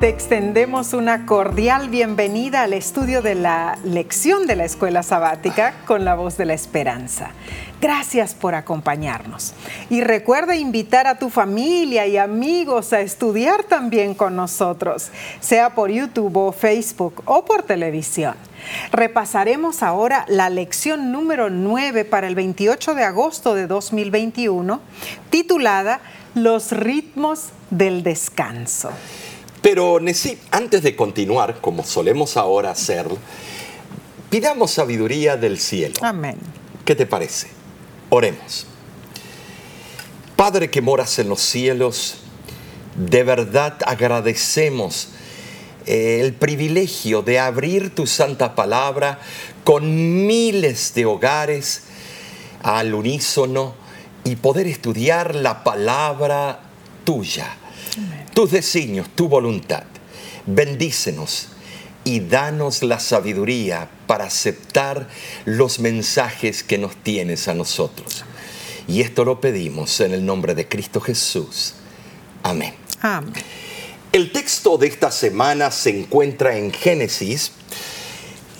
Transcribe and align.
Te 0.00 0.08
extendemos 0.08 0.92
una 0.92 1.26
cordial 1.26 1.88
bienvenida 1.88 2.62
al 2.62 2.72
estudio 2.72 3.20
de 3.20 3.34
la 3.34 3.76
lección 3.82 4.46
de 4.46 4.54
la 4.54 4.64
escuela 4.64 5.02
sabática 5.02 5.74
con 5.88 6.04
la 6.04 6.14
voz 6.14 6.36
de 6.36 6.44
la 6.44 6.54
esperanza. 6.54 7.30
Gracias 7.80 8.32
por 8.32 8.54
acompañarnos. 8.54 9.54
Y 9.90 10.02
recuerda 10.02 10.54
invitar 10.54 11.08
a 11.08 11.18
tu 11.18 11.30
familia 11.30 12.06
y 12.06 12.16
amigos 12.16 12.92
a 12.92 13.00
estudiar 13.00 13.64
también 13.64 14.14
con 14.14 14.36
nosotros, 14.36 15.10
sea 15.40 15.74
por 15.74 15.90
YouTube 15.90 16.36
o 16.36 16.52
Facebook 16.52 17.20
o 17.24 17.44
por 17.44 17.64
televisión. 17.64 18.36
Repasaremos 18.92 19.82
ahora 19.82 20.24
la 20.28 20.48
lección 20.48 21.10
número 21.10 21.50
9 21.50 22.04
para 22.04 22.28
el 22.28 22.36
28 22.36 22.94
de 22.94 23.02
agosto 23.02 23.56
de 23.56 23.66
2021, 23.66 24.80
titulada 25.28 25.98
Los 26.36 26.70
ritmos 26.70 27.48
del 27.70 28.04
descanso. 28.04 28.92
Pero 29.62 29.98
antes 30.50 30.82
de 30.82 30.96
continuar, 30.96 31.60
como 31.60 31.84
solemos 31.84 32.36
ahora 32.36 32.70
hacer, 32.70 33.06
pidamos 34.30 34.70
sabiduría 34.70 35.36
del 35.36 35.58
cielo. 35.58 35.94
Amén. 36.00 36.38
¿Qué 36.84 36.94
te 36.94 37.06
parece? 37.06 37.48
Oremos. 38.08 38.66
Padre 40.36 40.70
que 40.70 40.80
moras 40.80 41.18
en 41.18 41.28
los 41.28 41.40
cielos, 41.40 42.18
de 42.94 43.24
verdad 43.24 43.76
agradecemos 43.84 45.08
eh, 45.86 46.20
el 46.20 46.34
privilegio 46.34 47.22
de 47.22 47.40
abrir 47.40 47.94
tu 47.94 48.06
santa 48.06 48.54
palabra 48.54 49.18
con 49.64 50.26
miles 50.26 50.94
de 50.94 51.06
hogares 51.06 51.82
al 52.62 52.94
unísono 52.94 53.74
y 54.24 54.36
poder 54.36 54.66
estudiar 54.66 55.34
la 55.34 55.64
palabra 55.64 56.60
tuya 57.04 57.57
tus 58.38 58.52
designios, 58.52 59.08
tu 59.16 59.28
voluntad. 59.28 59.82
Bendícenos 60.46 61.48
y 62.04 62.20
danos 62.20 62.84
la 62.84 63.00
sabiduría 63.00 63.90
para 64.06 64.26
aceptar 64.26 65.08
los 65.44 65.80
mensajes 65.80 66.62
que 66.62 66.78
nos 66.78 66.94
tienes 66.94 67.48
a 67.48 67.54
nosotros. 67.54 68.24
Y 68.86 69.00
esto 69.00 69.24
lo 69.24 69.40
pedimos 69.40 69.98
en 69.98 70.12
el 70.12 70.24
nombre 70.24 70.54
de 70.54 70.68
Cristo 70.68 71.00
Jesús. 71.00 71.74
Amén. 72.44 72.74
Amén. 73.00 73.32
El 74.12 74.30
texto 74.30 74.78
de 74.78 74.86
esta 74.86 75.10
semana 75.10 75.72
se 75.72 75.98
encuentra 75.98 76.56
en 76.56 76.72
Génesis, 76.72 77.50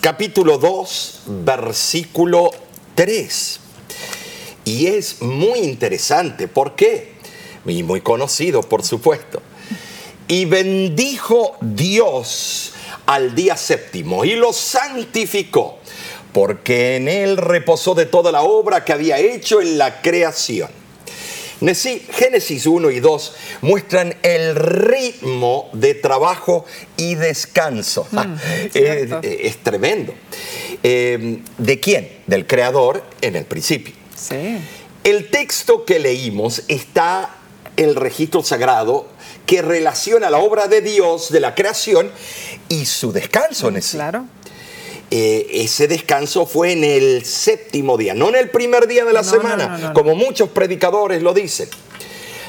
capítulo 0.01 0.57
2, 0.57 1.21
versículo 1.45 2.51
3. 2.95 3.59
Y 4.65 4.87
es 4.87 5.21
muy 5.21 5.59
interesante. 5.59 6.49
¿Por 6.49 6.75
qué? 6.75 7.13
Y 7.65 7.83
muy 7.83 8.01
conocido, 8.01 8.61
por 8.61 8.83
supuesto. 8.83 9.41
Y 10.29 10.45
bendijo 10.45 11.57
Dios 11.59 12.73
al 13.07 13.33
día 13.33 13.57
séptimo 13.57 14.23
y 14.23 14.35
lo 14.35 14.53
santificó, 14.53 15.79
porque 16.31 16.97
en 16.97 17.07
él 17.07 17.35
reposó 17.35 17.95
de 17.95 18.05
toda 18.05 18.31
la 18.31 18.43
obra 18.43 18.85
que 18.85 18.93
había 18.93 19.17
hecho 19.17 19.59
en 19.59 19.79
la 19.79 20.03
creación. 20.03 20.69
Génesis 21.59 22.67
1 22.67 22.91
y 22.91 22.99
2 22.99 23.35
muestran 23.61 24.15
el 24.21 24.53
ritmo 24.55 25.67
de 25.73 25.95
trabajo 25.95 26.63
y 26.95 27.15
descanso. 27.15 28.07
Mm, 28.11 28.35
es, 28.75 29.57
tremendo. 29.63 30.13
Eh, 30.83 31.39
¿De 31.57 31.79
quién? 31.79 32.19
Del 32.27 32.45
creador 32.45 33.03
en 33.21 33.35
el 33.35 33.45
principio. 33.45 33.95
Sí. 34.15 34.59
El 35.03 35.31
texto 35.31 35.85
que 35.85 35.97
leímos 35.97 36.61
está 36.67 37.38
el 37.79 37.95
registro 37.95 38.43
sagrado 38.43 39.07
que 39.45 39.61
relaciona 39.61 40.29
la 40.29 40.39
obra 40.39 40.67
de 40.67 40.81
Dios, 40.81 41.31
de 41.31 41.39
la 41.39 41.55
creación, 41.55 42.11
y 42.67 42.85
su 42.85 43.11
descanso 43.11 43.69
en 43.69 43.77
ese. 43.77 43.97
Claro. 43.97 44.25
Eh, 45.11 45.47
ese 45.53 45.87
descanso 45.87 46.45
fue 46.45 46.73
en 46.73 46.83
el 46.83 47.25
séptimo 47.25 47.97
día, 47.97 48.13
no 48.13 48.29
en 48.29 48.35
el 48.35 48.49
primer 48.49 48.87
día 48.87 49.05
de 49.05 49.13
la 49.13 49.23
semana, 49.23 49.91
como 49.93 50.13
muchos 50.13 50.49
predicadores 50.49 51.23
lo 51.23 51.33
dicen. 51.33 51.69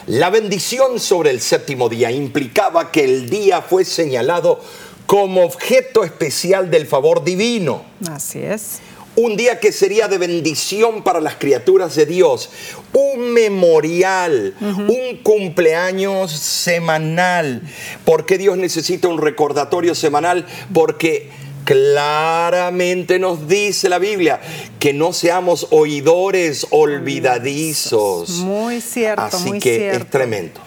La 0.07 0.31
bendición 0.31 0.99
sobre 0.99 1.31
el 1.31 1.41
séptimo 1.41 1.89
día 1.89 2.11
implicaba 2.11 2.91
que 2.91 3.05
el 3.05 3.31
día 3.31 3.63
fue 3.63 3.85
señalado 3.85 4.61
como 5.07 5.45
objeto 5.45 6.05
especial 6.05 6.71
del 6.71 6.87
favor 6.87 7.25
divino. 7.25 7.85
Así 8.11 8.41
es 8.41 8.81
un 9.16 9.37
día 9.37 9.59
que 9.59 9.72
sería 9.72 10.09
de 10.09 10.19
bendición 10.19 11.03
para 11.03 11.21
las 11.21 11.34
criaturas 11.34 11.94
de 11.97 12.06
Dios, 12.06 12.50
un 12.93 13.32
memorial, 13.32 14.54
un 14.60 15.19
cumpleaños 15.22 16.31
semanal. 16.31 17.62
¿Por 18.04 18.26
qué 18.26 18.38
Dios 18.38 18.56
necesita 18.56 19.09
un 19.09 19.19
recordatorio 19.19 19.94
semanal? 19.94 20.47
Porque 20.72 21.31
claramente 21.65 23.19
nos 23.19 23.47
dice 23.47 23.88
la 23.88 23.98
Biblia 23.98 24.41
que 24.78 24.93
no 24.93 25.12
seamos 25.12 25.69
oidores 25.71 26.66
olvidadizos. 26.71 28.31
Muy 28.38 28.81
cierto, 28.81 29.22
Así 29.22 29.50
muy 29.50 29.59
que 29.59 29.91
es 29.91 30.09
tremendo. 30.09 30.60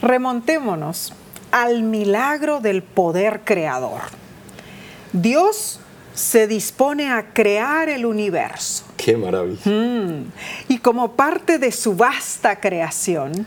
Remontémonos 0.00 1.12
al 1.50 1.82
milagro 1.82 2.60
del 2.60 2.82
poder 2.82 3.40
creador. 3.44 4.00
Dios 5.12 5.79
se 6.14 6.46
dispone 6.46 7.10
a 7.10 7.32
crear 7.32 7.88
el 7.88 8.04
universo. 8.04 8.84
Qué 8.96 9.16
maravilla. 9.16 9.60
Mm. 9.64 10.32
Y 10.68 10.78
como 10.78 11.12
parte 11.12 11.58
de 11.58 11.72
su 11.72 11.94
vasta 11.94 12.60
creación, 12.60 13.46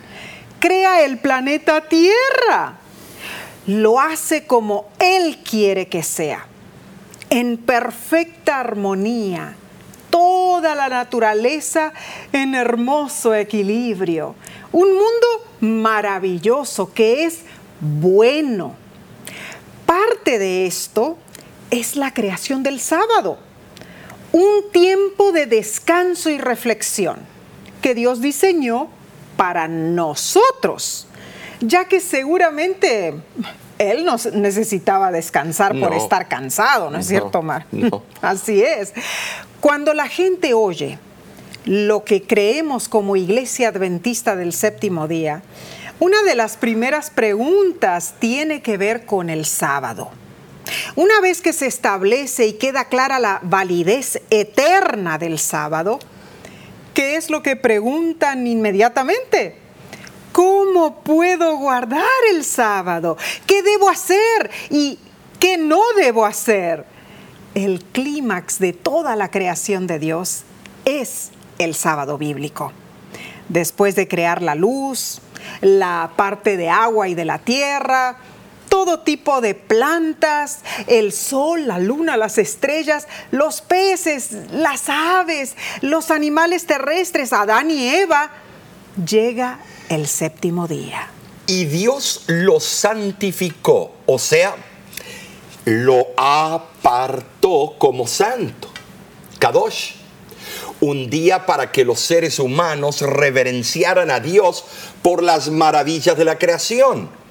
crea 0.59 1.03
el 1.03 1.17
planeta 1.17 1.81
Tierra. 1.87 2.77
Lo 3.67 3.99
hace 3.99 4.45
como 4.45 4.89
Él 4.99 5.39
quiere 5.43 5.87
que 5.87 6.03
sea, 6.03 6.45
en 7.29 7.57
perfecta 7.57 8.59
armonía, 8.59 9.55
toda 10.09 10.75
la 10.75 10.89
naturaleza 10.89 11.93
en 12.31 12.55
hermoso 12.55 13.33
equilibrio. 13.33 14.35
Un 14.71 14.89
mundo 14.89 15.27
maravilloso 15.61 16.93
que 16.93 17.25
es 17.25 17.39
bueno. 17.79 18.75
Parte 19.85 20.39
de 20.39 20.65
esto 20.65 21.17
es 21.73 21.95
la 21.95 22.13
creación 22.13 22.61
del 22.61 22.79
sábado, 22.79 23.39
un 24.31 24.71
tiempo 24.71 25.31
de 25.31 25.47
descanso 25.47 26.29
y 26.29 26.37
reflexión 26.37 27.17
que 27.81 27.95
Dios 27.95 28.21
diseñó 28.21 28.89
para 29.37 29.67
nosotros, 29.67 31.07
ya 31.61 31.85
que 31.85 31.99
seguramente 31.99 33.15
Él 33.79 34.05
nos 34.05 34.31
necesitaba 34.33 35.11
descansar 35.11 35.79
por 35.79 35.95
estar 35.95 36.27
cansado, 36.27 36.91
¿no 36.91 36.99
es 36.99 37.07
cierto, 37.07 37.41
Mar? 37.41 37.65
Así 38.21 38.61
es. 38.61 38.93
Cuando 39.59 39.95
la 39.95 40.07
gente 40.07 40.53
oye 40.53 40.99
lo 41.65 42.03
que 42.03 42.21
creemos 42.21 42.87
como 42.87 43.15
iglesia 43.15 43.69
adventista 43.69 44.35
del 44.35 44.53
séptimo 44.53 45.07
día, 45.07 45.41
una 45.99 46.21
de 46.21 46.35
las 46.35 46.55
primeras 46.55 47.09
preguntas 47.09 48.13
tiene 48.19 48.61
que 48.61 48.77
ver 48.77 49.07
con 49.07 49.31
el 49.31 49.45
sábado. 49.45 50.11
Una 50.95 51.19
vez 51.21 51.41
que 51.41 51.53
se 51.53 51.67
establece 51.67 52.47
y 52.47 52.53
queda 52.53 52.85
clara 52.85 53.19
la 53.19 53.39
validez 53.43 54.21
eterna 54.29 55.17
del 55.17 55.39
sábado, 55.39 55.99
¿qué 56.93 57.15
es 57.15 57.29
lo 57.29 57.43
que 57.43 57.55
preguntan 57.55 58.47
inmediatamente? 58.47 59.57
¿Cómo 60.31 61.01
puedo 61.01 61.57
guardar 61.57 62.03
el 62.31 62.43
sábado? 62.43 63.17
¿Qué 63.45 63.61
debo 63.61 63.89
hacer 63.89 64.49
y 64.69 64.97
qué 65.39 65.57
no 65.57 65.81
debo 65.95 66.25
hacer? 66.25 66.85
El 67.53 67.83
clímax 67.83 68.57
de 68.57 68.73
toda 68.73 69.15
la 69.15 69.29
creación 69.29 69.85
de 69.85 69.99
Dios 69.99 70.43
es 70.85 71.29
el 71.59 71.75
sábado 71.75 72.17
bíblico. 72.17 72.71
Después 73.49 73.95
de 73.95 74.07
crear 74.07 74.41
la 74.41 74.55
luz, 74.55 75.21
la 75.61 76.11
parte 76.15 76.57
de 76.57 76.69
agua 76.69 77.07
y 77.09 77.13
de 77.13 77.25
la 77.25 77.37
tierra, 77.37 78.17
todo 78.73 79.01
tipo 79.01 79.39
de 79.39 79.53
plantas, 79.53 80.61
el 80.87 81.13
sol, 81.13 81.67
la 81.67 81.77
luna, 81.77 82.17
las 82.17 82.39
estrellas, 82.39 83.07
los 83.29 83.61
peces, 83.61 84.31
las 84.51 84.89
aves, 84.89 85.55
los 85.81 86.09
animales 86.09 86.65
terrestres, 86.65 87.33
Adán 87.33 87.69
y 87.69 87.87
Eva, 87.87 88.31
llega 89.07 89.59
el 89.89 90.07
séptimo 90.07 90.67
día. 90.67 91.07
Y 91.45 91.65
Dios 91.65 92.23
lo 92.25 92.59
santificó, 92.59 93.93
o 94.07 94.17
sea, 94.17 94.55
lo 95.65 96.07
apartó 96.17 97.75
como 97.77 98.07
santo. 98.07 98.71
Kadosh. 99.37 99.91
Un 100.81 101.11
día 101.11 101.45
para 101.45 101.71
que 101.71 101.85
los 101.85 101.99
seres 101.99 102.39
humanos 102.39 103.01
reverenciaran 103.01 104.09
a 104.09 104.19
Dios 104.19 104.65
por 105.03 105.21
las 105.21 105.51
maravillas 105.51 106.17
de 106.17 106.25
la 106.25 106.39
creación 106.39 107.21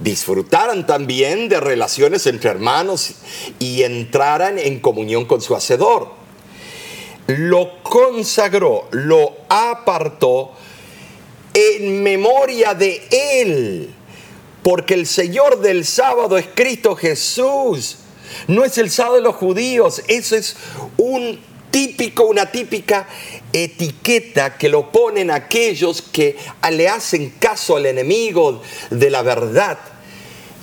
disfrutaran 0.00 0.86
también 0.86 1.48
de 1.48 1.60
relaciones 1.60 2.26
entre 2.26 2.50
hermanos 2.50 3.14
y 3.58 3.82
entraran 3.82 4.58
en 4.58 4.80
comunión 4.80 5.24
con 5.24 5.40
su 5.40 5.54
Hacedor. 5.54 6.10
Lo 7.26 7.82
consagró, 7.82 8.88
lo 8.92 9.34
apartó 9.48 10.52
en 11.54 12.02
memoria 12.02 12.74
de 12.74 13.02
Él, 13.10 13.94
porque 14.62 14.94
el 14.94 15.06
Señor 15.06 15.60
del 15.60 15.84
sábado 15.84 16.38
es 16.38 16.46
Cristo 16.54 16.94
Jesús. 16.94 17.98
No 18.48 18.64
es 18.64 18.76
el 18.78 18.90
sábado 18.90 19.16
de 19.16 19.22
los 19.22 19.36
judíos, 19.36 20.02
eso 20.08 20.36
es 20.36 20.56
un 20.98 21.40
típico, 21.76 22.24
una 22.24 22.50
típica 22.50 23.06
etiqueta 23.52 24.56
que 24.56 24.70
lo 24.70 24.90
ponen 24.90 25.30
aquellos 25.30 26.00
que 26.00 26.34
le 26.72 26.88
hacen 26.88 27.34
caso 27.38 27.76
al 27.76 27.84
enemigo 27.84 28.62
de 28.88 29.10
la 29.10 29.20
verdad 29.20 29.78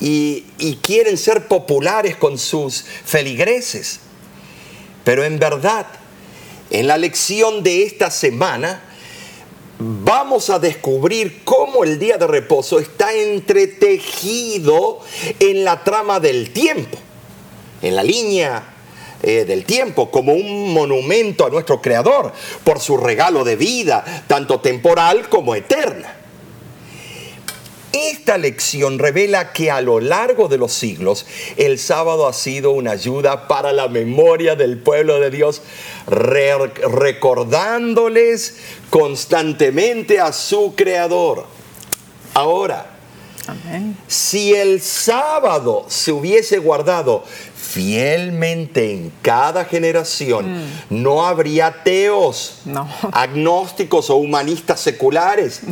y, 0.00 0.42
y 0.58 0.74
quieren 0.82 1.16
ser 1.16 1.46
populares 1.46 2.16
con 2.16 2.36
sus 2.36 2.84
feligreses. 3.04 4.00
Pero 5.04 5.22
en 5.22 5.38
verdad, 5.38 5.86
en 6.70 6.88
la 6.88 6.98
lección 6.98 7.62
de 7.62 7.84
esta 7.84 8.10
semana, 8.10 8.82
vamos 9.78 10.50
a 10.50 10.58
descubrir 10.58 11.44
cómo 11.44 11.84
el 11.84 12.00
día 12.00 12.18
de 12.18 12.26
reposo 12.26 12.80
está 12.80 13.14
entretejido 13.14 14.98
en 15.38 15.62
la 15.62 15.84
trama 15.84 16.18
del 16.18 16.50
tiempo, 16.50 16.98
en 17.82 17.94
la 17.94 18.02
línea 18.02 18.73
eh, 19.26 19.46
del 19.46 19.64
tiempo, 19.64 20.10
como 20.10 20.34
un 20.34 20.74
monumento 20.74 21.46
a 21.46 21.50
nuestro 21.50 21.80
Creador 21.80 22.30
por 22.62 22.78
su 22.78 22.98
regalo 22.98 23.42
de 23.42 23.56
vida, 23.56 24.24
tanto 24.26 24.60
temporal 24.60 25.30
como 25.30 25.54
eterna. 25.54 26.14
Esta 27.94 28.36
lección 28.38 28.98
revela 28.98 29.52
que 29.52 29.70
a 29.70 29.80
lo 29.80 30.00
largo 30.00 30.48
de 30.48 30.58
los 30.58 30.72
siglos 30.72 31.24
el 31.56 31.78
sábado 31.78 32.26
ha 32.26 32.32
sido 32.32 32.72
una 32.72 32.90
ayuda 32.90 33.46
para 33.48 33.72
la 33.72 33.86
memoria 33.88 34.56
del 34.56 34.78
pueblo 34.78 35.20
de 35.20 35.30
Dios, 35.30 35.62
recordándoles 36.06 38.56
constantemente 38.90 40.20
a 40.20 40.32
su 40.32 40.74
Creador. 40.76 41.46
Ahora, 42.34 42.94
si 44.08 44.54
el 44.54 44.80
sábado 44.80 45.84
se 45.88 46.12
hubiese 46.12 46.58
guardado 46.58 47.24
fielmente 47.64 48.92
en 48.92 49.12
cada 49.22 49.64
generación, 49.64 50.52
mm. 50.52 50.66
no 50.90 51.26
habría 51.26 51.68
ateos, 51.68 52.58
agnósticos 53.10 54.10
o 54.10 54.16
humanistas 54.16 54.80
seculares. 54.80 55.62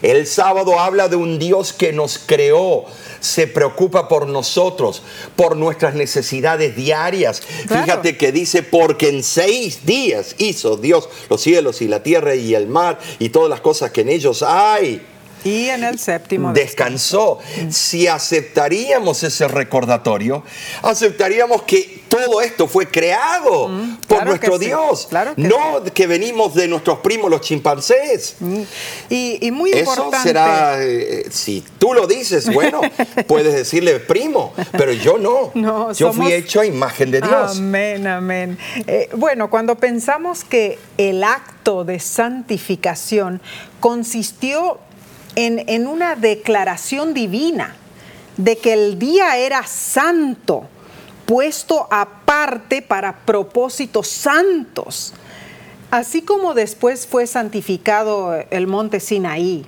El 0.00 0.26
sábado 0.26 0.80
habla 0.80 1.08
de 1.08 1.16
un 1.16 1.38
Dios 1.38 1.72
que 1.72 1.92
nos 1.92 2.18
creó, 2.18 2.86
se 3.20 3.46
preocupa 3.46 4.08
por 4.08 4.26
nosotros, 4.26 5.02
por 5.36 5.56
nuestras 5.56 5.94
necesidades 5.94 6.74
diarias. 6.74 7.40
Fíjate 7.40 8.16
que 8.16 8.32
dice, 8.32 8.62
porque 8.62 9.10
en 9.10 9.22
seis 9.22 9.84
días 9.84 10.34
hizo 10.38 10.76
Dios 10.76 11.08
los 11.28 11.40
cielos 11.40 11.82
y 11.82 11.88
la 11.88 12.02
tierra 12.02 12.34
y 12.34 12.54
el 12.54 12.66
mar 12.66 12.98
y 13.18 13.28
todas 13.28 13.50
las 13.50 13.60
cosas 13.60 13.90
que 13.92 14.00
en 14.00 14.08
ellos 14.08 14.42
hay. 14.42 15.06
Y 15.44 15.68
en 15.68 15.84
el 15.84 15.98
séptimo 15.98 16.52
descansó. 16.52 17.38
Si 17.70 18.06
aceptaríamos 18.06 19.22
ese 19.22 19.48
recordatorio, 19.48 20.42
aceptaríamos 20.82 21.62
que 21.62 22.02
todo 22.08 22.42
esto 22.42 22.68
fue 22.68 22.88
creado 22.88 23.68
mm, 23.68 23.96
por 24.06 24.26
nuestro 24.26 24.58
Dios. 24.58 25.08
no 25.36 25.82
que 25.94 26.06
venimos 26.06 26.54
de 26.54 26.68
nuestros 26.68 26.98
primos 26.98 27.30
los 27.30 27.40
chimpancés. 27.40 28.36
Mm, 28.38 28.62
y, 29.08 29.50
muy 29.50 29.70
Eso 29.70 30.10
será, 30.22 30.76
eh, 30.82 31.26
si 31.30 31.64
tú 31.78 31.94
lo 31.94 32.06
dices, 32.06 32.52
bueno, 32.52 32.82
puedes 33.26 33.54
decirle 33.54 33.98
primo, 34.00 34.52
pero 34.72 34.92
yo 34.92 35.16
no. 35.18 35.52
yo 35.94 36.12
fui 36.12 36.32
hecho 36.32 36.60
a 36.60 36.66
imagen 36.66 37.10
de 37.10 37.20
Dios. 37.20 37.58
Amén, 37.58 38.06
amén. 38.06 38.58
Eh, 38.86 39.08
bueno, 39.16 39.48
cuando 39.48 39.76
pensamos 39.76 40.44
que 40.44 40.78
el 40.98 41.24
acto 41.24 41.84
de 41.84 41.98
santificación 41.98 43.40
consistió 43.80 44.78
en, 45.36 45.86
una 45.86 46.16
declaración 46.16 47.14
divina 47.14 47.76
de 48.36 48.56
que 48.58 48.72
el 48.72 48.98
día 48.98 49.36
era 49.36 49.66
santo, 49.66 50.64
puesto 51.26 51.86
aparte 51.90 52.82
para 52.82 53.16
propósitos 53.16 54.08
santos. 54.08 55.14
Así 55.90 56.22
como 56.22 56.54
después 56.54 57.06
fue 57.06 57.26
santificado 57.26 58.34
el 58.50 58.66
monte 58.66 59.00
Sinaí, 59.00 59.66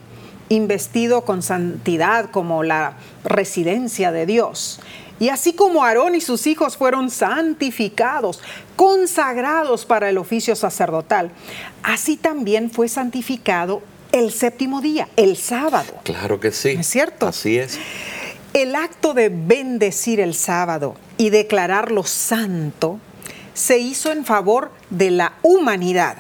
investido 0.49 1.25
con 1.25 1.43
santidad 1.43 2.31
como 2.31 2.63
la 2.63 2.95
residencia 3.25 4.13
de 4.13 4.27
Dios. 4.27 4.81
Y 5.21 5.29
así 5.29 5.53
como 5.53 5.85
Aarón 5.85 6.15
y 6.15 6.21
sus 6.21 6.47
hijos 6.47 6.77
fueron 6.77 7.09
santificados, 7.11 8.41
consagrados 8.75 9.85
para 9.85 10.09
el 10.09 10.19
oficio 10.19 10.57
sacerdotal, 10.57 11.31
así 11.83 12.17
también 12.17 12.71
fue 12.71 12.89
santificado 12.89 13.83
el 14.15 14.33
séptimo 14.33 14.81
día, 14.81 15.09
el 15.17 15.37
sábado. 15.37 15.93
Claro 16.05 16.39
que 16.39 16.53
sí. 16.53 16.69
¿Es 16.71 16.87
cierto? 16.87 17.27
Así 17.27 17.59
es. 17.59 17.81
El 18.53 18.77
acto 18.77 19.13
de 19.13 19.29
bendecir 19.29 20.21
el 20.21 20.35
sábado 20.35 20.95
y 21.19 21.31
declararlo 21.31 22.05
santo 22.05 23.01
se 23.55 23.79
hizo 23.79 24.13
en 24.13 24.25
favor 24.25 24.71
de 24.89 25.11
la 25.11 25.35
humanidad. 25.43 26.19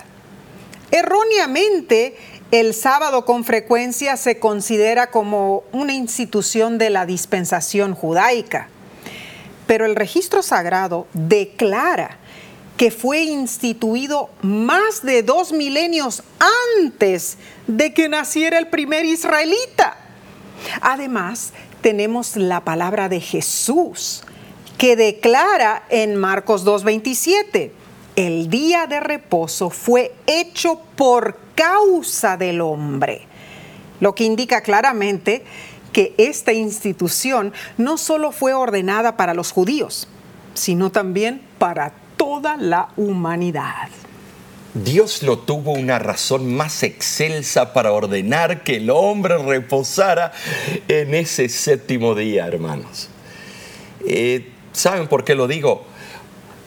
Erróneamente, 0.91 2.17
el 2.51 2.75
sábado 2.75 3.25
con 3.25 3.45
frecuencia 3.45 4.17
se 4.17 4.41
considera 4.41 5.13
como 5.13 5.63
una 5.71 5.93
institución 5.93 6.79
de 6.79 6.91
la 6.91 7.07
dispensación 7.07 7.95
judaica, 7.95 8.71
pero 9.69 9.87
el 9.87 9.95
registro 9.95 10.43
sagrado 10.43 11.07
declara 11.13 12.19
que 12.77 12.91
fue 12.91 13.23
instituido 13.23 14.31
más 14.43 15.03
de 15.03 15.23
dos 15.23 15.53
milenios 15.53 16.23
antes 16.79 17.39
de 17.67 17.95
que 17.95 18.09
naciera 18.09 18.59
el 18.59 18.69
primer 18.69 19.05
israelita. 19.05 19.97
Además, 20.81 21.53
tenemos 21.81 22.37
la 22.37 22.65
palabra 22.65 23.09
de 23.09 23.21
Jesús 23.21 24.25
que 24.79 24.97
declara 24.97 25.85
en 25.89 26.17
Marcos 26.17 26.65
2.27, 26.65 27.71
el 28.17 28.49
día 28.49 28.87
de 28.87 29.01
reposo 29.01 29.71
fue 29.71 30.13
hecho 30.27 30.81
por 30.97 31.39
causa 31.55 32.37
del 32.37 32.61
hombre, 32.61 33.23
lo 34.01 34.15
que 34.15 34.25
indica 34.25 34.63
claramente 34.63 35.45
que 35.93 36.15
esta 36.19 36.53
institución 36.53 37.53
no 37.79 37.97
solo 37.99 38.33
fue 38.33 38.53
ordenada 38.53 39.17
para 39.17 39.35
los 39.35 39.53
judíos, 39.53 40.09
sino 40.55 40.91
también 40.91 41.41
para 41.59 41.93
toda 42.17 42.57
la 42.57 42.89
humanidad. 42.97 43.89
Dios 44.75 45.23
no 45.23 45.39
tuvo 45.39 45.73
una 45.73 46.01
razón 46.01 46.53
más 46.53 46.83
excelsa 46.83 47.73
para 47.73 47.93
ordenar 47.93 48.65
que 48.65 48.79
el 48.79 48.91
hombre 48.91 49.39
reposara 49.39 50.33
en 50.89 51.15
ese 51.15 51.49
séptimo 51.49 52.17
día, 52.17 52.47
hermanos. 52.47 53.09
Eh, 54.05 54.51
¿Saben 54.73 55.07
por 55.07 55.25
qué 55.25 55.37
lo 55.37 55.47
digo? 55.47 55.87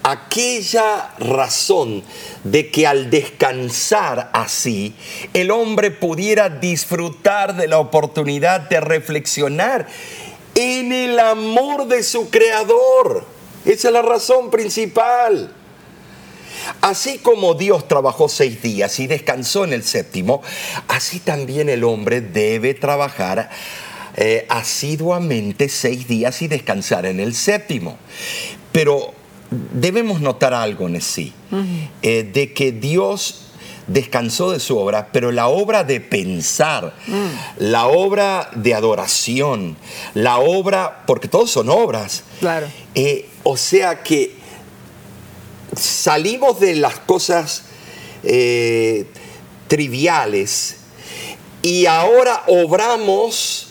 Aquella 0.04 1.12
razón 1.20 2.02
de 2.46 2.72
que 2.72 2.88
al 2.88 3.10
descansar 3.10 4.30
así, 4.32 4.96
el 5.34 5.52
hombre 5.52 5.92
pudiera 5.92 6.48
disfrutar 6.48 7.58
de 7.58 7.68
la 7.68 7.80
oportunidad 7.80 8.70
de 8.70 8.80
reflexionar 8.80 9.86
en 10.56 10.94
el 10.94 11.20
amor 11.20 11.88
de 11.88 12.04
su 12.04 12.30
creador. 12.30 13.37
Esa 13.68 13.90
es 13.90 13.94
la 13.94 14.02
razón 14.02 14.50
principal. 14.50 15.52
Así 16.80 17.18
como 17.20 17.54
Dios 17.54 17.88
trabajó 17.88 18.30
seis 18.30 18.62
días 18.62 19.00
y 19.00 19.08
descansó 19.08 19.66
en 19.66 19.74
el 19.74 19.84
séptimo, 19.84 20.42
así 20.88 21.20
también 21.20 21.68
el 21.68 21.84
hombre 21.84 22.22
debe 22.22 22.74
trabajar 22.74 23.50
eh, 24.16 24.46
asiduamente 24.50 25.68
seis 25.68 26.08
días 26.08 26.42
y 26.42 26.48
descansar 26.48 27.06
en 27.06 27.20
el 27.20 27.36
séptimo. 27.36 27.98
Pero 28.72 29.14
debemos 29.74 30.22
notar 30.22 30.54
algo 30.54 30.88
en 30.88 31.02
sí, 31.02 31.34
eh, 32.02 32.24
de 32.24 32.54
que 32.54 32.72
Dios 32.72 33.44
descansó 33.88 34.52
de 34.52 34.60
su 34.60 34.78
obra, 34.78 35.10
pero 35.12 35.32
la 35.32 35.48
obra 35.48 35.84
de 35.84 36.02
pensar, 36.02 36.94
mm. 37.08 37.64
la 37.64 37.88
obra 37.88 38.50
de 38.54 38.74
adoración, 38.74 39.78
la 40.14 40.40
obra, 40.40 41.04
porque 41.06 41.28
todos 41.28 41.52
son 41.52 41.70
obras. 41.70 42.24
Claro. 42.40 42.68
Eh, 42.96 43.30
o 43.50 43.56
sea 43.56 44.04
que 44.04 44.36
salimos 45.74 46.60
de 46.60 46.76
las 46.76 47.00
cosas 47.00 47.64
eh, 48.24 49.06
triviales 49.70 50.76
y 51.62 51.86
ahora 51.86 52.44
obramos 52.48 53.70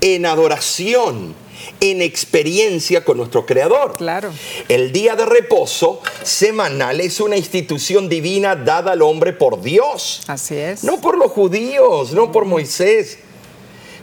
en 0.00 0.26
adoración, 0.26 1.34
en 1.80 2.02
experiencia 2.02 3.04
con 3.04 3.16
nuestro 3.16 3.44
Creador. 3.44 3.96
Claro. 3.96 4.30
El 4.68 4.92
día 4.92 5.16
de 5.16 5.26
reposo 5.26 6.02
semanal 6.22 7.00
es 7.00 7.18
una 7.18 7.36
institución 7.36 8.08
divina 8.08 8.54
dada 8.54 8.92
al 8.92 9.02
hombre 9.02 9.32
por 9.32 9.60
Dios. 9.60 10.20
Así 10.28 10.54
es. 10.54 10.84
No 10.84 11.00
por 11.00 11.18
los 11.18 11.32
judíos, 11.32 12.12
no 12.12 12.30
por 12.30 12.44
Moisés. 12.44 13.18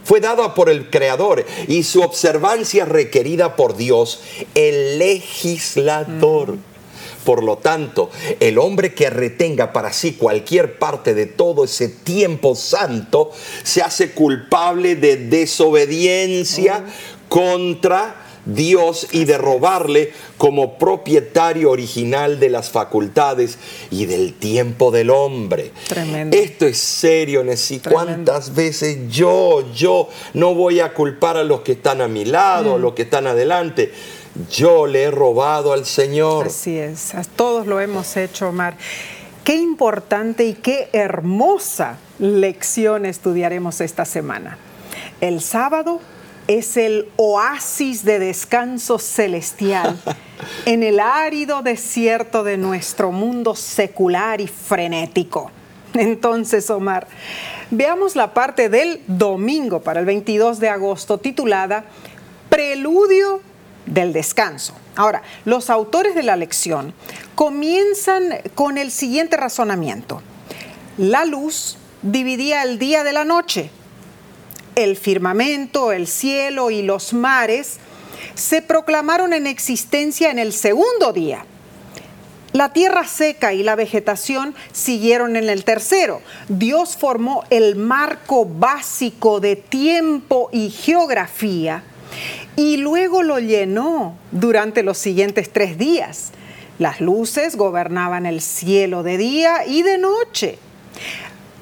Fue 0.04 0.20
dada 0.20 0.54
por 0.54 0.68
el 0.68 0.90
Creador 0.90 1.44
y 1.66 1.82
su 1.82 2.02
observancia 2.02 2.84
requerida 2.84 3.56
por 3.56 3.76
Dios, 3.76 4.20
el 4.54 4.98
legislador. 4.98 6.56
Por 7.24 7.42
lo 7.42 7.56
tanto, 7.56 8.10
el 8.38 8.58
hombre 8.58 8.92
que 8.92 9.08
retenga 9.08 9.72
para 9.72 9.92
sí 9.94 10.12
cualquier 10.12 10.78
parte 10.78 11.14
de 11.14 11.24
todo 11.24 11.64
ese 11.64 11.88
tiempo 11.88 12.54
santo 12.54 13.32
se 13.62 13.80
hace 13.80 14.12
culpable 14.12 14.94
de 14.94 15.16
desobediencia 15.16 16.84
contra 17.30 18.23
Dios 18.46 19.08
y 19.12 19.24
de 19.24 19.38
robarle 19.38 20.12
como 20.38 20.78
propietario 20.78 21.70
original 21.70 22.40
de 22.40 22.50
las 22.50 22.70
facultades 22.70 23.58
y 23.90 24.06
del 24.06 24.34
tiempo 24.34 24.90
del 24.90 25.10
hombre. 25.10 25.72
Tremendo. 25.88 26.36
Esto 26.36 26.66
es 26.66 26.78
serio, 26.78 27.44
Nessie. 27.44 27.80
¿Cuántas 27.80 28.54
veces 28.54 28.98
yo, 29.08 29.64
yo 29.72 30.08
no 30.34 30.54
voy 30.54 30.80
a 30.80 30.92
culpar 30.92 31.36
a 31.36 31.44
los 31.44 31.60
que 31.60 31.72
están 31.72 32.00
a 32.00 32.08
mi 32.08 32.24
lado, 32.24 32.74
a 32.74 32.78
los 32.78 32.94
que 32.94 33.02
están 33.02 33.26
adelante? 33.26 33.92
Yo 34.50 34.86
le 34.86 35.04
he 35.04 35.10
robado 35.10 35.72
al 35.72 35.86
Señor. 35.86 36.46
Así 36.46 36.76
es, 36.76 37.14
a 37.14 37.22
todos 37.22 37.66
lo 37.66 37.80
hemos 37.80 38.16
hecho, 38.16 38.48
Omar. 38.48 38.76
Qué 39.44 39.56
importante 39.56 40.44
y 40.46 40.54
qué 40.54 40.88
hermosa 40.92 41.98
lección 42.18 43.04
estudiaremos 43.06 43.80
esta 43.80 44.04
semana. 44.04 44.58
El 45.20 45.40
sábado 45.40 46.00
es 46.48 46.76
el 46.76 47.08
oasis 47.16 48.04
de 48.04 48.18
descanso 48.18 48.98
celestial 48.98 49.98
en 50.66 50.82
el 50.82 51.00
árido 51.00 51.62
desierto 51.62 52.44
de 52.44 52.56
nuestro 52.56 53.12
mundo 53.12 53.54
secular 53.54 54.40
y 54.40 54.46
frenético. 54.46 55.50
Entonces, 55.94 56.68
Omar, 56.70 57.06
veamos 57.70 58.16
la 58.16 58.34
parte 58.34 58.68
del 58.68 59.00
domingo 59.06 59.80
para 59.80 60.00
el 60.00 60.06
22 60.06 60.58
de 60.58 60.68
agosto 60.68 61.18
titulada 61.18 61.84
Preludio 62.48 63.40
del 63.86 64.12
descanso. 64.12 64.74
Ahora, 64.96 65.22
los 65.44 65.70
autores 65.70 66.14
de 66.14 66.22
la 66.22 66.36
lección 66.36 66.94
comienzan 67.34 68.40
con 68.54 68.78
el 68.78 68.90
siguiente 68.90 69.36
razonamiento. 69.36 70.22
La 70.98 71.24
luz 71.24 71.76
dividía 72.02 72.62
el 72.62 72.78
día 72.78 73.02
de 73.04 73.12
la 73.12 73.24
noche. 73.24 73.70
El 74.76 74.96
firmamento, 74.96 75.92
el 75.92 76.06
cielo 76.06 76.70
y 76.70 76.82
los 76.82 77.12
mares 77.12 77.78
se 78.34 78.62
proclamaron 78.62 79.32
en 79.32 79.46
existencia 79.46 80.30
en 80.30 80.38
el 80.38 80.52
segundo 80.52 81.12
día. 81.12 81.46
La 82.52 82.72
tierra 82.72 83.06
seca 83.06 83.52
y 83.52 83.62
la 83.62 83.74
vegetación 83.74 84.54
siguieron 84.72 85.36
en 85.36 85.48
el 85.48 85.64
tercero. 85.64 86.22
Dios 86.48 86.96
formó 86.96 87.44
el 87.50 87.74
marco 87.74 88.46
básico 88.46 89.40
de 89.40 89.56
tiempo 89.56 90.50
y 90.52 90.70
geografía 90.70 91.82
y 92.56 92.76
luego 92.76 93.22
lo 93.22 93.40
llenó 93.40 94.16
durante 94.30 94.84
los 94.84 94.98
siguientes 94.98 95.52
tres 95.52 95.78
días. 95.78 96.30
Las 96.78 97.00
luces 97.00 97.56
gobernaban 97.56 98.26
el 98.26 98.40
cielo 98.40 99.02
de 99.02 99.18
día 99.18 99.66
y 99.66 99.82
de 99.82 99.98
noche. 99.98 100.58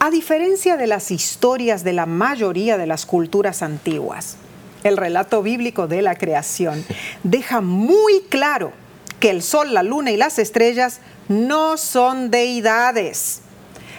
A 0.04 0.11
diferencia 0.11 0.76
de 0.76 0.88
las 0.88 1.12
historias 1.12 1.85
de 1.85 1.92
la 1.92 2.06
mayoría 2.06 2.76
de 2.76 2.88
las 2.88 3.06
culturas 3.06 3.62
antiguas, 3.62 4.35
el 4.82 4.97
relato 4.97 5.44
bíblico 5.44 5.87
de 5.87 6.02
la 6.02 6.16
creación 6.16 6.85
deja 7.23 7.61
muy 7.61 8.23
claro 8.28 8.73
que 9.21 9.30
el 9.30 9.44
sol, 9.44 9.73
la 9.73 9.85
luna 9.85 10.11
y 10.11 10.16
las 10.16 10.40
estrellas 10.40 10.99
no 11.28 11.76
son 11.76 12.32
deidades. 12.32 13.42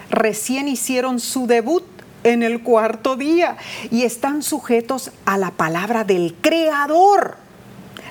Recién 0.10 0.67
hicieron 0.67 1.22
su 1.22 1.48
debut 1.48 1.86
en 2.25 2.43
el 2.43 2.63
cuarto 2.63 3.15
día 3.15 3.55
y 3.89 4.03
están 4.03 4.43
sujetos 4.43 5.10
a 5.24 5.38
la 5.38 5.51
palabra 5.51 6.03
del 6.03 6.36
Creador. 6.41 7.38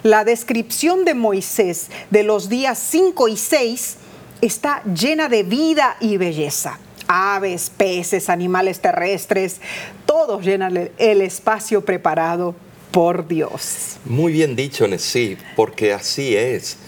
La 0.02 0.24
descripción 0.24 1.04
de 1.04 1.12
Moisés 1.12 1.90
de 2.10 2.22
los 2.22 2.48
días 2.48 2.78
5 2.78 3.28
y 3.28 3.36
6 3.36 3.96
está 4.40 4.82
llena 4.84 5.28
de 5.28 5.42
vida 5.42 5.98
y 6.00 6.16
belleza. 6.16 6.78
Aves, 7.14 7.70
peces, 7.76 8.30
animales 8.30 8.80
terrestres, 8.80 9.60
todos 10.06 10.42
llenan 10.42 10.90
el 10.96 11.20
espacio 11.20 11.84
preparado 11.84 12.54
por 12.90 13.28
Dios. 13.28 13.96
Muy 14.06 14.32
bien 14.32 14.56
dicho, 14.56 14.86
sí, 14.98 15.36
porque 15.54 15.92
así 15.92 16.34
es. 16.34 16.78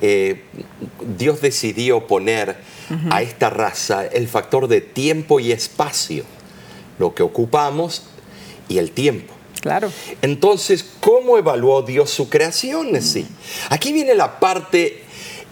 Eh, 0.00 0.42
Dios 1.16 1.40
decidió 1.40 2.06
poner 2.08 2.56
a 3.10 3.22
esta 3.22 3.50
raza 3.50 4.06
el 4.06 4.26
factor 4.26 4.66
de 4.66 4.80
tiempo 4.80 5.38
y 5.40 5.52
espacio, 5.52 6.24
lo 6.98 7.14
que 7.14 7.22
ocupamos 7.22 8.04
y 8.68 8.78
el 8.78 8.90
tiempo. 8.90 9.34
Claro. 9.60 9.92
Entonces, 10.22 10.84
¿cómo 11.00 11.38
evaluó 11.38 11.82
Dios 11.82 12.10
su 12.10 12.28
creación? 12.28 13.00
Sí. 13.02 13.26
Aquí 13.70 13.92
viene 13.92 14.14
la 14.14 14.40
parte 14.40 15.04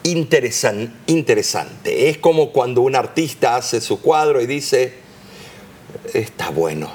interesan- 0.03 0.93
interesante. 1.07 2.09
Es 2.09 2.17
como 2.17 2.51
cuando 2.51 2.81
un 2.81 2.95
artista 2.95 3.55
hace 3.55 3.81
su 3.81 4.01
cuadro 4.01 4.41
y 4.41 4.45
dice, 4.47 4.93
está 6.13 6.49
bueno, 6.49 6.89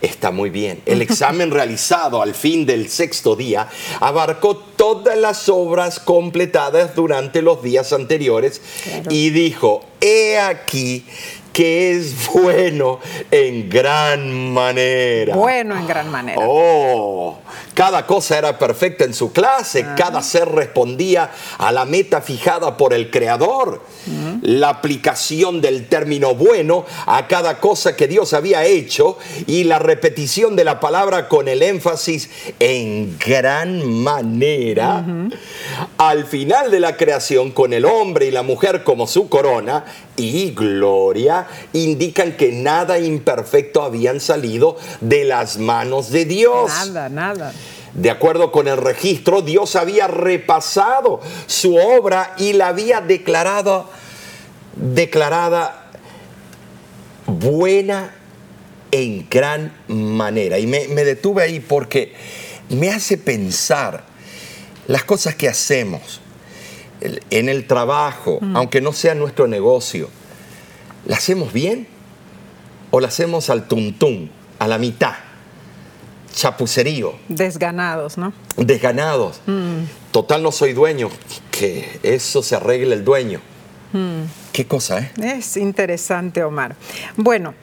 está 0.00 0.30
muy 0.30 0.50
bien. 0.50 0.82
El 0.86 1.02
examen 1.02 1.50
realizado 1.50 2.22
al 2.22 2.34
fin 2.34 2.66
del 2.66 2.88
sexto 2.88 3.36
día 3.36 3.68
abarcó 4.00 4.56
todas 4.56 5.16
las 5.18 5.48
obras 5.48 5.98
completadas 6.00 6.94
durante 6.94 7.42
los 7.42 7.62
días 7.62 7.92
anteriores 7.92 8.60
Claro. 8.84 9.10
y 9.10 9.30
dijo, 9.30 9.84
he 10.00 10.38
aquí 10.38 11.04
que 11.52 11.92
es 11.92 12.28
bueno 12.32 13.00
en 13.30 13.68
gran 13.68 14.52
manera. 14.52 15.34
Bueno 15.34 15.76
en 15.76 15.86
gran 15.86 16.10
manera. 16.10 16.40
Oh, 16.44 17.38
cada 17.74 18.06
cosa 18.06 18.38
era 18.38 18.58
perfecta 18.58 19.04
en 19.04 19.14
su 19.14 19.32
clase, 19.32 19.86
cada 19.96 20.22
ser 20.22 20.48
respondía 20.48 21.30
a 21.58 21.72
la 21.72 21.84
meta 21.84 22.20
fijada 22.20 22.76
por 22.76 22.92
el 22.92 23.10
Creador. 23.10 23.82
La 24.42 24.68
aplicación 24.68 25.60
del 25.60 25.88
término 25.88 26.34
bueno 26.34 26.84
a 27.06 27.26
cada 27.26 27.58
cosa 27.58 27.96
que 27.96 28.08
Dios 28.08 28.32
había 28.32 28.64
hecho 28.64 29.18
y 29.46 29.64
la 29.64 29.78
repetición 29.78 30.56
de 30.56 30.64
la 30.64 30.80
palabra 30.80 31.28
con 31.28 31.48
el 31.48 31.62
énfasis 31.62 32.30
en 32.58 33.18
gran 33.18 33.86
manera. 33.86 35.04
Al 35.98 36.24
final 36.24 36.70
de 36.70 36.80
la 36.80 36.96
creación, 36.96 37.50
con 37.50 37.72
el 37.72 37.84
hombre 37.84 38.26
y 38.26 38.30
la 38.30 38.42
mujer 38.42 38.84
como 38.84 39.06
su 39.06 39.28
corona 39.28 39.84
y 40.16 40.50
gloria, 40.50 41.46
indican 41.72 42.36
que 42.36 42.52
nada 42.52 42.98
imperfecto 42.98 43.82
habían 43.82 44.20
salido 44.20 44.76
de 45.00 45.24
las 45.24 45.58
manos 45.58 46.10
de 46.10 46.24
Dios. 46.24 46.70
Nada, 46.70 47.08
nada. 47.08 47.52
De 47.94 48.10
acuerdo 48.10 48.52
con 48.52 48.68
el 48.68 48.76
registro, 48.76 49.42
Dios 49.42 49.74
había 49.74 50.06
repasado 50.06 51.20
su 51.46 51.76
obra 51.76 52.34
y 52.38 52.52
la 52.52 52.68
había 52.68 53.00
declarado 53.00 53.88
declarada 54.80 55.90
buena 57.26 58.14
en 58.90 59.28
gran 59.28 59.72
manera. 59.88 60.58
Y 60.58 60.66
me, 60.66 60.88
me 60.88 61.04
detuve 61.04 61.42
ahí 61.42 61.60
porque 61.60 62.14
me 62.70 62.90
hace 62.90 63.18
pensar 63.18 64.04
las 64.86 65.04
cosas 65.04 65.34
que 65.34 65.48
hacemos 65.48 66.20
en 67.30 67.48
el 67.48 67.66
trabajo, 67.66 68.40
aunque 68.54 68.80
no 68.80 68.92
sea 68.92 69.14
nuestro 69.14 69.46
negocio. 69.46 70.08
¿La 71.06 71.16
hacemos 71.16 71.52
bien 71.52 71.86
o 72.90 73.00
la 73.00 73.08
hacemos 73.08 73.50
al 73.50 73.68
tuntún, 73.68 74.30
a 74.58 74.68
la 74.68 74.78
mitad? 74.78 75.14
Chapucerío 76.34 77.14
Desganados, 77.28 78.16
¿no? 78.16 78.32
desganados. 78.56 79.40
Total 80.10 80.42
no 80.42 80.52
soy 80.52 80.72
dueño, 80.72 81.10
que 81.50 82.00
eso 82.02 82.42
se 82.42 82.56
arregle 82.56 82.94
el 82.94 83.04
dueño. 83.04 83.40
Qué 84.52 84.66
cosa, 84.66 85.00
¿eh? 85.00 85.10
Es 85.22 85.56
interesante, 85.56 86.44
Omar. 86.44 86.76
Bueno, 87.16 87.54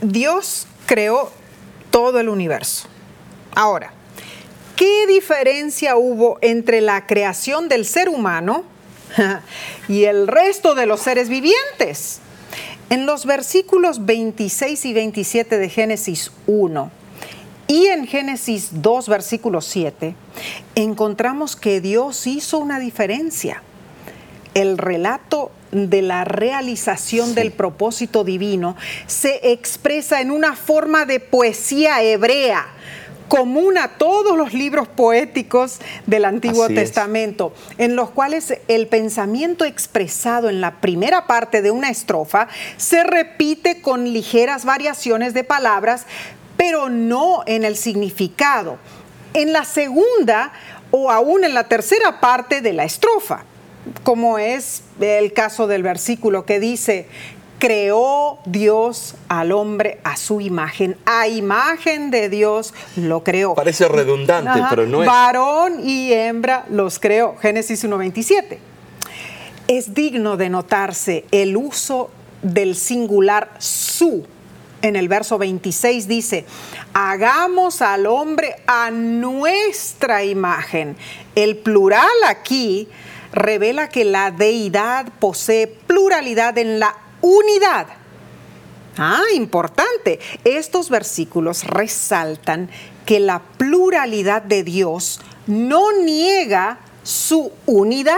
Dios 0.00 0.66
creó 0.86 1.30
todo 1.90 2.18
el 2.18 2.28
universo. 2.28 2.88
Ahora, 3.54 3.92
¿qué 4.76 5.06
diferencia 5.06 5.96
hubo 5.96 6.38
entre 6.40 6.80
la 6.80 7.06
creación 7.06 7.68
del 7.68 7.84
ser 7.84 8.08
humano 8.08 8.64
y 9.88 10.04
el 10.04 10.26
resto 10.26 10.74
de 10.74 10.86
los 10.86 11.00
seres 11.00 11.28
vivientes? 11.28 12.20
En 12.90 13.06
los 13.06 13.24
versículos 13.24 14.04
26 14.04 14.84
y 14.84 14.92
27 14.92 15.58
de 15.58 15.68
Génesis 15.68 16.32
1 16.46 16.90
y 17.68 17.86
en 17.86 18.06
Génesis 18.06 18.82
2, 18.82 19.08
versículo 19.08 19.60
7, 19.60 20.14
encontramos 20.74 21.56
que 21.56 21.80
Dios 21.80 22.26
hizo 22.26 22.58
una 22.58 22.78
diferencia 22.78 23.62
el 24.54 24.78
relato 24.78 25.50
de 25.70 26.02
la 26.02 26.24
realización 26.24 27.34
del 27.34 27.52
propósito 27.52 28.24
divino 28.24 28.76
se 29.06 29.52
expresa 29.52 30.20
en 30.20 30.30
una 30.30 30.54
forma 30.54 31.06
de 31.06 31.20
poesía 31.20 32.02
hebrea 32.02 32.66
común 33.32 33.78
a 33.78 33.96
todos 33.96 34.36
los 34.36 34.52
libros 34.52 34.88
poéticos 34.88 35.78
del 36.06 36.26
Antiguo 36.26 36.64
Así 36.64 36.74
es. 36.74 36.80
Testamento, 36.80 37.54
en 37.78 37.96
los 37.96 38.10
cuales 38.10 38.58
el 38.68 38.88
pensamiento 38.88 39.64
expresado 39.64 40.50
en 40.50 40.60
la 40.60 40.82
primera 40.82 41.26
parte 41.26 41.62
de 41.62 41.70
una 41.70 41.88
estrofa 41.88 42.48
se 42.76 43.04
repite 43.04 43.80
con 43.80 44.12
ligeras 44.12 44.66
variaciones 44.66 45.32
de 45.32 45.44
palabras, 45.44 46.04
pero 46.58 46.90
no 46.90 47.42
en 47.46 47.64
el 47.64 47.76
significado. 47.76 48.76
En 49.32 49.54
la 49.54 49.64
segunda 49.64 50.52
o 50.90 51.10
aún 51.10 51.44
en 51.44 51.54
la 51.54 51.64
tercera 51.68 52.20
parte 52.20 52.60
de 52.60 52.74
la 52.74 52.84
estrofa. 52.84 53.46
Como 54.02 54.38
es 54.38 54.82
el 55.00 55.32
caso 55.32 55.66
del 55.66 55.82
versículo 55.82 56.44
que 56.44 56.60
dice, 56.60 57.06
creó 57.62 58.38
Dios 58.44 59.14
al 59.28 59.52
hombre 59.52 60.00
a 60.02 60.16
su 60.16 60.40
imagen. 60.40 60.96
A 61.06 61.28
imagen 61.28 62.10
de 62.10 62.28
Dios 62.28 62.74
lo 62.96 63.22
creó. 63.22 63.54
Parece 63.54 63.86
redundante, 63.86 64.60
pero 64.68 64.86
no 64.86 65.02
es. 65.02 65.06
Varón 65.06 65.80
y 65.84 66.12
hembra 66.12 66.64
los 66.70 66.98
creó. 66.98 67.36
Génesis 67.36 67.84
1.27. 67.84 68.58
Es 69.68 69.94
digno 69.94 70.36
de 70.36 70.50
notarse 70.50 71.24
el 71.30 71.56
uso 71.56 72.10
del 72.42 72.74
singular 72.74 73.50
su. 73.58 74.26
En 74.82 74.96
el 74.96 75.06
verso 75.06 75.38
26 75.38 76.08
dice, 76.08 76.44
hagamos 76.92 77.80
al 77.80 78.08
hombre 78.08 78.56
a 78.66 78.90
nuestra 78.90 80.24
imagen. 80.24 80.96
El 81.36 81.58
plural 81.58 82.10
aquí 82.26 82.88
revela 83.32 83.88
que 83.88 84.04
la 84.04 84.30
deidad 84.30 85.06
posee 85.18 85.66
pluralidad 85.66 86.56
en 86.58 86.78
la 86.78 86.96
unidad. 87.20 87.86
Ah, 88.96 89.22
importante. 89.34 90.20
Estos 90.44 90.90
versículos 90.90 91.64
resaltan 91.64 92.70
que 93.06 93.20
la 93.20 93.40
pluralidad 93.56 94.42
de 94.42 94.62
Dios 94.62 95.20
no 95.46 95.92
niega 96.04 96.78
su 97.02 97.50
unidad. 97.66 98.16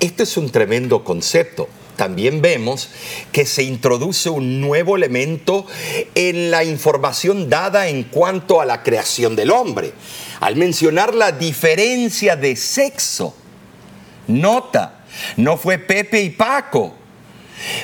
Esto 0.00 0.22
es 0.22 0.36
un 0.36 0.50
tremendo 0.50 1.04
concepto. 1.04 1.68
También 1.96 2.40
vemos 2.40 2.88
que 3.30 3.44
se 3.44 3.62
introduce 3.62 4.30
un 4.30 4.62
nuevo 4.62 4.96
elemento 4.96 5.66
en 6.14 6.50
la 6.50 6.64
información 6.64 7.50
dada 7.50 7.88
en 7.88 8.04
cuanto 8.04 8.62
a 8.62 8.64
la 8.64 8.82
creación 8.82 9.36
del 9.36 9.50
hombre. 9.50 9.92
Al 10.40 10.56
mencionar 10.56 11.14
la 11.14 11.32
diferencia 11.32 12.36
de 12.36 12.56
sexo, 12.56 13.34
nota, 14.30 15.00
no 15.36 15.56
fue 15.56 15.78
Pepe 15.78 16.22
y 16.22 16.30
Paco, 16.30 16.94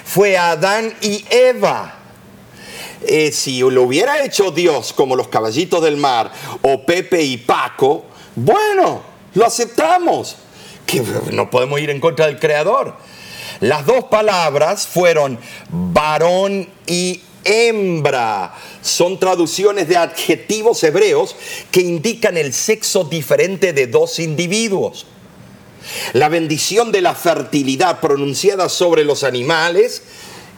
fue 0.04 0.36
Adán 0.36 0.92
y 1.00 1.24
Eva. 1.30 1.94
Eh, 3.02 3.30
si 3.30 3.60
lo 3.60 3.82
hubiera 3.82 4.24
hecho 4.24 4.50
Dios 4.50 4.92
como 4.92 5.16
los 5.16 5.28
caballitos 5.28 5.82
del 5.82 5.96
mar 5.96 6.32
o 6.62 6.84
Pepe 6.84 7.22
y 7.22 7.36
Paco, 7.36 8.04
bueno, 8.34 9.02
lo 9.34 9.44
aceptamos. 9.44 10.36
Que 10.86 11.02
no 11.32 11.50
podemos 11.50 11.80
ir 11.80 11.90
en 11.90 12.00
contra 12.00 12.26
del 12.26 12.38
Creador. 12.38 12.94
Las 13.60 13.86
dos 13.86 14.04
palabras 14.04 14.86
fueron 14.86 15.38
varón 15.68 16.68
y 16.86 17.22
hembra. 17.44 18.54
Son 18.82 19.18
traducciones 19.18 19.88
de 19.88 19.96
adjetivos 19.96 20.82
hebreos 20.84 21.34
que 21.70 21.80
indican 21.80 22.36
el 22.36 22.52
sexo 22.52 23.04
diferente 23.04 23.72
de 23.72 23.86
dos 23.86 24.18
individuos. 24.18 25.06
La 26.12 26.28
bendición 26.28 26.92
de 26.92 27.00
la 27.00 27.14
fertilidad 27.14 28.00
pronunciada 28.00 28.68
sobre 28.68 29.04
los 29.04 29.24
animales, 29.24 30.02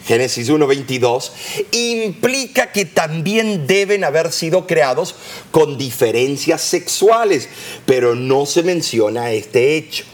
Génesis 0.06 0.50
1.22, 0.50 1.30
implica 1.72 2.72
que 2.72 2.84
también 2.84 3.66
deben 3.66 4.04
haber 4.04 4.32
sido 4.32 4.66
creados 4.66 5.14
con 5.50 5.76
diferencias 5.76 6.62
sexuales, 6.62 7.48
pero 7.84 8.14
no 8.14 8.46
se 8.46 8.62
menciona 8.62 9.32
este 9.32 9.76
hecho. 9.76 10.04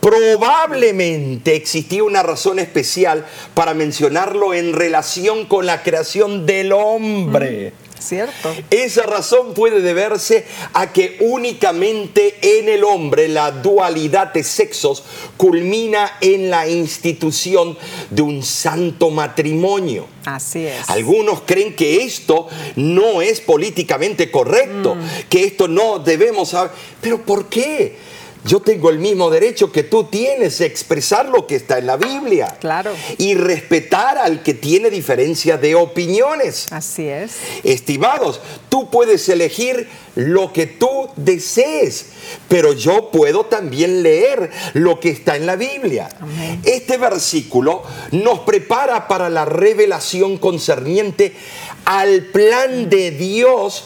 Probablemente 0.00 1.54
existía 1.54 2.02
una 2.02 2.22
razón 2.22 2.58
especial 2.58 3.26
para 3.54 3.74
mencionarlo 3.74 4.54
en 4.54 4.72
relación 4.72 5.44
con 5.44 5.66
la 5.66 5.82
creación 5.82 6.46
del 6.46 6.72
hombre. 6.72 7.74
Cierto. 8.00 8.54
Esa 8.70 9.02
razón 9.02 9.54
puede 9.54 9.80
deberse 9.82 10.46
a 10.72 10.92
que 10.92 11.18
únicamente 11.20 12.58
en 12.58 12.68
el 12.68 12.82
hombre 12.82 13.28
la 13.28 13.50
dualidad 13.50 14.32
de 14.32 14.42
sexos 14.42 15.04
culmina 15.36 16.16
en 16.20 16.50
la 16.50 16.68
institución 16.68 17.76
de 18.10 18.22
un 18.22 18.42
santo 18.42 19.10
matrimonio. 19.10 20.06
Así 20.24 20.66
es. 20.66 20.88
Algunos 20.88 21.42
creen 21.42 21.76
que 21.76 22.02
esto 22.02 22.48
no 22.76 23.22
es 23.22 23.40
políticamente 23.40 24.30
correcto, 24.30 24.94
mm. 24.94 25.28
que 25.28 25.44
esto 25.44 25.68
no 25.68 25.98
debemos 25.98 26.50
saber. 26.50 26.72
Pero 27.00 27.22
¿por 27.22 27.48
qué? 27.48 28.09
Yo 28.44 28.60
tengo 28.60 28.90
el 28.90 28.98
mismo 28.98 29.30
derecho 29.30 29.70
que 29.70 29.82
tú 29.82 30.04
tienes 30.04 30.58
de 30.58 30.66
expresar 30.66 31.28
lo 31.28 31.46
que 31.46 31.56
está 31.56 31.78
en 31.78 31.86
la 31.86 31.96
Biblia. 31.96 32.56
Claro. 32.60 32.92
Y 33.18 33.34
respetar 33.34 34.18
al 34.18 34.42
que 34.42 34.54
tiene 34.54 34.90
diferencia 34.90 35.58
de 35.58 35.74
opiniones. 35.74 36.72
Así 36.72 37.06
es. 37.06 37.32
Estimados, 37.64 38.40
tú 38.68 38.88
puedes 38.90 39.28
elegir 39.28 39.88
lo 40.14 40.52
que 40.52 40.66
tú 40.66 41.10
desees, 41.16 42.06
pero 42.48 42.72
yo 42.72 43.10
puedo 43.10 43.44
también 43.46 44.02
leer 44.02 44.50
lo 44.74 45.00
que 45.00 45.10
está 45.10 45.36
en 45.36 45.46
la 45.46 45.56
Biblia. 45.56 46.08
Este 46.64 46.96
versículo 46.96 47.82
nos 48.12 48.40
prepara 48.40 49.06
para 49.06 49.28
la 49.28 49.44
revelación 49.44 50.38
concerniente 50.38 51.34
al 51.84 52.22
plan 52.26 52.88
de 52.88 53.10
Dios 53.10 53.84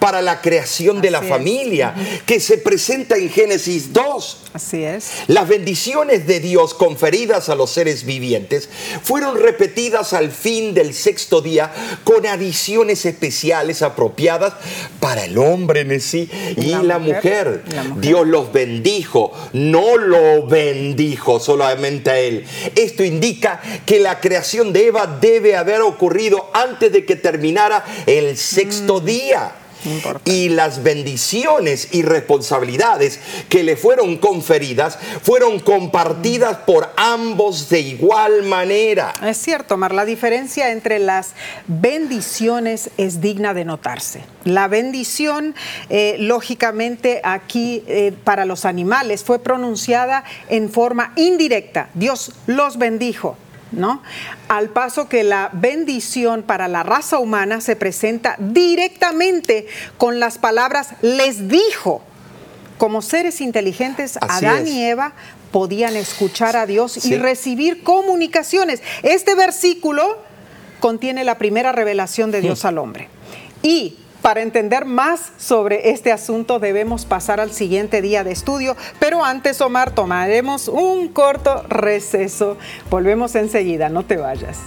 para 0.00 0.22
la 0.22 0.40
creación 0.40 1.00
de 1.00 1.10
la 1.10 1.22
familia, 1.22 1.94
que 2.26 2.40
se 2.40 2.58
presenta 2.58 3.16
en 3.16 3.30
Génesis 3.30 3.92
2. 3.92 4.36
Así 4.52 4.82
es. 4.82 5.10
Las 5.28 5.46
bendiciones 5.46 6.26
de 6.26 6.40
Dios 6.40 6.74
conferidas 6.74 7.48
a 7.48 7.54
los 7.54 7.70
seres 7.70 8.04
vivientes 8.04 8.68
fueron 9.02 9.38
repetidas 9.38 10.12
al 10.12 10.32
fin 10.32 10.74
del 10.74 10.92
sexto 10.94 11.40
día 11.40 11.72
con 12.02 12.26
adiciones 12.26 13.06
especiales 13.06 13.82
apropiadas 13.82 14.54
para 14.98 15.24
el 15.24 15.38
hombre 15.38 15.80
en 15.82 16.00
sí 16.00 16.28
y 16.56 16.74
la, 16.82 16.98
mujer. 16.98 17.62
Dios 17.98 18.26
los 18.26 18.52
bendijo, 18.52 19.32
no 19.52 19.96
lo 19.96 20.46
bendijo 20.46 21.38
solamente 21.38 22.10
a 22.10 22.18
él. 22.18 22.44
Esto 22.74 23.04
indica 23.04 23.60
que 23.86 24.00
la 24.00 24.18
creación 24.20 24.72
de 24.72 24.86
Eva 24.86 25.18
debe 25.20 25.56
haber 25.56 25.82
ocurrido 25.82 26.50
antes 26.54 26.90
de 26.90 27.04
que 27.04 27.16
terminara 27.16 27.84
el 28.06 28.36
sexto 28.36 29.00
mm. 29.00 29.04
día 29.04 29.52
y 30.24 30.48
las 30.50 30.82
bendiciones 30.82 31.88
y 31.92 32.02
responsabilidades 32.02 33.20
que 33.48 33.62
le 33.62 33.76
fueron 33.76 34.16
conferidas 34.18 34.98
fueron 35.22 35.60
compartidas 35.60 36.58
por 36.58 36.90
ambos 36.96 37.68
de 37.68 37.80
igual 37.80 38.44
manera. 38.44 39.14
Es 39.22 39.38
cierto, 39.38 39.76
Mar, 39.76 39.94
la 39.94 40.04
diferencia 40.04 40.70
entre 40.70 40.98
las 40.98 41.34
bendiciones 41.66 42.90
es 42.96 43.20
digna 43.20 43.54
de 43.54 43.64
notarse. 43.64 44.22
La 44.44 44.68
bendición, 44.68 45.54
eh, 45.88 46.16
lógicamente, 46.18 47.20
aquí 47.24 47.82
eh, 47.86 48.12
para 48.24 48.44
los 48.44 48.64
animales 48.64 49.24
fue 49.24 49.38
pronunciada 49.38 50.24
en 50.48 50.70
forma 50.70 51.12
indirecta. 51.16 51.90
Dios 51.94 52.32
los 52.46 52.78
bendijo. 52.78 53.36
¿No? 53.72 54.02
Al 54.48 54.70
paso 54.70 55.08
que 55.08 55.24
la 55.24 55.50
bendición 55.52 56.42
para 56.42 56.68
la 56.68 56.82
raza 56.82 57.18
humana 57.18 57.60
se 57.60 57.76
presenta 57.76 58.36
directamente 58.38 59.66
con 59.98 60.20
las 60.20 60.38
palabras 60.38 60.94
les 61.02 61.48
dijo. 61.48 62.02
Como 62.78 63.02
seres 63.02 63.42
inteligentes, 63.42 64.18
Adán 64.22 64.66
y 64.66 64.82
Eva 64.82 65.12
podían 65.50 65.96
escuchar 65.96 66.56
a 66.56 66.64
Dios 66.64 67.04
y 67.04 67.16
recibir 67.16 67.82
comunicaciones. 67.82 68.82
Este 69.02 69.34
versículo 69.34 70.18
contiene 70.80 71.24
la 71.24 71.36
primera 71.36 71.72
revelación 71.72 72.30
de 72.30 72.40
Dios 72.40 72.64
al 72.64 72.78
hombre. 72.78 73.08
Y 73.62 73.98
para 74.22 74.42
entender 74.42 74.84
más 74.84 75.32
sobre 75.38 75.90
este 75.90 76.12
asunto 76.12 76.58
debemos 76.58 77.06
pasar 77.06 77.40
al 77.40 77.52
siguiente 77.52 78.02
día 78.02 78.24
de 78.24 78.32
estudio, 78.32 78.76
pero 78.98 79.24
antes, 79.24 79.60
Omar, 79.60 79.94
tomaremos 79.94 80.68
un 80.68 81.08
corto 81.08 81.64
receso. 81.68 82.56
Volvemos 82.90 83.34
enseguida, 83.34 83.88
no 83.88 84.04
te 84.04 84.16
vayas. 84.16 84.58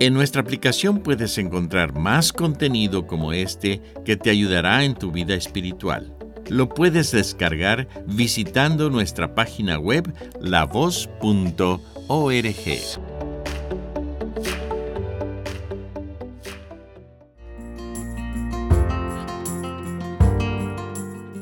En 0.00 0.14
nuestra 0.14 0.40
aplicación 0.40 1.00
puedes 1.00 1.36
encontrar 1.36 1.92
más 1.92 2.32
contenido 2.32 3.06
como 3.06 3.34
este 3.34 3.82
que 4.02 4.16
te 4.16 4.30
ayudará 4.30 4.82
en 4.84 4.94
tu 4.94 5.12
vida 5.12 5.34
espiritual. 5.34 6.16
Lo 6.48 6.70
puedes 6.70 7.12
descargar 7.12 7.86
visitando 8.06 8.88
nuestra 8.88 9.34
página 9.34 9.78
web 9.78 10.10
lavoz.org. 10.40 11.10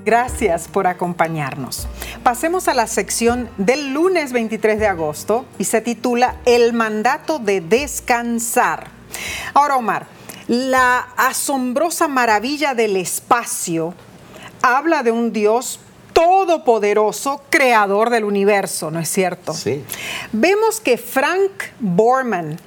Gracias 0.09 0.68
por 0.68 0.87
acompañarnos. 0.87 1.87
Pasemos 2.23 2.66
a 2.66 2.73
la 2.73 2.87
sección 2.87 3.51
del 3.59 3.92
lunes 3.92 4.33
23 4.33 4.79
de 4.79 4.87
agosto 4.87 5.44
y 5.59 5.64
se 5.64 5.83
titula 5.83 6.37
El 6.47 6.73
mandato 6.73 7.38
de 7.38 7.61
descansar. 7.61 8.87
Ahora, 9.53 9.77
Omar, 9.77 10.07
la 10.47 11.09
asombrosa 11.18 12.09
maravilla 12.09 12.75
del 12.75 12.97
espacio 12.97 13.92
habla 14.62 15.03
de 15.03 15.11
un 15.11 15.31
Dios 15.31 15.79
todopoderoso, 16.14 17.42
creador 17.51 18.09
del 18.09 18.25
universo, 18.25 18.90
¿no 18.90 19.01
es 19.01 19.11
cierto? 19.11 19.53
Sí. 19.53 19.85
Vemos 20.33 20.81
que 20.81 20.97
Frank 20.97 21.53
Borman 21.81 22.59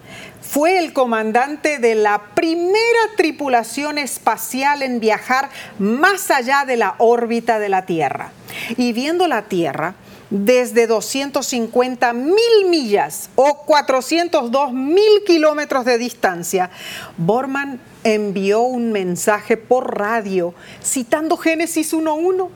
fue 0.51 0.79
el 0.79 0.91
comandante 0.91 1.79
de 1.79 1.95
la 1.95 2.21
primera 2.35 2.99
tripulación 3.15 3.97
espacial 3.97 4.81
en 4.81 4.99
viajar 4.99 5.49
más 5.79 6.29
allá 6.29 6.65
de 6.65 6.75
la 6.75 6.95
órbita 6.97 7.57
de 7.57 7.69
la 7.69 7.85
Tierra. 7.85 8.33
Y 8.75 8.91
viendo 8.91 9.29
la 9.29 9.43
Tierra 9.43 9.95
desde 10.29 10.87
250 10.87 12.11
mil 12.11 12.69
millas 12.69 13.29
o 13.35 13.63
402 13.65 14.73
mil 14.73 15.23
kilómetros 15.25 15.85
de 15.85 15.97
distancia, 15.97 16.69
Borman 17.15 17.79
envió 18.03 18.59
un 18.59 18.91
mensaje 18.91 19.55
por 19.55 19.97
radio 19.97 20.53
citando 20.83 21.37
Génesis 21.37 21.93
1.1 21.93 22.49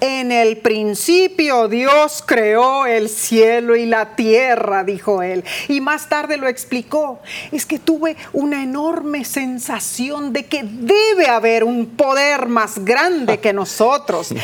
en 0.00 0.32
el 0.32 0.58
principio 0.58 1.68
Dios 1.68 2.22
creó 2.24 2.86
el 2.86 3.08
cielo 3.08 3.76
y 3.76 3.86
la 3.86 4.16
tierra, 4.16 4.84
dijo 4.84 5.22
él. 5.22 5.44
Y 5.68 5.80
más 5.80 6.08
tarde 6.08 6.36
lo 6.36 6.48
explicó. 6.48 7.20
Es 7.52 7.66
que 7.66 7.78
tuve 7.78 8.16
una 8.32 8.62
enorme 8.62 9.24
sensación 9.24 10.32
de 10.32 10.46
que 10.46 10.62
debe 10.64 11.28
haber 11.28 11.64
un 11.64 11.86
poder 11.86 12.46
más 12.46 12.84
grande 12.84 13.38
que 13.38 13.52
nosotros. 13.54 14.34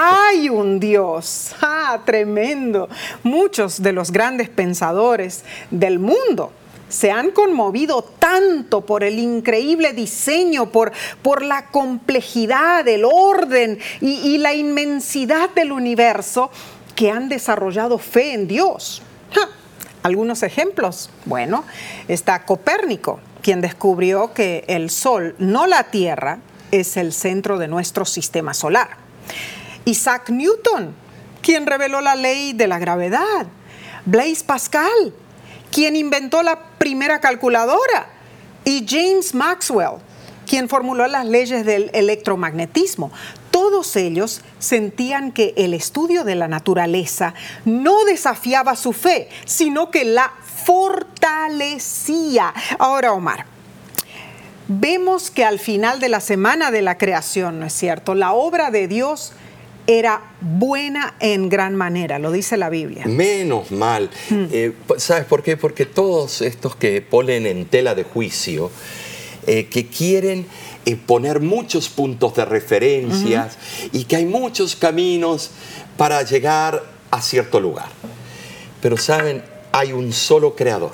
Hay 0.00 0.48
un 0.48 0.80
Dios. 0.80 1.54
Ah, 1.60 2.00
tremendo. 2.04 2.88
Muchos 3.22 3.82
de 3.82 3.92
los 3.92 4.10
grandes 4.10 4.48
pensadores 4.48 5.44
del 5.70 5.98
mundo 5.98 6.52
se 6.92 7.10
han 7.10 7.30
conmovido 7.30 8.02
tanto 8.02 8.82
por 8.82 9.02
el 9.02 9.18
increíble 9.18 9.94
diseño, 9.94 10.70
por, 10.70 10.92
por 11.22 11.42
la 11.42 11.68
complejidad, 11.68 12.86
el 12.86 13.06
orden 13.06 13.78
y, 14.02 14.36
la 14.36 14.52
inmensidad 14.52 15.48
del 15.50 15.72
universo, 15.72 16.50
que 16.94 17.10
han 17.10 17.30
desarrollado 17.30 17.96
fe 17.96 18.34
en 18.34 18.46
Dios. 18.46 19.02
Algunos 20.02 20.42
ejemplos. 20.42 21.08
Bueno, 21.24 21.64
está 22.08 22.44
Copérnico, 22.44 23.20
quien 23.40 23.62
descubrió 23.62 24.34
que 24.34 24.64
el 24.66 24.90
Sol, 24.90 25.34
no 25.38 25.66
la 25.66 25.84
Tierra, 25.84 26.40
es 26.72 26.98
el 26.98 27.14
centro 27.14 27.56
de 27.56 27.68
nuestro 27.68 28.04
sistema 28.04 28.52
solar. 28.52 28.98
Isaac 29.86 30.28
Newton, 30.28 30.94
quien 31.40 31.66
reveló 31.66 32.02
la 32.02 32.16
ley 32.16 32.52
de 32.52 32.66
la 32.66 32.78
gravedad. 32.78 33.46
Blaise 34.04 34.42
Pascal, 34.42 35.14
quien 35.72 35.96
inventó 35.96 36.42
la 36.42 36.60
primera 36.78 37.20
calculadora, 37.20 38.06
y 38.64 38.86
James 38.88 39.34
Maxwell, 39.34 39.96
quien 40.46 40.68
formuló 40.68 41.08
las 41.08 41.26
leyes 41.26 41.64
del 41.66 41.90
electromagnetismo. 41.94 43.10
Todos 43.50 43.96
ellos 43.96 44.42
sentían 44.58 45.32
que 45.32 45.52
el 45.56 45.74
estudio 45.74 46.22
de 46.24 46.36
la 46.36 46.46
naturaleza 46.46 47.34
no 47.64 48.04
desafiaba 48.04 48.76
su 48.76 48.92
fe, 48.92 49.28
sino 49.44 49.90
que 49.90 50.04
la 50.04 50.32
fortalecía. 50.64 52.54
Ahora, 52.78 53.12
Omar, 53.12 53.46
vemos 54.68 55.30
que 55.30 55.44
al 55.44 55.58
final 55.58 56.00
de 56.00 56.08
la 56.08 56.20
semana 56.20 56.70
de 56.70 56.82
la 56.82 56.98
creación, 56.98 57.58
¿no 57.60 57.66
es 57.66 57.72
cierto? 57.72 58.14
La 58.14 58.32
obra 58.32 58.70
de 58.70 58.88
Dios 58.88 59.32
era 59.86 60.22
buena 60.40 61.14
en 61.20 61.48
gran 61.48 61.74
manera, 61.74 62.18
lo 62.18 62.30
dice 62.30 62.56
la 62.56 62.70
Biblia. 62.70 63.04
Menos 63.06 63.70
mal. 63.70 64.10
Hmm. 64.30 64.46
Eh, 64.50 64.72
¿Sabes 64.96 65.24
por 65.24 65.42
qué? 65.42 65.56
Porque 65.56 65.86
todos 65.86 66.40
estos 66.42 66.76
que 66.76 67.00
ponen 67.02 67.46
en 67.46 67.66
tela 67.66 67.94
de 67.94 68.04
juicio, 68.04 68.70
eh, 69.46 69.66
que 69.66 69.86
quieren 69.86 70.46
eh, 70.84 70.96
poner 70.96 71.40
muchos 71.40 71.88
puntos 71.88 72.34
de 72.34 72.44
referencias 72.44 73.58
y 73.92 74.04
que 74.04 74.16
hay 74.16 74.24
muchos 74.24 74.76
caminos 74.76 75.50
para 75.96 76.22
llegar 76.22 76.84
a 77.10 77.20
cierto 77.20 77.60
lugar. 77.60 77.88
Pero 78.80 78.96
saben, 78.96 79.42
hay 79.72 79.92
un 79.92 80.12
solo 80.12 80.54
creador. 80.54 80.92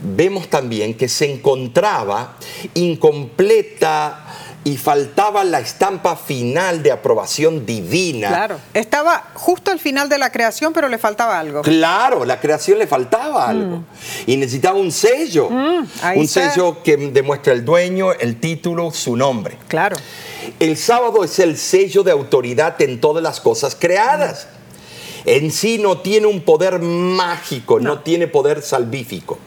vemos 0.00 0.48
también 0.48 0.94
que 0.94 1.08
se 1.08 1.30
encontraba 1.30 2.36
incompleta 2.74 4.27
y 4.68 4.76
faltaba 4.76 5.44
la 5.44 5.60
estampa 5.60 6.14
final 6.14 6.82
de 6.82 6.92
aprobación 6.92 7.64
divina. 7.64 8.28
Claro, 8.28 8.60
estaba 8.74 9.30
justo 9.32 9.70
al 9.70 9.78
final 9.78 10.10
de 10.10 10.18
la 10.18 10.30
creación, 10.30 10.74
pero 10.74 10.90
le 10.90 10.98
faltaba 10.98 11.38
algo. 11.38 11.62
Claro, 11.62 12.26
la 12.26 12.38
creación 12.38 12.78
le 12.78 12.86
faltaba 12.86 13.46
mm. 13.46 13.50
algo. 13.50 13.84
Y 14.26 14.36
necesitaba 14.36 14.78
un 14.78 14.92
sello. 14.92 15.48
Mm, 15.48 15.88
un 16.16 16.28
sello 16.28 16.82
que 16.82 16.98
demuestra 16.98 17.54
el 17.54 17.64
dueño, 17.64 18.12
el 18.12 18.38
título, 18.40 18.90
su 18.90 19.16
nombre. 19.16 19.56
Claro. 19.68 19.96
El 20.60 20.76
sábado 20.76 21.24
es 21.24 21.38
el 21.38 21.56
sello 21.56 22.02
de 22.02 22.10
autoridad 22.10 22.80
en 22.82 23.00
todas 23.00 23.22
las 23.22 23.40
cosas 23.40 23.74
creadas. 23.74 24.48
En 25.24 25.50
sí 25.50 25.78
no 25.78 26.02
tiene 26.02 26.26
un 26.26 26.42
poder 26.42 26.78
mágico, 26.80 27.80
no 27.80 28.00
tiene 28.00 28.26
poder 28.26 28.60
salvífico 28.60 29.38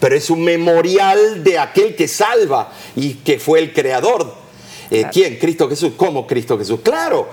pero 0.00 0.14
es 0.14 0.28
un 0.30 0.44
memorial 0.44 1.42
de 1.42 1.58
aquel 1.58 1.96
que 1.96 2.06
salva 2.06 2.70
y 2.94 3.14
que 3.14 3.40
fue 3.40 3.58
el 3.58 3.72
creador 3.72 4.47
eh, 4.90 5.06
¿Quién? 5.12 5.36
Cristo 5.36 5.68
Jesús. 5.68 5.92
¿Cómo 5.96 6.26
Cristo 6.26 6.58
Jesús? 6.58 6.80
Claro. 6.82 7.28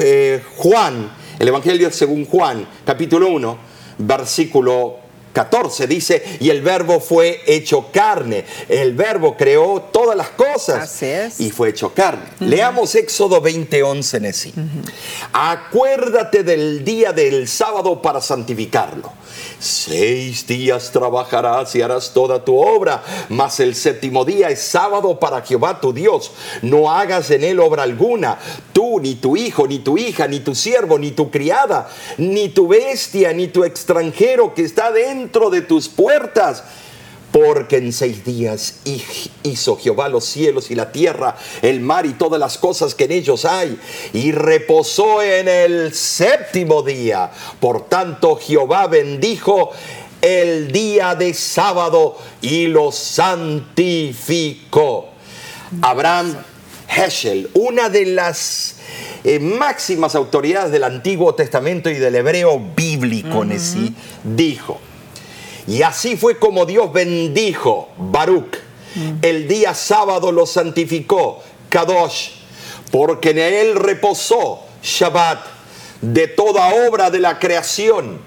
Eh, 0.00 0.42
Juan, 0.56 1.10
el 1.38 1.48
Evangelio 1.48 1.90
según 1.90 2.24
Juan, 2.26 2.66
capítulo 2.84 3.28
1, 3.28 3.58
versículo 3.98 5.03
14 5.34 5.88
dice, 5.88 6.22
y 6.40 6.48
el 6.48 6.62
verbo 6.62 7.00
fue 7.00 7.42
hecho 7.46 7.88
carne. 7.92 8.44
El 8.68 8.94
verbo 8.94 9.36
creó 9.36 9.82
todas 9.92 10.16
las 10.16 10.30
cosas 10.30 11.02
y 11.38 11.50
fue 11.50 11.70
hecho 11.70 11.92
carne. 11.92 12.22
Leamos 12.38 12.94
Éxodo 12.94 13.40
20, 13.40 13.82
11 13.82 14.16
en 14.16 14.32
sí. 14.32 14.54
Acuérdate 15.32 16.44
del 16.44 16.84
día 16.84 17.12
del 17.12 17.48
sábado 17.48 18.00
para 18.00 18.20
santificarlo. 18.20 19.12
Seis 19.58 20.46
días 20.46 20.92
trabajarás 20.92 21.74
y 21.74 21.82
harás 21.82 22.12
toda 22.12 22.44
tu 22.44 22.56
obra, 22.56 23.02
mas 23.28 23.58
el 23.58 23.74
séptimo 23.74 24.24
día 24.24 24.50
es 24.50 24.60
sábado 24.60 25.18
para 25.18 25.42
Jehová 25.42 25.80
tu 25.80 25.92
Dios. 25.92 26.30
No 26.62 26.92
hagas 26.92 27.30
en 27.32 27.42
él 27.42 27.58
obra 27.58 27.82
alguna, 27.82 28.38
tú, 28.72 29.00
ni 29.00 29.16
tu 29.16 29.36
hijo, 29.36 29.66
ni 29.66 29.80
tu 29.80 29.98
hija, 29.98 30.28
ni 30.28 30.40
tu 30.40 30.54
siervo, 30.54 30.98
ni 30.98 31.10
tu 31.10 31.30
criada, 31.30 31.88
ni 32.18 32.50
tu 32.50 32.68
bestia, 32.68 33.32
ni 33.32 33.48
tu 33.48 33.64
extranjero 33.64 34.54
que 34.54 34.62
está 34.62 34.92
dentro 34.92 35.23
de 35.50 35.62
tus 35.62 35.88
puertas 35.88 36.64
porque 37.32 37.78
en 37.78 37.92
seis 37.92 38.24
días 38.24 38.76
hizo 39.42 39.76
Jehová 39.76 40.08
los 40.08 40.24
cielos 40.24 40.70
y 40.70 40.76
la 40.76 40.92
tierra, 40.92 41.34
el 41.62 41.80
mar 41.80 42.06
y 42.06 42.12
todas 42.12 42.38
las 42.38 42.58
cosas 42.58 42.94
que 42.94 43.06
en 43.06 43.10
ellos 43.10 43.44
hay, 43.44 43.76
y 44.12 44.30
reposó 44.30 45.20
en 45.20 45.48
el 45.48 45.92
séptimo 45.92 46.82
día. 46.82 47.32
Por 47.58 47.88
tanto, 47.88 48.36
Jehová 48.36 48.86
bendijo 48.86 49.72
el 50.22 50.70
día 50.70 51.16
de 51.16 51.34
sábado 51.34 52.16
y 52.40 52.68
lo 52.68 52.92
santificó. 52.92 53.48
Abraham 55.82 56.36
Heschel, 56.88 57.50
una 57.54 57.88
de 57.88 58.06
las 58.06 58.76
eh, 59.24 59.40
máximas 59.40 60.14
autoridades 60.14 60.70
del 60.70 60.84
Antiguo 60.84 61.34
Testamento 61.34 61.90
y 61.90 61.94
del 61.94 62.14
hebreo 62.14 62.60
bíblico, 62.76 63.42
en 63.42 63.58
sí, 63.58 63.92
dijo, 64.22 64.78
y 65.66 65.82
así 65.82 66.16
fue 66.16 66.38
como 66.38 66.66
Dios 66.66 66.92
bendijo 66.92 67.88
Baruch. 67.96 68.58
El 69.22 69.48
día 69.48 69.74
sábado 69.74 70.30
lo 70.30 70.46
santificó, 70.46 71.42
Kadosh, 71.68 72.30
porque 72.92 73.30
en 73.30 73.38
él 73.38 73.74
reposó 73.74 74.60
Shabbat 74.82 75.44
de 76.00 76.28
toda 76.28 76.72
obra 76.88 77.10
de 77.10 77.18
la 77.18 77.40
creación. 77.40 78.20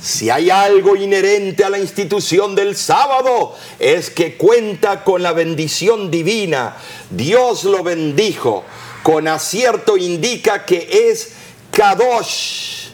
Si 0.00 0.30
hay 0.30 0.50
algo 0.50 0.96
inherente 0.96 1.64
a 1.64 1.70
la 1.70 1.78
institución 1.78 2.54
del 2.54 2.76
sábado, 2.76 3.54
es 3.78 4.08
que 4.08 4.36
cuenta 4.36 5.04
con 5.04 5.22
la 5.22 5.32
bendición 5.32 6.10
divina. 6.10 6.76
Dios 7.10 7.64
lo 7.64 7.82
bendijo. 7.82 8.64
Con 9.02 9.28
acierto 9.28 9.96
indica 9.96 10.64
que 10.64 11.10
es 11.10 11.32
Kadosh 11.70 12.85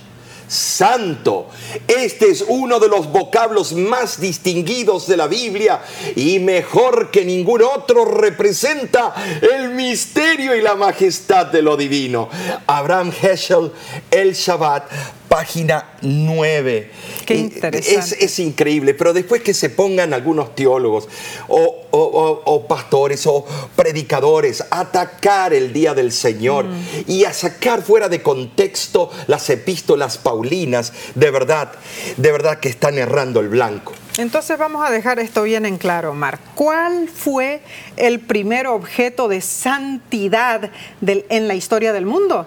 santo. 0.53 1.49
Este 1.89 2.31
es 2.31 2.45
uno 2.47 2.79
de 2.79 2.89
los 2.89 3.11
vocablos 3.11 3.73
más 3.73 4.21
distinguidos 4.21 5.07
de 5.07 5.17
la 5.17 5.27
Biblia 5.27 5.81
y 6.15 6.39
mejor 6.39 7.11
que 7.11 7.25
ningún 7.25 7.63
otro 7.63 8.05
representa 8.05 9.15
el 9.41 9.71
misterio 9.71 10.55
y 10.55 10.61
la 10.61 10.75
majestad 10.75 11.47
de 11.47 11.63
lo 11.63 11.77
divino. 11.77 12.29
Abraham 12.67 13.13
Heschel, 13.23 13.73
el 14.11 14.35
Shabbat, 14.35 14.85
página 15.33 15.87
9. 16.03 16.91
Qué 17.25 17.35
interesante. 17.37 18.23
Es, 18.23 18.39
increíble, 18.39 18.93
pero 18.93 19.15
después 19.15 19.41
que 19.41 19.55
se 19.55 19.71
pongan 19.71 20.13
algunos 20.13 20.55
teólogos 20.55 21.09
o, 21.49 22.67
pastores 22.69 23.27
o 23.27 23.47
predicadores 23.75 24.63
a 24.71 24.81
atacar 24.81 25.55
el 25.55 25.73
día 25.73 25.95
del 25.95 26.13
Señor 26.13 26.67
mm. 26.67 27.05
y 27.07 27.25
a 27.25 27.33
sacar 27.33 27.81
fuera 27.81 28.11
de 28.11 28.23
contexto 28.23 29.11
las 29.27 29.49
epístolas 29.49 30.19
paulinas, 30.19 30.93
de 31.15 31.31
verdad, 31.31 31.73
de 32.19 32.31
verdad 32.31 32.61
que 32.61 32.69
están 32.69 32.99
errando 32.99 33.41
el 33.41 33.49
blanco. 33.49 33.95
Entonces 34.19 34.59
vamos 34.59 34.87
a 34.87 34.91
dejar 34.91 35.19
esto 35.19 35.45
bien 35.45 35.65
en 35.65 35.79
claro, 35.79 36.13
Mar. 36.13 36.41
¿Cuál 36.55 37.09
fue 37.09 37.63
el 37.97 38.21
primer 38.21 38.67
objeto 38.67 39.29
de 39.29 39.41
santidad 39.41 40.71
en 41.01 41.49
la 41.49 41.55
historia 41.55 41.95
del 41.95 42.05
mundo? 42.05 42.47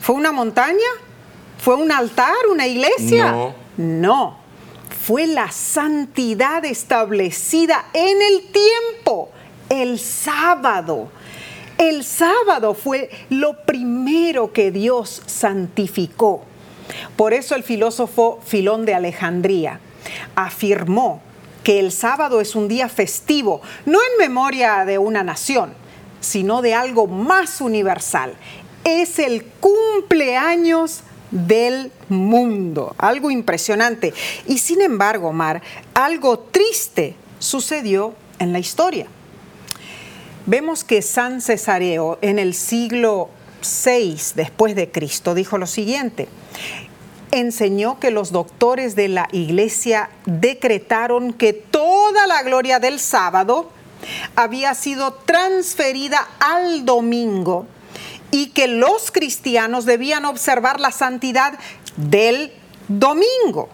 ¿Fue 0.00 0.14
una 0.14 0.32
montaña? 0.32 0.84
¿Fue 1.58 1.74
un 1.74 1.90
altar, 1.90 2.34
una 2.50 2.66
iglesia? 2.66 3.32
No. 3.32 3.54
No. 3.76 4.38
fue 5.04 5.26
la 5.26 5.50
santidad 5.52 6.64
establecida 6.64 7.86
en 7.92 8.22
el 8.22 8.50
tiempo, 8.50 9.30
el 9.68 9.98
sábado. 9.98 11.08
El 11.78 12.04
sábado 12.04 12.74
fue 12.74 13.10
lo 13.28 13.64
primero 13.64 14.52
que 14.52 14.70
Dios 14.70 15.22
santificó. 15.26 16.42
Por 17.16 17.34
eso 17.34 17.54
el 17.54 17.62
filósofo 17.62 18.40
Filón 18.44 18.86
de 18.86 18.94
Alejandría 18.94 19.80
afirmó 20.34 21.20
que 21.62 21.78
el 21.78 21.92
sábado 21.92 22.40
es 22.40 22.54
un 22.54 22.68
día 22.68 22.88
festivo, 22.88 23.60
no 23.84 23.98
en 23.98 24.18
memoria 24.18 24.84
de 24.84 24.98
una 24.98 25.22
nación, 25.22 25.74
sino 26.20 26.62
de 26.62 26.74
algo 26.74 27.06
más 27.06 27.60
universal. 27.60 28.34
Es 28.84 29.18
el 29.18 29.44
cumpleaños 29.44 31.02
del 31.30 31.92
mundo, 32.08 32.94
algo 32.98 33.30
impresionante. 33.30 34.12
Y 34.46 34.58
sin 34.58 34.80
embargo, 34.80 35.32
Mar, 35.32 35.62
algo 35.94 36.38
triste 36.38 37.16
sucedió 37.38 38.14
en 38.38 38.52
la 38.52 38.58
historia. 38.58 39.06
Vemos 40.46 40.84
que 40.84 41.02
San 41.02 41.40
Cesareo 41.40 42.18
en 42.22 42.38
el 42.38 42.54
siglo 42.54 43.30
VI 43.84 44.16
después 44.34 44.76
de 44.76 44.90
Cristo 44.90 45.34
dijo 45.34 45.58
lo 45.58 45.66
siguiente: 45.66 46.28
enseñó 47.32 47.98
que 47.98 48.10
los 48.10 48.30
doctores 48.30 48.94
de 48.94 49.08
la 49.08 49.28
iglesia 49.32 50.10
decretaron 50.24 51.32
que 51.32 51.52
toda 51.52 52.26
la 52.26 52.42
gloria 52.42 52.78
del 52.78 53.00
sábado 53.00 53.70
había 54.36 54.74
sido 54.74 55.14
transferida 55.14 56.28
al 56.38 56.84
domingo 56.84 57.66
y 58.30 58.48
que 58.48 58.68
los 58.68 59.10
cristianos 59.10 59.84
debían 59.84 60.24
observar 60.24 60.80
la 60.80 60.90
santidad 60.90 61.58
del 61.96 62.52
domingo. 62.88 63.68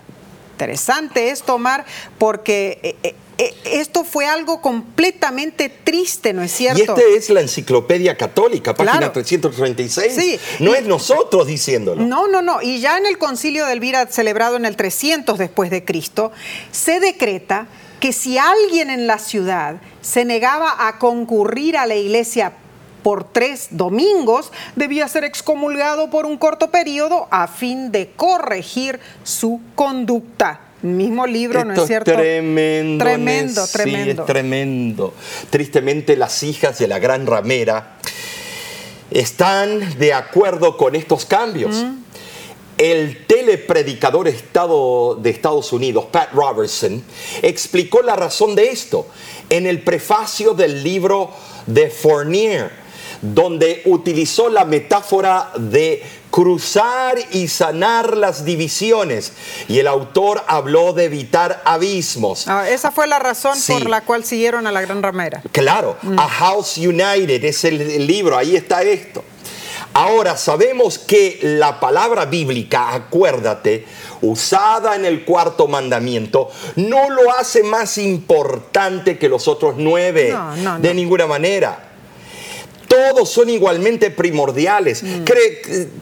Interesante 0.53 1.31
es 1.31 1.43
tomar 1.43 1.85
porque 2.19 2.79
eh, 2.83 2.97
eh, 3.03 3.15
eh, 3.39 3.55
esto 3.65 4.05
fue 4.05 4.27
algo 4.27 4.61
completamente 4.61 5.69
triste, 5.69 6.33
¿no 6.33 6.43
es 6.43 6.53
cierto? 6.53 6.81
Y 6.81 6.83
esta 6.83 7.03
es 7.17 7.31
la 7.31 7.41
enciclopedia 7.41 8.17
católica, 8.17 8.75
página 8.75 9.13
336. 9.13 10.15
Sí. 10.15 10.39
No 10.61 10.75
es 10.75 10.85
nosotros 10.85 11.47
diciéndolo. 11.47 12.03
No, 12.03 12.29
no, 12.29 12.43
no. 12.43 12.63
Y 12.63 12.81
ya 12.81 12.99
en 12.99 13.07
el 13.07 13.19
concilio 13.19 13.67
de 13.67 13.73
Elvira, 13.73 14.07
celebrado 14.07 14.57
en 14.57 14.65
el 14.65 14.77
300 14.77 15.39
después 15.39 15.71
de 15.71 15.85
Cristo, 15.85 16.31
se 16.71 17.01
decreta 17.01 17.67
que 17.99 18.13
si 18.13 18.39
alguien 18.39 18.91
en 18.91 19.07
la 19.07 19.19
ciudad 19.19 19.77
se 20.03 20.25
negaba 20.25 20.87
a 20.87 20.99
concurrir 20.99 21.77
a 21.77 21.87
la 21.87 21.97
iglesia 21.97 22.53
por 23.03 23.25
tres 23.25 23.69
domingos, 23.71 24.53
debía 24.77 25.09
ser 25.09 25.25
excomulgado 25.25 26.11
por 26.11 26.27
un 26.27 26.39
corto 26.39 26.71
periodo 26.71 27.29
a 27.31 27.49
fin 27.49 27.93
de 27.93 28.11
corregir 28.17 29.01
su 29.23 29.61
conducta 29.75 30.73
mismo 30.83 31.27
libro, 31.27 31.65
¿no 31.65 31.75
es 31.75 31.87
cierto? 31.87 32.13
tremendo. 32.13 33.05
Tremendo, 33.05 33.67
tremendo. 33.67 34.23
Es 34.23 34.27
tremendo. 34.27 35.15
Tristemente 35.51 36.17
las 36.17 36.43
hijas 36.43 36.79
de 36.79 36.89
la 36.89 36.99
gran 36.99 37.27
ramera 37.27 37.99
están 39.11 39.99
de 39.99 40.13
acuerdo 40.13 40.77
con 40.77 40.95
estos 40.95 41.25
cambios. 41.25 41.77
Mm. 41.77 42.03
El 42.79 43.27
telepredicador 43.27 44.27
estado 44.27 45.15
de 45.15 45.31
Estados 45.31 45.73
Unidos, 45.73 46.07
Pat 46.11 46.33
Robertson, 46.33 47.03
explicó 47.43 48.03
la 48.03 48.17
razón 48.17 48.55
de 48.55 48.71
esto 48.71 49.07
en 49.51 49.67
el 49.67 49.83
prefacio 49.83 50.55
del 50.55 50.83
libro 50.83 51.31
de 51.67 51.91
Fournier 51.91 52.82
donde 53.23 53.83
utilizó 53.87 54.49
la 54.51 54.65
metáfora 54.65 55.53
de 55.57 56.03
cruzar 56.31 57.19
y 57.31 57.47
sanar 57.47 58.17
las 58.17 58.45
divisiones. 58.45 59.33
Y 59.69 59.79
el 59.79 59.87
autor 59.87 60.43
habló 60.49 60.93
de 60.93 61.05
evitar 61.05 61.63
abismos. 61.65 62.49
Ah, 62.49 62.69
esa 62.69 62.91
fue 62.91 63.07
la 63.07 63.19
razón 63.19 63.57
por 63.69 63.89
la 63.89 64.01
cual 64.01 64.25
siguieron 64.25 64.67
a 64.67 64.73
la 64.73 64.81
Gran 64.81 65.03
Ramera. 65.03 65.43
Claro, 65.53 65.97
mm. 66.03 66.19
A 66.19 66.29
House 66.29 66.79
United 66.79 67.45
es 67.45 67.65
el 67.65 68.07
libro, 68.07 68.37
ahí 68.37 68.57
está 68.57 68.83
esto. 68.83 69.23
Ahora 69.95 70.39
sabemos 70.39 70.99
que 70.99 71.39
la 71.43 71.79
palabra 71.79 72.25
bíblica, 72.25 72.95
acuérdate, 72.95 73.85
usada 74.23 74.97
en 74.97 75.05
el 75.05 75.25
cuarto 75.25 75.69
mandamiento, 75.69 76.51
no 76.77 77.11
lo 77.11 77.31
hace 77.33 77.63
más 77.63 77.99
importante 77.99 79.19
que 79.19 79.29
los 79.29 79.49
otros 79.49 79.75
nueve, 79.77 80.35
de 80.79 80.95
ninguna 80.95 81.27
manera 81.27 81.92
todos 82.93 83.31
son 83.31 83.49
igualmente 83.49 84.11
primordiales. 84.11 85.03
Mm. 85.03 85.25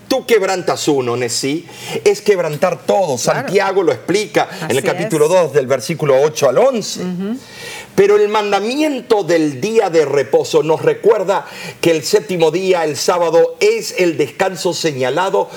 tú 0.09 0.27
quebrantas 0.27 0.89
uno, 0.89 1.17
Nesí, 1.17 1.65
es 2.05 2.21
quebrantar 2.21 2.85
todo. 2.85 3.17
Santiago 3.17 3.85
lo 3.85 3.93
explica 3.93 4.49
en 4.69 4.77
el 4.77 4.83
capítulo 4.83 5.29
2 5.29 5.53
del 5.53 5.69
versículo 5.69 6.21
8 6.21 6.49
al 6.49 6.59
11. 6.59 7.01
Pero 7.95 8.17
el 8.17 8.29
mandamiento 8.29 9.23
del 9.23 9.61
día 9.61 9.89
de 9.89 10.05
reposo 10.05 10.65
nos 10.65 10.83
recuerda 10.83 11.47
que 11.81 11.93
el 11.93 12.03
séptimo 12.03 12.51
día, 12.51 12.83
el 12.83 12.97
sábado, 12.97 13.57
es 13.61 13.95
el 13.99 14.17
descanso 14.17 14.75
señalado 14.75 15.49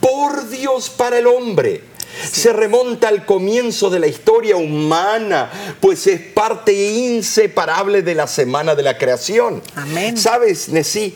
por 0.00 0.48
Dios 0.48 0.90
para 0.90 1.18
el 1.18 1.26
hombre 1.26 1.91
se 2.30 2.52
remonta 2.52 3.08
al 3.08 3.24
comienzo 3.24 3.90
de 3.90 3.98
la 3.98 4.06
historia 4.06 4.56
humana, 4.56 5.50
pues 5.80 6.06
es 6.06 6.20
parte 6.20 6.72
inseparable 6.72 8.02
de 8.02 8.14
la 8.14 8.26
semana 8.26 8.74
de 8.74 8.82
la 8.82 8.98
creación. 8.98 9.62
Amén. 9.74 10.16
¿Sabes, 10.16 10.68
Nesí? 10.68 11.14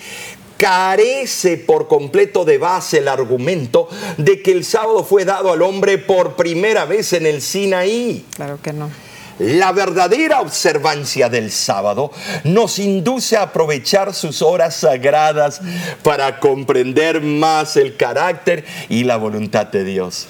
carece 0.57 1.59
por 1.59 1.87
completo 1.87 2.45
de 2.45 2.59
base 2.59 2.99
el 2.99 3.09
argumento 3.09 3.89
de 4.17 4.43
que 4.43 4.53
el 4.53 4.65
sábado 4.65 5.05
fue 5.05 5.25
dado 5.25 5.53
al 5.53 5.63
hombre 5.63 5.99
por 5.99 6.35
primera 6.35 6.87
vez 6.87 7.13
en 7.13 7.27
el 7.27 7.43
Sinaí. 7.43 8.25
Claro 8.35 8.59
que 8.63 8.73
no. 8.73 8.91
La 9.39 9.73
verdadera 9.73 10.41
observancia 10.41 11.29
del 11.29 11.51
sábado 11.51 12.11
nos 12.45 12.79
induce 12.79 13.37
a 13.37 13.43
aprovechar 13.43 14.15
sus 14.15 14.41
horas 14.41 14.77
sagradas 14.77 15.61
para 16.03 16.41
comprender 16.41 17.21
más 17.21 17.77
el 17.77 17.99
carácter 17.99 18.65
y 18.89 19.05
la 19.05 19.19
voluntad 19.19 19.67
de 19.67 19.85
Dios 19.85 20.27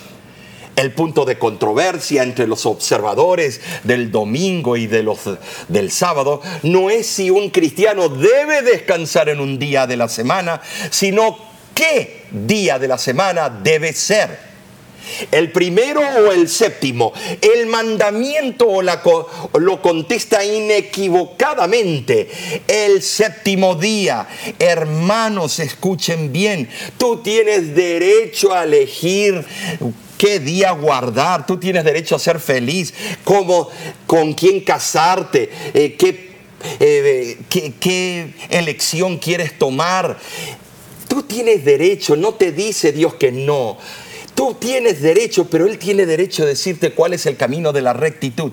el 0.76 0.92
punto 0.92 1.24
de 1.24 1.38
controversia 1.38 2.22
entre 2.22 2.46
los 2.46 2.66
observadores 2.66 3.60
del 3.82 4.10
domingo 4.10 4.76
y 4.76 4.86
de 4.86 5.02
los, 5.02 5.20
del 5.68 5.90
sábado 5.90 6.42
no 6.62 6.90
es 6.90 7.06
si 7.06 7.30
un 7.30 7.50
cristiano 7.50 8.08
debe 8.08 8.62
descansar 8.62 9.30
en 9.30 9.40
un 9.40 9.58
día 9.58 9.86
de 9.86 9.96
la 9.96 10.08
semana, 10.08 10.60
sino 10.90 11.38
qué 11.74 12.26
día 12.30 12.78
de 12.78 12.88
la 12.88 12.98
semana 12.98 13.48
debe 13.48 13.92
ser. 13.92 14.46
El 15.30 15.52
primero 15.52 16.00
o 16.00 16.32
el 16.32 16.48
séptimo. 16.48 17.12
El 17.40 17.66
mandamiento 17.66 18.82
lo 18.82 19.80
contesta 19.80 20.44
inequivocadamente. 20.44 22.28
El 22.66 23.02
séptimo 23.02 23.76
día. 23.76 24.26
Hermanos, 24.58 25.60
escuchen 25.60 26.32
bien. 26.32 26.68
Tú 26.98 27.18
tienes 27.22 27.74
derecho 27.74 28.52
a 28.52 28.64
elegir 28.64 29.44
qué 30.16 30.40
día 30.40 30.72
guardar, 30.72 31.46
tú 31.46 31.58
tienes 31.58 31.84
derecho 31.84 32.16
a 32.16 32.18
ser 32.18 32.40
feliz, 32.40 32.94
cómo, 33.24 33.68
con 34.06 34.34
quién 34.34 34.60
casarte, 34.60 35.50
eh, 35.74 35.96
eh, 36.80 37.38
qué, 37.48 37.72
qué 37.78 38.34
elección 38.50 39.18
quieres 39.18 39.58
tomar. 39.58 40.18
Tú 41.08 41.22
tienes 41.22 41.64
derecho, 41.64 42.16
no 42.16 42.34
te 42.34 42.52
dice 42.52 42.92
Dios 42.92 43.14
que 43.14 43.32
no. 43.32 43.78
Tú 44.36 44.54
tienes 44.60 45.00
derecho, 45.00 45.46
pero 45.46 45.66
Él 45.66 45.78
tiene 45.78 46.06
derecho 46.06 46.44
a 46.44 46.46
decirte 46.46 46.92
cuál 46.92 47.14
es 47.14 47.26
el 47.26 47.36
camino 47.36 47.72
de 47.72 47.82
la 47.82 47.94
rectitud. 47.94 48.52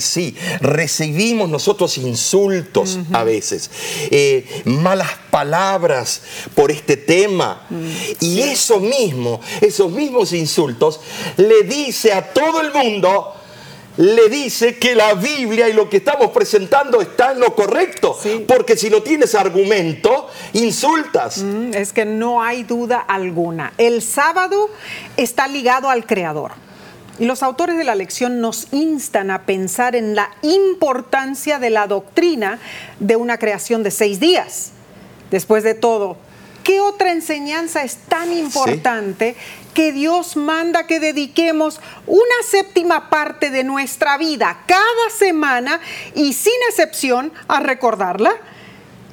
Sí, 0.00 0.34
recibimos 0.60 1.48
nosotros 1.48 1.96
insultos 1.98 2.98
a 3.12 3.22
veces, 3.22 3.70
eh, 4.10 4.62
malas 4.64 5.10
palabras 5.30 6.22
por 6.54 6.70
este 6.70 6.96
tema. 6.96 7.64
Mm, 7.70 8.24
y 8.24 8.40
eso 8.40 8.80
mismo, 8.80 9.40
esos 9.60 9.92
mismos 9.92 10.32
insultos, 10.32 11.00
le 11.36 11.62
dice 11.62 12.12
a 12.12 12.32
todo 12.32 12.60
el 12.60 12.72
mundo, 12.72 13.39
le 14.00 14.30
dice 14.30 14.78
que 14.78 14.94
la 14.94 15.12
Biblia 15.12 15.68
y 15.68 15.74
lo 15.74 15.90
que 15.90 15.98
estamos 15.98 16.30
presentando 16.30 17.02
está 17.02 17.32
en 17.32 17.40
lo 17.40 17.54
correcto. 17.54 18.18
Porque 18.48 18.74
si 18.74 18.88
no 18.88 19.02
tienes 19.02 19.34
argumento, 19.34 20.26
insultas. 20.54 21.42
Mm, 21.42 21.74
es 21.74 21.92
que 21.92 22.06
no 22.06 22.42
hay 22.42 22.62
duda 22.62 22.98
alguna. 22.98 23.74
El 23.76 24.00
sábado 24.00 24.70
está 25.18 25.46
ligado 25.48 25.90
al 25.90 26.06
Creador. 26.06 26.52
Y 27.18 27.26
los 27.26 27.42
autores 27.42 27.76
de 27.76 27.84
la 27.84 27.94
lección 27.94 28.40
nos 28.40 28.68
instan 28.72 29.30
a 29.30 29.42
pensar 29.42 29.94
en 29.94 30.14
la 30.14 30.30
importancia 30.40 31.58
de 31.58 31.68
la 31.68 31.86
doctrina 31.86 32.58
de 33.00 33.16
una 33.16 33.36
creación 33.36 33.82
de 33.82 33.90
seis 33.90 34.18
días. 34.18 34.70
Después 35.30 35.62
de 35.62 35.74
todo, 35.74 36.16
¿qué 36.64 36.80
otra 36.80 37.12
enseñanza 37.12 37.84
es 37.84 37.96
tan 37.96 38.32
importante 38.32 39.36
que 39.70 39.92
Dios 39.92 40.36
manda 40.36 40.86
que 40.86 41.00
dediquemos 41.00 41.80
una 42.06 42.24
séptima 42.48 43.10
parte 43.10 43.50
de 43.50 43.64
nuestra 43.64 44.18
vida 44.18 44.62
cada 44.66 45.10
semana 45.16 45.80
y 46.14 46.32
sin 46.32 46.54
excepción 46.68 47.32
a 47.48 47.60
recordarla? 47.60 48.32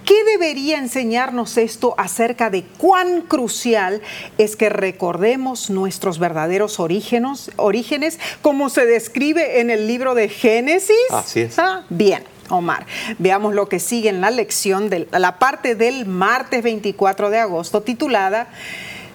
¿Qué 0.08 0.24
debería 0.24 0.78
enseñarnos 0.78 1.58
esto 1.58 1.94
acerca 1.98 2.50
de 2.50 2.64
cuán 2.64 3.24
crucial 3.24 4.02
es 4.38 4.56
que 4.56 4.70
recordemos 4.70 5.70
nuestros 5.70 6.18
verdaderos 6.18 6.80
orígenes, 6.80 7.52
orígenes 7.58 8.18
como 8.42 8.70
se 8.70 8.86
describe 8.86 9.60
en 9.60 9.70
el 9.70 9.86
libro 9.86 10.16
de 10.16 10.30
Génesis? 10.30 10.96
Así 11.12 11.42
es. 11.42 11.60
Ah, 11.60 11.84
bien. 11.90 12.24
Omar, 12.50 12.86
veamos 13.20 13.54
lo 13.54 13.68
que 13.68 13.82
sigue 13.82 14.08
en 14.08 14.22
la 14.22 14.32
lección 14.32 14.90
de 14.90 15.10
la 15.12 15.40
parte 15.40 15.76
del 15.76 16.06
martes 16.06 16.64
24 16.64 17.30
de 17.30 17.40
agosto 17.40 17.82
titulada 17.82 18.48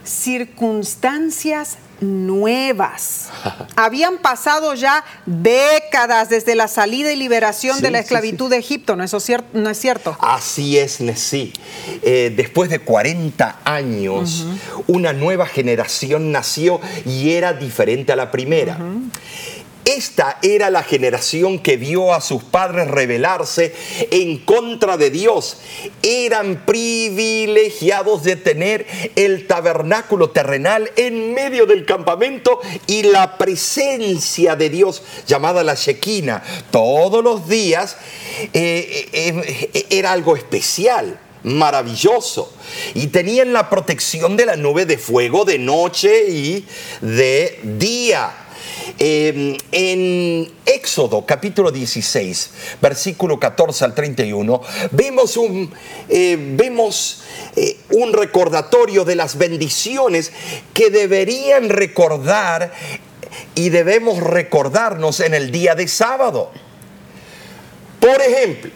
Circunstancias 0.04 1.78
nuevas. 2.02 3.30
Habían 3.76 4.18
pasado 4.18 4.74
ya 4.74 5.04
décadas 5.24 6.28
desde 6.28 6.54
la 6.54 6.68
salida 6.68 7.12
y 7.12 7.16
liberación 7.16 7.80
de 7.80 7.90
la 7.90 8.00
esclavitud 8.00 8.50
de 8.50 8.58
Egipto, 8.58 8.96
¿no, 8.96 9.04
¿no 9.52 9.70
es 9.70 9.78
cierto? 9.78 10.16
Así 10.20 10.78
es, 10.78 11.00
Nesí. 11.00 11.52
Eh, 12.02 12.32
después 12.36 12.68
de 12.70 12.80
40 12.80 13.60
años, 13.64 14.46
una 14.86 15.12
nueva 15.12 15.46
generación 15.46 16.32
nació 16.32 16.80
y 17.06 17.30
era 17.30 17.52
diferente 17.54 18.12
a 18.12 18.16
la 18.16 18.30
primera. 18.30 18.78
Esta 19.96 20.38
era 20.40 20.70
la 20.70 20.82
generación 20.82 21.58
que 21.58 21.76
vio 21.76 22.14
a 22.14 22.22
sus 22.22 22.42
padres 22.42 22.88
rebelarse 22.88 23.74
en 24.10 24.38
contra 24.38 24.96
de 24.96 25.10
Dios. 25.10 25.58
Eran 26.02 26.64
privilegiados 26.64 28.22
de 28.22 28.36
tener 28.36 28.86
el 29.16 29.46
tabernáculo 29.46 30.30
terrenal 30.30 30.90
en 30.96 31.34
medio 31.34 31.66
del 31.66 31.84
campamento 31.84 32.60
y 32.86 33.02
la 33.02 33.36
presencia 33.36 34.56
de 34.56 34.70
Dios 34.70 35.02
llamada 35.26 35.62
la 35.62 35.74
Shequina 35.74 36.42
todos 36.70 37.22
los 37.22 37.46
días 37.46 37.98
eh, 38.54 39.10
eh, 39.12 39.68
eh, 39.74 39.86
era 39.90 40.12
algo 40.12 40.36
especial 40.36 41.18
maravilloso. 41.42 42.50
Y 42.94 43.08
tenían 43.08 43.52
la 43.52 43.68
protección 43.68 44.38
de 44.38 44.46
la 44.46 44.56
nube 44.56 44.86
de 44.86 44.96
fuego 44.96 45.44
de 45.44 45.58
noche 45.58 46.30
y 46.30 46.66
de 47.02 47.60
día. 47.62 48.41
Em, 48.98 49.56
en 49.70 50.52
Éxodo 50.66 51.24
capítulo 51.24 51.70
16, 51.70 52.78
versículo 52.80 53.38
14 53.38 53.84
al 53.84 53.94
31, 53.94 54.60
vemos 54.90 55.36
un, 55.36 55.72
eh, 56.08 56.36
vemos, 56.56 57.22
eh, 57.56 57.78
un 57.90 58.12
recordatorio 58.12 59.04
de 59.04 59.16
las 59.16 59.38
bendiciones 59.38 60.32
que 60.74 60.90
deberían 60.90 61.68
recordar 61.68 62.72
y 63.54 63.70
debemos 63.70 64.18
recordarnos 64.18 65.20
en 65.20 65.34
el 65.34 65.50
día 65.50 65.74
de 65.74 65.88
sábado. 65.88 66.50
Por 68.00 68.20
ejemplo, 68.20 68.70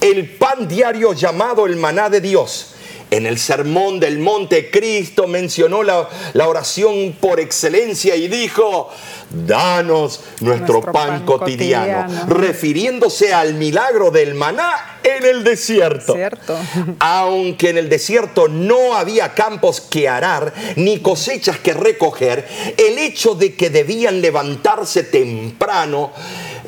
el 0.00 0.36
pan 0.36 0.68
diario 0.68 1.12
llamado 1.12 1.66
el 1.66 1.76
maná 1.76 2.08
de 2.08 2.20
Dios 2.20 2.75
en 3.10 3.26
el 3.26 3.38
sermón 3.38 4.00
del 4.00 4.18
monte, 4.18 4.70
Cristo 4.70 5.26
mencionó 5.26 5.82
la, 5.82 6.08
oración 6.46 7.16
por 7.20 7.40
excelencia 7.40 8.16
y 8.16 8.28
dijo, 8.28 8.90
danos 9.30 10.20
nuestro, 10.40 10.80
pan, 10.80 11.24
cotidiano, 11.24 12.26
refiriéndose 12.28 13.32
al 13.32 13.54
milagro 13.54 14.10
del 14.10 14.34
maná 14.34 14.98
en 15.04 15.24
el 15.24 15.44
desierto. 15.44 16.14
Cierto. 16.14 16.58
Aunque 16.98 17.70
en 17.70 17.78
el 17.78 17.88
desierto 17.88 18.48
no 18.48 18.94
había 18.94 19.34
campos 19.34 19.80
que 19.80 20.08
arar 20.08 20.52
ni 20.76 20.98
cosechas 20.98 21.58
que 21.58 21.74
recoger, 21.74 22.46
el 22.76 22.98
hecho 22.98 23.34
de 23.34 23.54
que 23.54 23.70
debían 23.70 24.20
levantarse 24.20 25.04
temprano 25.04 26.12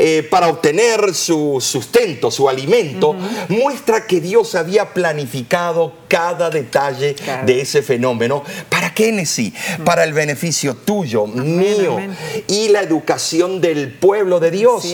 eh, 0.01 0.23
para 0.31 0.49
obtener 0.49 1.13
su 1.13 1.59
sustento, 1.61 2.31
su 2.31 2.49
alimento, 2.49 3.17
muestra 3.49 4.07
que 4.07 4.21
Dios 4.21 4.55
había 4.55 4.95
planificado 4.95 5.93
cada 6.07 6.51
detalle 6.51 7.17
de 7.45 7.61
ese 7.61 7.83
fenómeno. 7.83 8.45
¿Para 8.69 8.95
qué, 8.95 9.11
Nesí? 9.11 9.53
Para 9.85 10.05
el 10.05 10.13
beneficio 10.13 10.77
tuyo, 10.77 11.27
mío 11.27 11.99
y 12.47 12.69
la 12.69 12.83
educación 12.83 13.61
del 13.61 13.93
pueblo 13.93 14.39
de 14.39 14.53
Dios. 14.53 14.85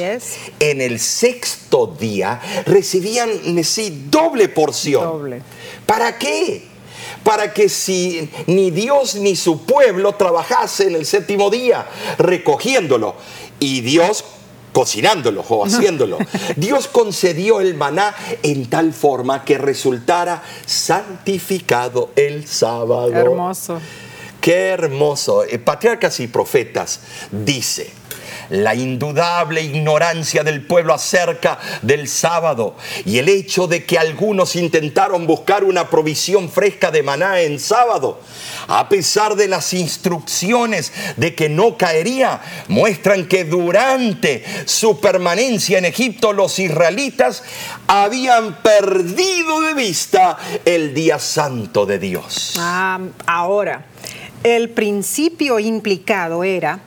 En 0.58 0.80
el 0.80 0.98
sexto 0.98 1.86
día 2.00 2.40
recibían, 2.64 3.54
Nesí, 3.54 4.06
doble 4.10 4.48
porción. 4.48 5.04
Doble. 5.04 5.42
¿Para 5.84 6.18
qué? 6.18 6.72
para 7.22 7.52
que 7.54 7.68
si 7.68 8.28
ni 8.46 8.70
Dios 8.70 9.14
ni 9.14 9.34
su 9.34 9.64
pueblo 9.64 10.14
trabajase 10.14 10.88
en 10.88 10.94
el 10.94 11.06
séptimo 11.06 11.50
día, 11.50 11.86
recogiéndolo. 12.18 13.14
Y 13.60 13.80
Dios 13.80 14.24
cocinándolo 14.74 15.42
o 15.48 15.64
haciéndolo. 15.64 16.18
Dios 16.56 16.88
concedió 16.88 17.60
el 17.62 17.74
maná 17.74 18.14
en 18.42 18.68
tal 18.68 18.92
forma 18.92 19.44
que 19.44 19.56
resultara 19.56 20.42
santificado 20.66 22.10
el 22.16 22.46
sábado. 22.46 23.08
Hermoso. 23.08 23.80
Qué 24.40 24.68
hermoso. 24.68 25.44
Eh, 25.44 25.58
Patriarcas 25.58 26.20
y 26.20 26.26
profetas 26.26 27.00
dice, 27.30 27.90
la 28.50 28.74
indudable 28.74 29.62
ignorancia 29.62 30.42
del 30.42 30.66
pueblo 30.66 30.92
acerca 30.92 31.58
del 31.82 32.08
sábado 32.08 32.76
y 33.04 33.18
el 33.18 33.28
hecho 33.28 33.66
de 33.66 33.84
que 33.84 33.98
algunos 33.98 34.56
intentaron 34.56 35.26
buscar 35.26 35.64
una 35.64 35.88
provisión 35.88 36.50
fresca 36.50 36.90
de 36.90 37.02
maná 37.02 37.40
en 37.40 37.58
sábado, 37.58 38.20
a 38.68 38.88
pesar 38.88 39.36
de 39.36 39.48
las 39.48 39.72
instrucciones 39.74 40.92
de 41.16 41.34
que 41.34 41.48
no 41.48 41.76
caería, 41.76 42.40
muestran 42.68 43.26
que 43.26 43.44
durante 43.44 44.44
su 44.66 45.00
permanencia 45.00 45.78
en 45.78 45.84
Egipto 45.84 46.32
los 46.32 46.58
israelitas 46.58 47.42
habían 47.86 48.62
perdido 48.62 49.60
de 49.60 49.74
vista 49.74 50.38
el 50.64 50.94
día 50.94 51.18
santo 51.18 51.86
de 51.86 51.98
Dios. 51.98 52.54
Ah, 52.58 53.00
ahora, 53.26 53.86
el 54.42 54.70
principio 54.70 55.58
implicado 55.58 56.44
era 56.44 56.80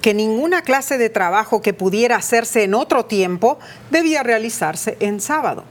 que 0.00 0.14
ninguna 0.14 0.62
clase 0.62 0.98
de 0.98 1.10
trabajo 1.10 1.60
que 1.62 1.72
pudiera 1.72 2.16
hacerse 2.16 2.64
en 2.64 2.74
otro 2.74 3.06
tiempo 3.06 3.58
debía 3.90 4.22
realizarse 4.22 4.96
en 5.00 5.20
sábado. 5.20 5.64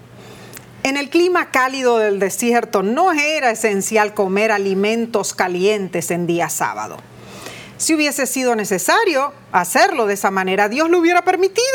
En 0.88 0.95
el 0.95 1.10
clima 1.10 1.52
cálido 1.52 1.97
del 1.97 2.17
desierto 2.17 2.82
no 2.82 3.12
era 3.12 3.52
esencial 3.52 4.13
comer 4.13 4.54
alimentos 4.54 5.34
calientes 5.34 6.12
en 6.12 6.28
día 6.28 6.47
sábado. 6.47 6.95
Si 7.78 7.93
hubiese 7.93 8.26
sido 8.26 8.56
necesario 8.56 9.34
hacerlo 9.52 10.06
de 10.06 10.13
esa 10.13 10.32
manera, 10.32 10.69
Dios 10.69 10.89
lo 10.89 11.00
hubiera 11.00 11.26
permitido, 11.26 11.65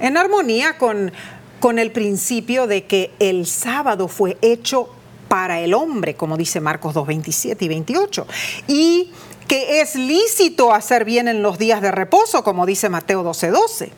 en 0.00 0.16
armonía 0.16 0.78
con, 0.78 1.12
con 1.60 1.78
el 1.78 1.92
principio 1.92 2.66
de 2.66 2.86
que 2.86 3.10
el 3.18 3.46
sábado 3.46 4.08
fue 4.08 4.38
hecho 4.40 4.88
para 5.28 5.60
el 5.60 5.74
hombre, 5.74 6.14
como 6.14 6.38
dice 6.38 6.60
Marcos 6.62 6.94
2, 6.94 7.06
27 7.06 7.62
y 7.62 7.68
28. 7.68 8.26
Y 8.68 9.12
que 9.46 9.82
es 9.82 9.96
lícito 9.96 10.72
hacer 10.72 11.04
bien 11.04 11.28
en 11.28 11.42
los 11.42 11.58
días 11.58 11.82
de 11.82 11.90
reposo, 11.90 12.42
como 12.42 12.64
dice 12.64 12.88
Mateo 12.88 13.22
12:12. 13.22 13.50
12. 13.50 13.92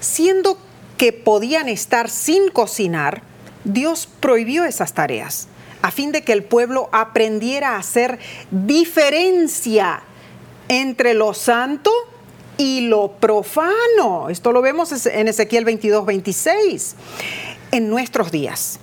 Siendo 0.00 0.58
que 0.98 1.14
podían 1.14 1.70
estar 1.70 2.10
sin 2.10 2.50
cocinar, 2.50 3.22
Dios 3.64 4.08
prohibió 4.20 4.64
esas 4.64 4.92
tareas 4.94 5.48
a 5.84 5.90
fin 5.90 6.12
de 6.12 6.22
que 6.22 6.32
el 6.32 6.44
pueblo 6.44 6.88
aprendiera 6.92 7.72
a 7.72 7.78
hacer 7.78 8.18
diferencia 8.50 10.02
entre 10.68 11.12
lo 11.12 11.34
santo 11.34 11.90
y 12.56 12.82
lo 12.82 13.12
profano. 13.12 14.30
Esto 14.30 14.52
lo 14.52 14.62
vemos 14.62 15.06
en 15.06 15.28
Ezequiel 15.28 15.66
22, 15.66 16.06
26. 16.06 16.94
En 17.72 17.90
nuestros 17.90 18.32
días, 18.32 18.78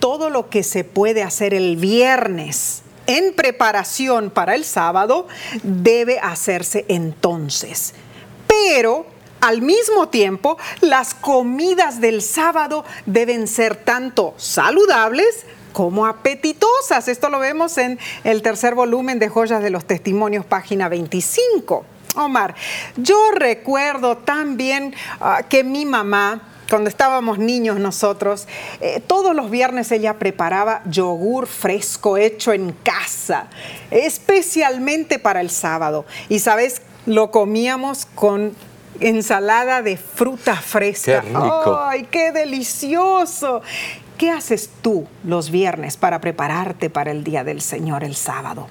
todo 0.00 0.28
lo 0.28 0.50
que 0.50 0.62
se 0.62 0.84
puede 0.84 1.22
hacer 1.22 1.54
el 1.54 1.76
viernes 1.76 2.82
en 3.06 3.32
preparación 3.32 4.28
para 4.30 4.54
el 4.54 4.64
sábado 4.64 5.28
debe 5.62 6.18
hacerse 6.18 6.84
entonces. 6.88 7.94
Pero 8.46 9.06
al 9.40 9.62
mismo 9.62 10.08
tiempo, 10.08 10.58
las 10.80 11.14
comidas 11.14 12.00
del 12.00 12.22
sábado 12.22 12.84
deben 13.06 13.46
ser 13.46 13.76
tanto 13.76 14.34
saludables 14.36 15.46
como 15.72 16.06
apetitosas. 16.06 17.08
Esto 17.08 17.28
lo 17.28 17.38
vemos 17.38 17.78
en 17.78 17.98
el 18.24 18.42
tercer 18.42 18.74
volumen 18.74 19.18
de 19.18 19.28
Joyas 19.28 19.62
de 19.62 19.70
los 19.70 19.84
Testimonios, 19.84 20.44
página 20.44 20.88
25. 20.88 21.84
Omar, 22.16 22.54
yo 22.96 23.30
recuerdo 23.32 24.16
también 24.16 24.94
ah, 25.20 25.42
que 25.48 25.62
mi 25.62 25.84
mamá 25.86 26.42
cuando 26.68 26.90
estábamos 26.90 27.38
niños 27.38 27.78
nosotros, 27.78 28.46
eh, 28.80 29.00
todos 29.06 29.34
los 29.34 29.50
viernes 29.50 29.90
ella 29.90 30.18
preparaba 30.18 30.82
yogur 30.84 31.46
fresco 31.46 32.18
hecho 32.18 32.52
en 32.52 32.72
casa, 32.72 33.46
especialmente 33.90 35.18
para 35.18 35.40
el 35.40 35.48
sábado. 35.48 36.04
Y 36.28 36.40
sabes, 36.40 36.82
lo 37.06 37.30
comíamos 37.30 38.06
con 38.14 38.54
ensalada 39.00 39.82
de 39.82 39.96
fruta 39.96 40.56
fresca. 40.56 41.20
¡Qué 41.22 41.28
rico! 41.28 41.80
¡Ay, 41.80 42.08
qué 42.10 42.32
delicioso! 42.32 43.62
¿Qué 44.16 44.30
haces 44.30 44.70
tú 44.82 45.06
los 45.24 45.50
viernes 45.50 45.96
para 45.96 46.20
prepararte 46.20 46.90
para 46.90 47.12
el 47.12 47.22
Día 47.22 47.44
del 47.44 47.60
Señor 47.60 48.02
el 48.02 48.16
sábado? 48.16 48.66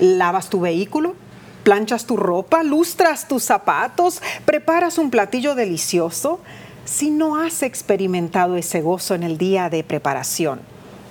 ¿Lavas 0.00 0.50
tu 0.50 0.60
vehículo? 0.60 1.14
planchas 1.68 2.06
tu 2.06 2.16
ropa, 2.16 2.62
lustras 2.62 3.28
tus 3.28 3.42
zapatos, 3.42 4.22
preparas 4.46 4.96
un 4.96 5.10
platillo 5.10 5.54
delicioso. 5.54 6.40
Si 6.86 7.10
no 7.10 7.36
has 7.36 7.62
experimentado 7.62 8.56
ese 8.56 8.80
gozo 8.80 9.14
en 9.14 9.22
el 9.22 9.36
día 9.36 9.68
de 9.68 9.84
preparación, 9.84 10.60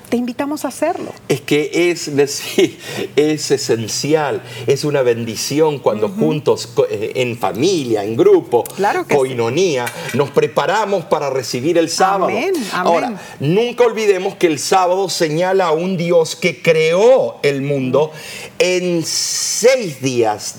te 0.10 0.18
invitamos 0.18 0.66
a 0.66 0.70
hacerlo. 0.70 1.12
Es 1.28 1.41
que 1.41 1.91
es, 1.91 2.08
es 3.16 3.51
esencial, 3.51 4.41
es 4.66 4.84
una 4.84 5.01
bendición 5.01 5.80
cuando 5.80 6.10
juntos, 6.10 6.70
eh, 6.89 7.14
en 7.16 7.38
familia, 7.38 8.03
en 8.03 8.16
grupo, 8.16 8.64
claro 8.64 9.05
coinonía, 9.08 9.86
nos 10.14 10.32
preparamos 10.32 11.05
para 11.05 11.30
recibir 11.30 11.78
el 11.78 11.89
sábado. 11.89 12.28
Amén, 12.28 12.53
Ahora, 12.72 13.20
nunca 13.39 13.86
olvidemos 13.86 14.36
que 14.36 14.47
el 14.47 14.60
sábado 14.60 15.10
señala 15.10 15.68
a 15.68 15.72
un 15.72 15.97
Dios 15.97 16.36
que 16.36 16.62
creó 16.62 17.38
el 17.43 17.62
mundo 17.62 18.12
en 18.60 19.03
seis 19.05 20.01
días 20.01 20.55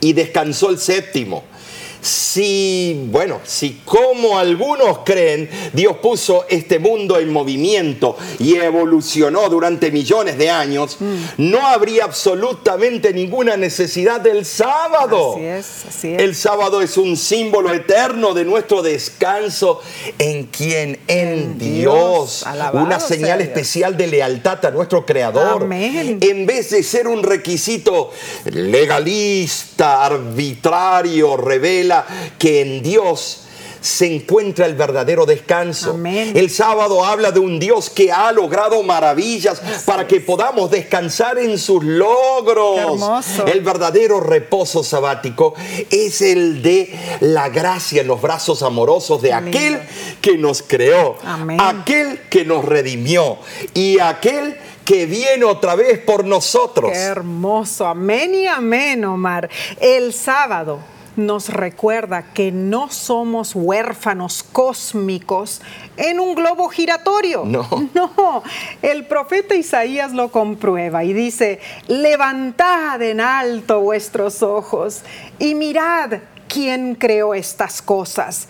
y 0.00 0.12
descansó 0.12 0.70
el 0.70 0.78
séptimo 0.78 1.44
si, 2.00 3.06
bueno, 3.10 3.40
si 3.44 3.80
como 3.84 4.38
algunos 4.38 5.00
creen, 5.04 5.50
Dios 5.72 5.96
puso 5.98 6.46
este 6.48 6.78
mundo 6.78 7.18
en 7.18 7.32
movimiento 7.32 8.16
y 8.38 8.56
evolucionó 8.56 9.48
durante 9.48 9.90
millones 9.90 10.38
de 10.38 10.50
años, 10.50 10.96
mm. 10.98 11.16
no 11.38 11.66
habría 11.66 12.04
absolutamente 12.04 13.12
ninguna 13.12 13.56
necesidad 13.56 14.20
del 14.20 14.44
sábado. 14.44 15.34
Así 15.34 15.44
es, 15.44 15.66
así 15.88 16.14
es. 16.14 16.22
El 16.22 16.34
sábado 16.34 16.80
es 16.80 16.96
un 16.96 17.16
símbolo 17.16 17.72
eterno 17.72 18.32
de 18.34 18.44
nuestro 18.44 18.82
descanso 18.82 19.80
en 20.18 20.44
quien, 20.46 20.98
en, 21.06 21.58
Dios. 21.58 22.44
una 22.72 23.00
señal 23.00 23.40
especial 23.40 23.96
de 23.96 24.06
lealtad 24.06 24.64
a 24.64 24.70
nuestro 24.70 25.04
Creador. 25.04 25.62
Amén. 25.62 26.18
En 26.20 26.46
vez 26.46 26.70
de 26.70 26.82
ser 26.82 27.08
un 27.08 27.22
requisito 27.22 28.10
legalista, 28.46 30.04
arbitrario, 30.04 31.36
rebelde, 31.36 31.89
que 32.38 32.60
en 32.60 32.82
Dios 32.82 33.46
se 33.80 34.14
encuentra 34.14 34.66
el 34.66 34.74
verdadero 34.74 35.26
descanso. 35.26 35.98
El 36.04 36.50
sábado 36.50 37.04
habla 37.04 37.32
de 37.32 37.40
un 37.40 37.58
Dios 37.58 37.90
que 37.90 38.12
ha 38.12 38.30
logrado 38.32 38.82
maravillas 38.82 39.60
para 39.84 40.06
que 40.06 40.20
podamos 40.20 40.70
descansar 40.70 41.38
en 41.38 41.58
sus 41.58 41.82
logros. 41.82 43.02
El 43.46 43.60
verdadero 43.62 44.20
reposo 44.20 44.84
sabático 44.84 45.54
es 45.90 46.20
el 46.20 46.62
de 46.62 46.94
la 47.20 47.48
gracia 47.48 48.02
en 48.02 48.08
los 48.08 48.20
brazos 48.20 48.62
amorosos 48.62 49.22
de 49.22 49.32
aquel 49.32 49.80
que 50.20 50.36
nos 50.36 50.62
creó, 50.62 51.16
aquel 51.58 52.20
que 52.28 52.44
nos 52.44 52.64
redimió 52.64 53.38
y 53.74 53.98
aquel 53.98 54.56
que 54.84 55.06
viene 55.06 55.44
otra 55.44 55.76
vez 55.76 56.00
por 56.00 56.24
nosotros. 56.24 56.90
Qué 56.90 56.98
hermoso. 56.98 57.86
Amén 57.86 58.34
y 58.34 58.46
amén, 58.46 59.04
Omar. 59.04 59.48
El 59.80 60.12
sábado 60.12 60.80
nos 61.20 61.48
recuerda 61.48 62.32
que 62.32 62.50
no 62.50 62.90
somos 62.90 63.54
huérfanos 63.54 64.42
cósmicos 64.42 65.60
en 65.96 66.18
un 66.18 66.34
globo 66.34 66.68
giratorio. 66.68 67.44
No. 67.44 67.68
No, 67.94 68.42
el 68.82 69.06
profeta 69.06 69.54
Isaías 69.54 70.12
lo 70.12 70.30
comprueba 70.30 71.04
y 71.04 71.12
dice, 71.12 71.60
levantad 71.86 73.02
en 73.02 73.20
alto 73.20 73.80
vuestros 73.80 74.42
ojos 74.42 75.02
y 75.38 75.54
mirad 75.54 76.20
quién 76.48 76.94
creó 76.94 77.34
estas 77.34 77.82
cosas. 77.82 78.48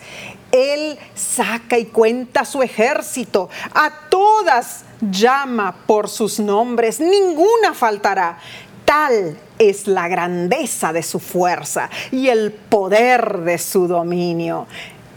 Él 0.51 0.97
saca 1.15 1.77
y 1.77 1.85
cuenta 1.85 2.45
su 2.45 2.61
ejército, 2.61 3.49
a 3.73 3.91
todas 4.09 4.83
llama 5.01 5.75
por 5.85 6.09
sus 6.09 6.39
nombres, 6.39 6.99
ninguna 6.99 7.73
faltará. 7.73 8.37
Tal 8.85 9.37
es 9.61 9.85
la 9.85 10.07
grandeza 10.07 10.91
de 10.91 11.03
su 11.03 11.19
fuerza 11.19 11.89
y 12.11 12.29
el 12.29 12.51
poder 12.51 13.41
de 13.41 13.59
su 13.59 13.87
dominio. 13.87 14.65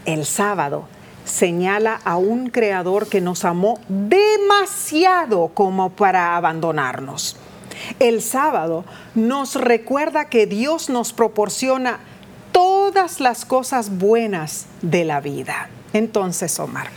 El 0.04 0.26
sábado 0.26 0.86
señala 1.24 1.98
a 2.04 2.18
un 2.18 2.50
creador 2.50 3.08
que 3.08 3.22
nos 3.22 3.46
amó 3.46 3.80
demasiado 3.88 5.48
como 5.54 5.90
para 5.90 6.36
abandonarnos. 6.36 7.38
El 7.98 8.20
sábado 8.20 8.84
nos 9.14 9.54
recuerda 9.54 10.26
que 10.26 10.46
Dios 10.46 10.90
nos 10.90 11.14
proporciona 11.14 12.00
todas 12.52 13.20
las 13.20 13.46
cosas 13.46 13.96
buenas 13.96 14.66
de 14.82 15.06
la 15.06 15.22
vida. 15.22 15.70
Entonces, 15.94 16.60
Omar, 16.60 16.90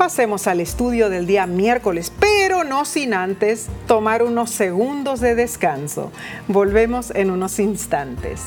pasemos 0.00 0.46
al 0.46 0.60
estudio 0.60 1.10
del 1.10 1.26
día 1.26 1.46
miércoles, 1.46 2.10
pero 2.18 2.64
no 2.64 2.86
sin 2.86 3.12
antes 3.12 3.68
tomar 3.86 4.22
unos 4.22 4.48
segundos 4.48 5.20
de 5.20 5.34
descanso. 5.34 6.10
Volvemos 6.48 7.12
en 7.14 7.30
unos 7.30 7.58
instantes. 7.58 8.40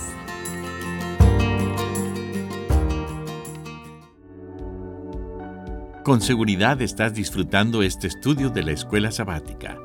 Con 6.03 6.21
seguridad 6.21 6.81
estás 6.81 7.13
disfrutando 7.13 7.83
este 7.83 8.07
estudio 8.07 8.49
de 8.49 8.63
la 8.63 8.71
escuela 8.71 9.11
sabática. 9.11 9.77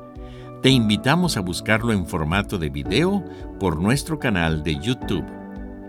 Te 0.63 0.69
invitamos 0.69 1.37
a 1.37 1.41
buscarlo 1.41 1.93
en 1.93 2.07
formato 2.07 2.57
de 2.57 2.71
video 2.71 3.23
por 3.59 3.79
nuestro 3.79 4.17
canal 4.17 4.63
de 4.63 4.79
YouTube. 4.79 5.23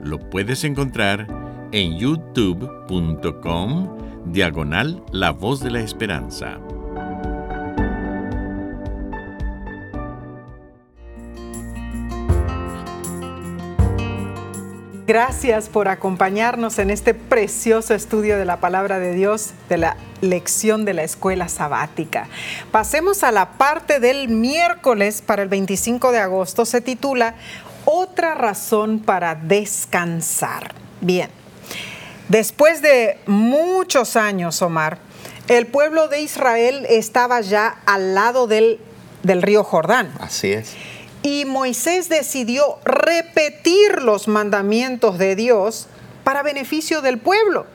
Lo 0.04 0.18
puedes 0.28 0.62
encontrar 0.64 1.26
en 1.72 1.96
youtube.com 1.96 3.99
diagonal 4.26 5.02
La 5.12 5.30
Voz 5.30 5.60
de 5.60 5.70
la 5.70 5.80
Esperanza. 5.80 6.58
Gracias 15.06 15.68
por 15.68 15.88
acompañarnos 15.88 16.78
en 16.78 16.88
este 16.88 17.14
precioso 17.14 17.94
estudio 17.94 18.38
de 18.38 18.44
la 18.44 18.60
palabra 18.60 19.00
de 19.00 19.12
Dios, 19.12 19.54
de 19.68 19.76
la 19.76 19.96
lección 20.20 20.84
de 20.84 20.94
la 20.94 21.02
escuela 21.02 21.48
sabática. 21.48 22.28
Pasemos 22.70 23.24
a 23.24 23.32
la 23.32 23.52
parte 23.54 23.98
del 23.98 24.28
miércoles 24.28 25.20
para 25.20 25.42
el 25.42 25.48
25 25.48 26.12
de 26.12 26.18
agosto. 26.20 26.64
Se 26.64 26.80
titula 26.80 27.34
Otra 27.86 28.36
razón 28.36 29.00
para 29.00 29.34
descansar. 29.34 30.74
Bien, 31.00 31.28
Después 32.30 32.80
de 32.80 33.18
muchos 33.26 34.14
años, 34.14 34.62
Omar, 34.62 34.98
el 35.48 35.66
pueblo 35.66 36.06
de 36.06 36.20
Israel 36.20 36.86
estaba 36.88 37.40
ya 37.40 37.80
al 37.86 38.14
lado 38.14 38.46
del, 38.46 38.78
río 39.24 39.64
Jordán. 39.64 40.12
Así 40.20 40.52
es. 40.52 40.74
Y 41.24 41.44
Moisés 41.44 42.08
decidió 42.08 42.78
repetir 42.84 44.00
los 44.02 44.28
mandamientos 44.28 45.18
de 45.18 45.34
Dios 45.34 45.88
para 46.22 46.44
beneficio 46.44 47.02
del 47.02 47.18
pueblo. 47.18 47.66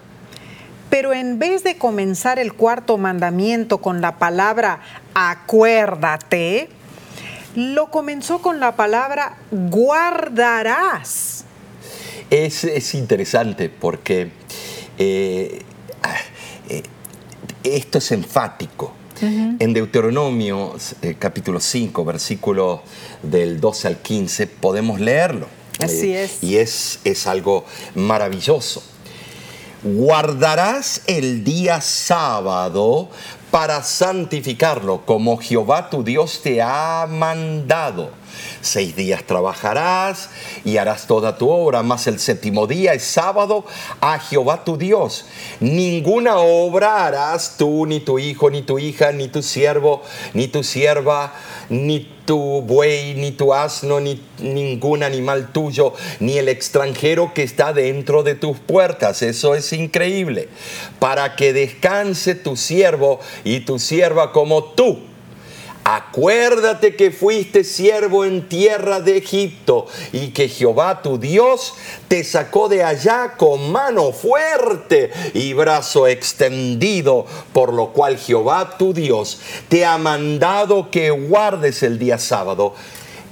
Pero 0.89 1.12
en 1.12 1.38
vez 1.38 1.66
de 1.66 1.78
comenzar 1.78 2.39
el 2.39 2.53
cuarto 2.53 2.97
mandamiento 2.97 3.80
con 3.80 3.99
la 3.99 4.20
palabra 4.20 4.80
acuérdate, 5.14 6.70
lo 7.56 7.91
comenzó 7.91 8.41
con 8.41 8.62
la 8.62 8.78
palabra 8.78 9.36
guardarás. 9.51 11.43
Es, 12.30 12.64
es 12.64 12.95
interesante 12.95 13.68
porque 13.70 14.32
eh, 14.97 15.61
ah, 16.03 16.15
eh, 16.69 16.83
esto 17.63 17.97
es 17.97 18.11
enfático. 18.11 18.93
En 19.21 19.73
Deuteronomio 19.73 20.75
eh, 21.01 21.15
capítulo 21.17 21.61
5, 21.61 22.03
versículo 22.03 22.83
del 23.23 23.61
12 23.61 23.87
al 23.87 23.97
15, 23.99 24.47
podemos 24.47 24.99
leerlo. 24.99 25.47
Así 25.79 26.13
es. 26.13 26.43
Y 26.43 26.57
es, 26.57 26.99
es 27.05 27.25
algo 27.25 27.63
maravilloso. 27.95 28.83
Guardarás 29.83 31.01
el 31.07 31.45
día 31.45 31.79
sábado 31.79 33.09
para 33.51 33.83
santificarlo, 33.83 35.05
como 35.05 35.37
Jehová 35.37 35.89
tu 35.89 36.03
Dios 36.03 36.41
te 36.43 36.61
ha 36.61 37.07
mandado 37.09 38.11
Seis 38.61 38.95
días 38.95 39.23
trabajarás 39.25 40.29
y 40.63 40.77
harás 40.77 41.07
toda 41.07 41.38
tu 41.38 41.49
obra, 41.49 41.83
mas 41.83 42.07
el 42.07 42.19
séptimo 42.19 42.67
día 42.67 42.93
es 42.93 43.03
sábado 43.03 43.65
a 44.01 44.19
Jehová 44.19 44.63
tu 44.63 44.77
Dios. 44.77 45.25
Ninguna 45.59 46.38
obra 46.38 47.05
harás 47.05 47.57
tú, 47.57 47.86
ni 47.86 47.99
tu 47.99 48.19
hijo, 48.19 48.49
ni 48.49 48.61
tu 48.61 48.79
hija, 48.79 49.11
ni 49.11 49.27
tu 49.27 49.41
siervo, 49.41 50.01
ni 50.33 50.47
tu 50.47 50.63
sierva, 50.63 51.33
ni 51.69 52.11
tu 52.25 52.61
buey, 52.61 53.13
ni 53.15 53.31
tu 53.31 53.53
asno, 53.53 53.99
ni 53.99 54.21
ningún 54.39 55.03
animal 55.03 55.51
tuyo, 55.51 55.93
ni 56.19 56.38
el 56.38 56.49
extranjero 56.49 57.33
que 57.33 57.43
está 57.43 57.73
dentro 57.73 58.23
de 58.23 58.36
tus 58.36 58.57
puertas. 58.59 59.21
Eso 59.21 59.55
es 59.55 59.71
increíble. 59.73 60.49
Para 60.99 61.36
que 61.36 61.53
descanse 61.53 62.36
tu 62.36 62.55
siervo 62.55 63.19
y 63.43 63.61
tu 63.61 63.79
sierva 63.79 64.31
como 64.31 64.63
tú 64.63 65.14
Acuérdate 65.88 66.95
que 66.95 67.11
fuiste 67.11 67.63
siervo 67.63 68.25
en 68.25 68.49
tierra 68.49 69.01
de 69.01 69.17
Egipto 69.17 69.86
y 70.11 70.29
que 70.29 70.49
Jehová 70.49 71.03
tu 71.03 71.19
Dios 71.19 71.75
te 72.07 72.23
sacó 72.23 72.69
de 72.69 72.83
allá 72.83 73.36
con 73.38 73.71
mano 73.71 74.11
fuerte 74.11 75.11
y 75.36 75.53
brazo 75.53 76.07
extendido, 76.07 77.27
por 77.53 77.71
lo 77.71 77.93
cual 77.93 78.17
Jehová 78.17 78.77
tu 78.79 78.95
Dios 78.95 79.39
te 79.69 79.86
ha 79.86 79.99
mandado 79.99 80.89
que 80.89 81.11
guardes 81.11 81.83
el 81.83 81.99
día 81.99 82.17
sábado. 82.17 82.73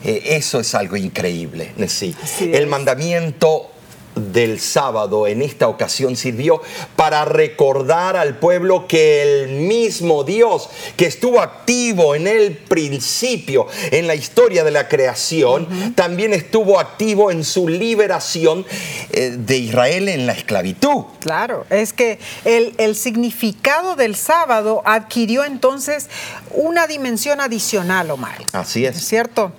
Eh, 0.03 0.21
eso 0.35 0.59
es 0.59 0.75
algo 0.75 0.95
increíble, 0.95 1.73
sí. 1.87 2.15
El 2.39 2.67
mandamiento 2.67 3.72
del 4.15 4.59
sábado 4.59 5.27
en 5.27 5.41
esta 5.41 5.67
ocasión 5.67 6.15
sirvió 6.15 6.61
para 6.95 7.25
recordar 7.25 8.15
al 8.15 8.37
pueblo 8.37 8.87
que 8.87 9.21
el 9.21 9.49
mismo 9.61 10.23
Dios 10.23 10.69
que 10.97 11.05
estuvo 11.05 11.41
activo 11.41 12.15
en 12.15 12.27
el 12.27 12.57
principio, 12.57 13.67
en 13.91 14.07
la 14.07 14.15
historia 14.15 14.63
de 14.63 14.71
la 14.71 14.87
creación, 14.87 15.93
también 15.95 16.33
estuvo 16.33 16.79
activo 16.79 17.31
en 17.31 17.43
su 17.43 17.67
liberación 17.67 18.65
eh, 19.11 19.35
de 19.37 19.57
Israel 19.57 20.09
en 20.09 20.25
la 20.25 20.33
esclavitud. 20.33 21.05
Claro, 21.19 21.65
es 21.69 21.93
que 21.93 22.19
el, 22.45 22.73
el 22.77 22.95
significado 22.95 23.95
del 23.95 24.15
sábado 24.15 24.81
adquirió 24.85 25.43
entonces 25.43 26.09
una 26.51 26.87
dimensión 26.87 27.41
adicional, 27.41 28.11
Omar. 28.11 28.37
Así 28.51 28.85
es. 28.85 29.03
¿Cierto? 29.05 29.51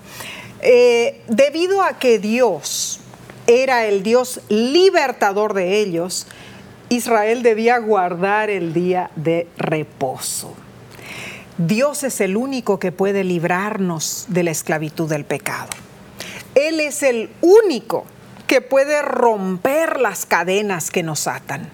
Eh, 0.60 1.20
debido 1.28 1.82
a 1.82 1.98
que 1.98 2.18
Dios 2.18 3.00
era 3.46 3.86
el 3.86 4.02
Dios 4.02 4.40
libertador 4.48 5.54
de 5.54 5.80
ellos, 5.80 6.26
Israel 6.88 7.42
debía 7.42 7.78
guardar 7.78 8.50
el 8.50 8.72
día 8.72 9.10
de 9.16 9.48
reposo. 9.56 10.54
Dios 11.58 12.02
es 12.02 12.20
el 12.20 12.36
único 12.36 12.78
que 12.78 12.92
puede 12.92 13.24
librarnos 13.24 14.26
de 14.28 14.42
la 14.42 14.50
esclavitud 14.50 15.08
del 15.08 15.24
pecado. 15.24 15.70
Él 16.54 16.80
es 16.80 17.02
el 17.02 17.30
único 17.40 18.04
que 18.46 18.60
puede 18.60 19.02
romper 19.02 20.00
las 20.00 20.26
cadenas 20.26 20.90
que 20.90 21.02
nos 21.02 21.26
atan. 21.26 21.68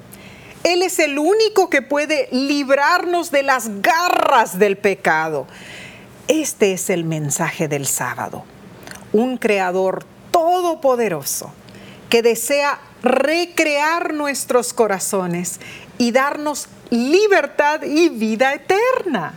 Él 0.65 0.83
es 0.83 0.99
el 0.99 1.19
único 1.19 1.71
que 1.71 1.83
puede 1.83 2.29
librarnos 2.31 3.31
de 3.31 3.43
las 3.43 3.81
garras 3.81 4.59
del 4.59 4.77
pecado. 4.77 5.47
Este 6.29 6.73
es 6.73 6.91
el 6.91 7.05
mensaje 7.05 7.67
del 7.67 7.87
sábado. 7.87 8.45
Un 9.13 9.39
creador 9.39 10.05
todopoderoso 10.31 11.53
que 12.11 12.23
desea 12.23 12.81
recrear 13.03 14.13
nuestros 14.13 14.75
corazones 14.75 15.61
y 15.97 16.13
darnos 16.13 16.67
libertad 16.91 17.83
y 17.83 18.09
vida 18.09 18.53
eterna. 18.53 19.35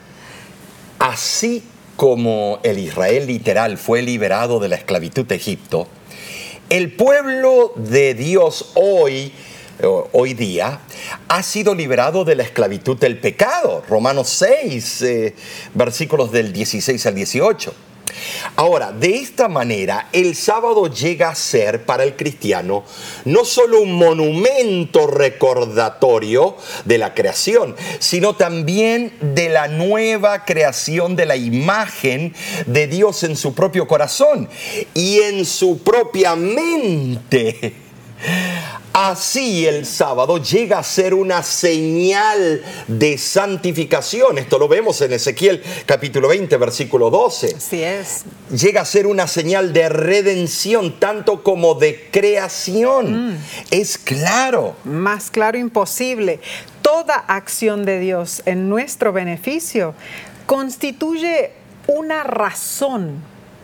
Así 1.00 1.64
como 1.96 2.60
el 2.64 2.80
Israel 2.80 3.28
literal 3.28 3.78
fue 3.78 4.02
liberado 4.02 4.60
de 4.60 4.68
la 4.68 4.76
esclavitud 4.76 5.26
de 5.26 5.36
Egipto, 5.36 5.88
el 6.70 6.92
pueblo 6.96 7.74
de 7.76 8.16
Dios 8.16 8.72
hoy, 8.74 9.32
eh, 9.80 9.88
hoy 10.12 10.34
día, 10.34 10.80
ha 11.28 11.44
sido 11.44 11.76
liberado 11.76 12.26
de 12.26 12.36
la 12.36 12.44
esclavitud 12.44 12.98
del 12.98 13.20
pecado. 13.20 13.84
Romanos 13.88 14.30
6, 14.30 15.02
eh, 15.04 15.36
versículos 15.76 16.32
del 16.32 16.52
16 16.52 17.06
al 17.06 17.16
18. 17.16 17.74
Ahora, 18.56 18.92
de 18.92 19.16
esta 19.16 19.48
manera, 19.48 20.10
el 20.12 20.36
sábado 20.36 20.88
llega 20.88 21.30
a 21.30 21.36
ser 21.36 21.86
para 21.86 22.04
el 22.04 22.16
cristiano 22.16 22.84
no 23.26 23.46
solo 23.46 23.82
un 23.82 23.94
monumento 23.94 25.08
recordatorio 25.08 26.56
de 26.86 26.98
la 26.98 27.14
creación, 27.14 27.76
sino 28.00 28.36
también 28.36 29.14
de 29.22 29.50
la 29.50 29.68
nueva 29.68 30.46
creación 30.46 31.16
de 31.16 31.26
la 31.26 31.36
imagen 31.36 32.34
de 32.68 32.88
Dios 32.88 33.24
en 33.24 33.36
su 33.36 33.54
propio 33.54 33.88
corazón 33.88 34.50
y 34.94 35.20
en 35.20 35.46
su 35.46 35.80
propia 35.80 36.36
mente. 36.36 37.83
Así 38.94 39.66
el 39.66 39.88
sábado 39.88 40.38
llega 40.38 40.78
a 40.78 40.84
ser 40.84 41.16
una 41.16 41.42
señal 41.42 42.64
de 42.88 43.18
santificación. 43.18 44.38
Esto 44.38 44.60
lo 44.60 44.68
vemos 44.68 45.02
en 45.02 45.14
Ezequiel 45.14 45.64
capítulo 45.88 46.28
20, 46.28 46.56
versículo 46.58 47.10
12. 47.10 47.56
Así 47.58 47.82
es. 47.82 48.24
Llega 48.52 48.82
a 48.82 48.86
ser 48.86 49.08
una 49.08 49.28
señal 49.28 49.74
de 49.74 49.90
redención, 49.90 51.00
tanto 51.00 51.42
como 51.42 51.74
de 51.74 52.08
creación. 52.12 53.32
Mm. 53.32 53.38
Es 53.72 53.98
claro. 53.98 54.76
Más 54.84 55.32
claro 55.32 55.58
imposible. 55.58 56.40
Toda 56.84 57.16
acción 57.16 57.86
de 57.86 58.00
Dios 58.00 58.44
en 58.46 58.70
nuestro 58.70 59.12
beneficio 59.12 59.96
constituye 60.46 61.52
una 61.88 62.22
razón 62.24 63.24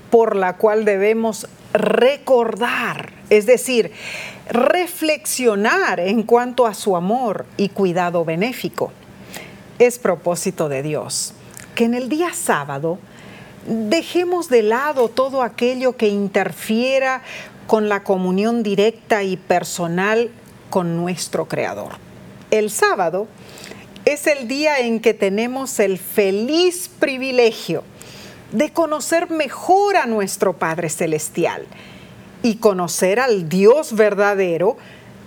por 0.09 0.35
la 0.35 0.57
cual 0.57 0.85
debemos 0.85 1.47
recordar, 1.71 3.13
es 3.29 3.45
decir, 3.45 3.91
reflexionar 4.49 5.99
en 5.99 6.23
cuanto 6.23 6.65
a 6.65 6.73
su 6.73 6.95
amor 6.95 7.45
y 7.57 7.69
cuidado 7.69 8.25
benéfico. 8.25 8.91
Es 9.77 9.99
propósito 9.99 10.69
de 10.69 10.83
Dios 10.83 11.33
que 11.75 11.85
en 11.85 11.93
el 11.93 12.09
día 12.09 12.33
sábado 12.33 12.99
dejemos 13.65 14.49
de 14.49 14.63
lado 14.63 15.07
todo 15.07 15.43
aquello 15.43 15.95
que 15.95 16.07
interfiera 16.07 17.21
con 17.67 17.87
la 17.87 18.03
comunión 18.03 18.63
directa 18.63 19.23
y 19.23 19.37
personal 19.37 20.31
con 20.69 20.97
nuestro 20.97 21.47
Creador. 21.47 21.93
El 22.51 22.71
sábado 22.71 23.27
es 24.05 24.27
el 24.27 24.47
día 24.47 24.79
en 24.79 24.99
que 24.99 25.13
tenemos 25.13 25.79
el 25.79 25.97
feliz 25.99 26.89
privilegio 26.99 27.83
de 28.51 28.71
conocer 28.71 29.29
mejor 29.29 29.97
a 29.97 30.07
nuestro 30.07 30.53
Padre 30.57 30.89
Celestial. 30.89 31.65
Y 32.41 32.55
conocer 32.55 33.19
al 33.19 33.49
Dios 33.49 33.95
verdadero 33.95 34.77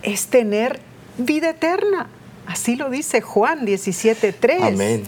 es 0.03 0.27
tener 0.27 0.81
vida 1.19 1.51
eterna. 1.51 2.09
Así 2.47 2.75
lo 2.75 2.91
dice 2.91 3.21
Juan 3.21 3.65
17:3. 3.65 4.63
Amén. 4.63 5.05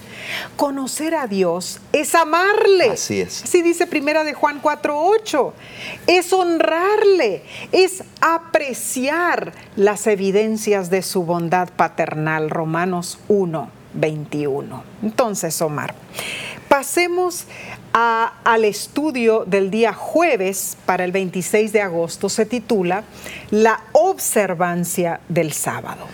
Conocer 0.55 1.15
a 1.15 1.27
Dios 1.27 1.79
es 1.91 2.15
amarle. 2.15 2.91
Así 2.91 3.19
es. 3.19 3.43
Así 3.43 3.61
dice 3.61 3.87
Primera 3.87 4.23
de 4.23 4.33
Juan 4.33 4.61
4:8. 4.61 5.53
Es 6.07 6.31
honrarle, 6.31 7.43
es 7.73 8.03
apreciar 8.21 9.53
las 9.75 10.07
evidencias 10.07 10.89
de 10.89 11.01
su 11.01 11.23
bondad 11.23 11.69
paternal. 11.69 12.49
Romanos 12.49 13.19
1:21. 13.27 14.83
Entonces, 15.03 15.61
Omar, 15.61 15.93
pasemos 16.69 17.45
al 17.97 18.65
estudio 18.65 19.45
del 19.45 19.71
día 19.71 19.93
jueves 19.93 20.75
para 20.85 21.05
el 21.05 21.13
26 21.13 21.71
de 21.71 21.81
agosto. 21.81 22.27
Se 22.27 22.45
titula 22.45 23.05
La 23.51 23.85
observancia 23.93 25.21
del 25.29 25.53
sábado. 25.53 26.05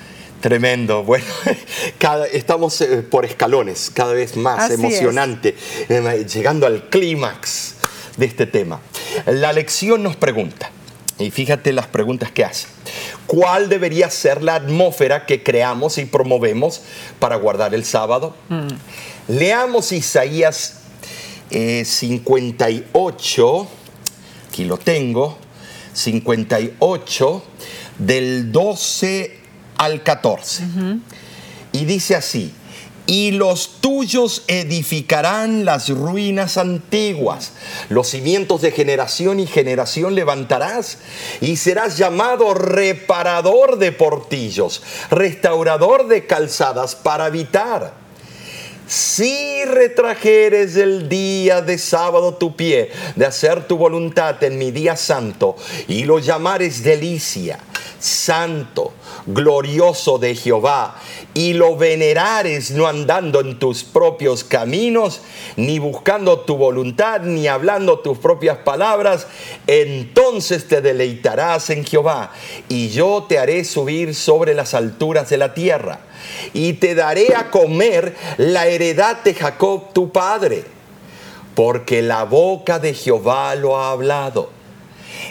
Tremendo. 0.42 1.04
Bueno, 1.04 1.26
estamos 2.32 2.82
eh, 2.82 3.02
por 3.02 3.26
escalones, 3.26 3.92
cada 3.92 4.14
vez 4.14 4.38
más 4.38 4.70
emocionante, 4.70 5.56
eh, 5.90 6.26
llegando 6.32 6.68
al 6.68 6.88
clímax 6.90 7.76
de 8.16 8.28
este 8.28 8.46
tema. 8.46 8.80
La 9.26 9.52
lección 9.52 10.04
nos 10.04 10.16
pregunta, 10.16 10.70
y 11.18 11.32
fíjate 11.32 11.74
las 11.74 11.88
preguntas 11.88 12.32
que 12.32 12.46
hace. 12.46 12.68
¿Cuál 13.26 13.70
debería 13.70 14.10
ser 14.12 14.44
la 14.44 14.56
atmósfera 14.56 15.26
que 15.26 15.42
creamos 15.42 15.98
y 15.98 16.06
promovemos 16.06 16.82
para 17.20 17.38
guardar 17.38 17.74
el 17.74 17.86
sábado? 17.86 18.36
Mm. 18.50 18.68
Leamos 19.28 19.92
Isaías 19.92 20.81
58, 21.52 23.62
eh, 23.62 23.68
aquí 24.50 24.66
lo 24.66 24.78
tengo, 24.78 25.38
58 25.94 27.44
del 27.98 28.52
12 28.52 29.40
al 29.78 30.04
14. 30.04 30.64
Y 31.74 31.86
dice 31.86 32.16
así, 32.16 32.54
y 33.08 33.32
los 33.32 33.82
tuyos 33.82 34.44
edificarán 34.48 35.66
las 35.66 35.90
ruinas 35.90 36.58
antiguas, 36.58 37.54
los 37.90 38.08
cimientos 38.08 38.62
de 38.62 38.72
generación 38.72 39.40
y 39.40 39.48
generación 39.48 40.16
levantarás, 40.16 41.00
y 41.42 41.58
serás 41.58 41.98
llamado 41.98 42.54
reparador 42.54 43.78
de 43.78 43.92
portillos, 43.92 44.82
restaurador 45.10 46.08
de 46.08 46.28
calzadas 46.28 46.96
para 46.96 47.26
habitar 47.26 48.01
si 48.92 49.64
retrajeres 49.64 50.76
el 50.76 51.08
día 51.08 51.62
de 51.62 51.78
sábado 51.78 52.34
tu 52.34 52.58
pie 52.58 52.92
de 53.16 53.26
hacer 53.26 53.66
tu 53.66 53.78
voluntad 53.78 54.44
en 54.44 54.58
mi 54.58 54.72
día 54.72 54.98
santo 54.98 55.56
y 55.88 56.04
lo 56.04 56.20
llamares 56.20 56.84
delicia, 56.84 57.58
santo, 58.02 58.94
glorioso 59.26 60.18
de 60.18 60.36
Jehová, 60.36 60.96
y 61.34 61.54
lo 61.54 61.76
venerares 61.78 62.72
no 62.72 62.88
andando 62.88 63.40
en 63.40 63.60
tus 63.60 63.84
propios 63.84 64.44
caminos, 64.44 65.22
ni 65.56 65.80
buscando 65.80 66.42
tu 66.42 66.58
voluntad, 66.58 67.22
ni 67.22 67.48
hablando 67.48 68.00
tus 68.00 68.18
propias 68.18 68.58
palabras, 68.58 69.28
entonces 69.68 70.68
te 70.68 70.82
deleitarás 70.82 71.70
en 71.70 71.86
Jehová, 71.86 72.32
y 72.68 72.90
yo 72.90 73.26
te 73.28 73.40
haré 73.40 73.64
subir 73.64 74.16
sobre 74.16 74.54
las 74.54 74.74
alturas 74.74 75.30
de 75.30 75.38
la 75.38 75.54
tierra 75.54 76.02
y 76.54 76.74
te 76.74 76.96
daré 76.96 77.36
a 77.36 77.50
comer 77.50 78.16
la 78.38 78.68
heredad 78.68 79.24
de 79.24 79.34
Jacob 79.34 79.94
tu 79.94 80.12
padre, 80.12 80.66
porque 81.56 82.02
la 82.02 82.24
boca 82.24 82.80
de 82.80 82.94
Jehová 82.94 83.56
lo 83.56 83.78
ha 83.78 83.92
hablado. 83.92 84.61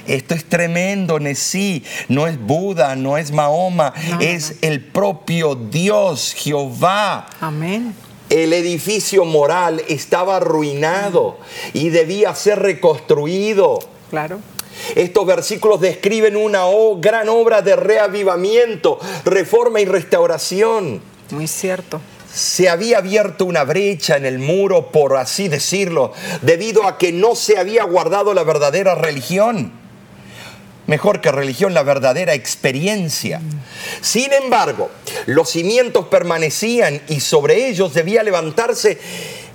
Esto 0.06 0.34
es 0.34 0.44
tremendo, 0.44 1.18
Nesí. 1.18 1.84
No 2.08 2.26
es 2.26 2.38
Buda, 2.38 2.96
no 2.96 3.18
es 3.18 3.32
Mahoma, 3.32 3.92
es 4.20 4.56
el 4.62 4.84
propio 4.84 5.54
Dios, 5.54 6.34
Jehová. 6.36 7.26
Amén. 7.40 7.94
El 8.28 8.52
edificio 8.52 9.24
moral 9.24 9.82
estaba 9.88 10.36
arruinado 10.36 11.38
y 11.72 11.88
debía 11.88 12.34
ser 12.34 12.60
reconstruido. 12.60 13.80
Claro. 14.08 14.38
Estos 14.94 15.26
versículos 15.26 15.80
describen 15.80 16.36
una 16.36 16.62
gran 16.98 17.28
obra 17.28 17.62
de 17.62 17.76
reavivamiento, 17.76 18.98
reforma 19.24 19.80
y 19.80 19.84
restauración. 19.84 21.02
Muy 21.30 21.46
cierto. 21.46 22.00
Se 22.32 22.68
había 22.68 22.98
abierto 22.98 23.44
una 23.44 23.64
brecha 23.64 24.16
en 24.16 24.24
el 24.24 24.38
muro, 24.38 24.90
por 24.92 25.16
así 25.16 25.48
decirlo, 25.48 26.12
debido 26.42 26.86
a 26.86 26.96
que 26.96 27.12
no 27.12 27.34
se 27.34 27.58
había 27.58 27.84
guardado 27.84 28.34
la 28.34 28.44
verdadera 28.44 28.94
religión. 28.94 29.72
Mejor 30.86 31.20
que 31.20 31.30
religión, 31.30 31.74
la 31.74 31.82
verdadera 31.82 32.34
experiencia. 32.34 33.40
Sin 34.00 34.32
embargo, 34.32 34.90
los 35.26 35.50
cimientos 35.50 36.06
permanecían 36.06 37.00
y 37.08 37.20
sobre 37.20 37.68
ellos 37.68 37.94
debía 37.94 38.22
levantarse 38.22 38.98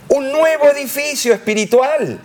un 0.08 0.32
nuevo 0.32 0.70
edificio 0.70 1.34
espiritual. 1.34 2.20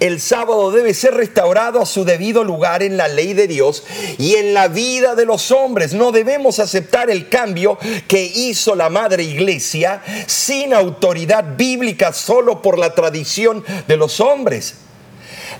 El 0.00 0.20
sábado 0.20 0.70
debe 0.70 0.94
ser 0.94 1.14
restaurado 1.14 1.80
a 1.80 1.86
su 1.86 2.04
debido 2.04 2.44
lugar 2.44 2.82
en 2.82 2.96
la 2.96 3.08
ley 3.08 3.34
de 3.34 3.46
Dios 3.46 3.84
y 4.18 4.34
en 4.34 4.54
la 4.54 4.68
vida 4.68 5.14
de 5.14 5.26
los 5.26 5.50
hombres. 5.50 5.94
No 5.94 6.12
debemos 6.12 6.58
aceptar 6.58 7.10
el 7.10 7.28
cambio 7.28 7.78
que 8.08 8.22
hizo 8.22 8.74
la 8.74 8.90
Madre 8.90 9.22
Iglesia 9.22 10.02
sin 10.26 10.74
autoridad 10.74 11.56
bíblica, 11.56 12.12
solo 12.12 12.62
por 12.62 12.78
la 12.78 12.94
tradición 12.94 13.64
de 13.86 13.96
los 13.96 14.20
hombres. 14.20 14.74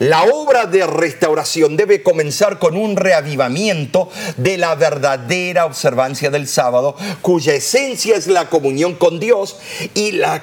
La 0.01 0.25
obra 0.25 0.65
de 0.65 0.87
restauración 0.87 1.77
debe 1.77 2.03
comenzar 2.03 2.59
con 2.59 2.75
un 2.75 2.97
reavivamiento 2.97 4.09
de 4.39 4.57
la 4.57 4.75
verdadera 4.75 5.67
observancia 5.67 6.31
del 6.31 6.49
sábado, 6.49 6.97
cuya 7.21 7.53
esencia 7.53 8.17
es 8.17 8.27
la 8.27 8.49
comunión 8.49 8.95
con 8.95 9.21
Dios 9.21 9.59
y 9.93 10.13
la 10.13 10.43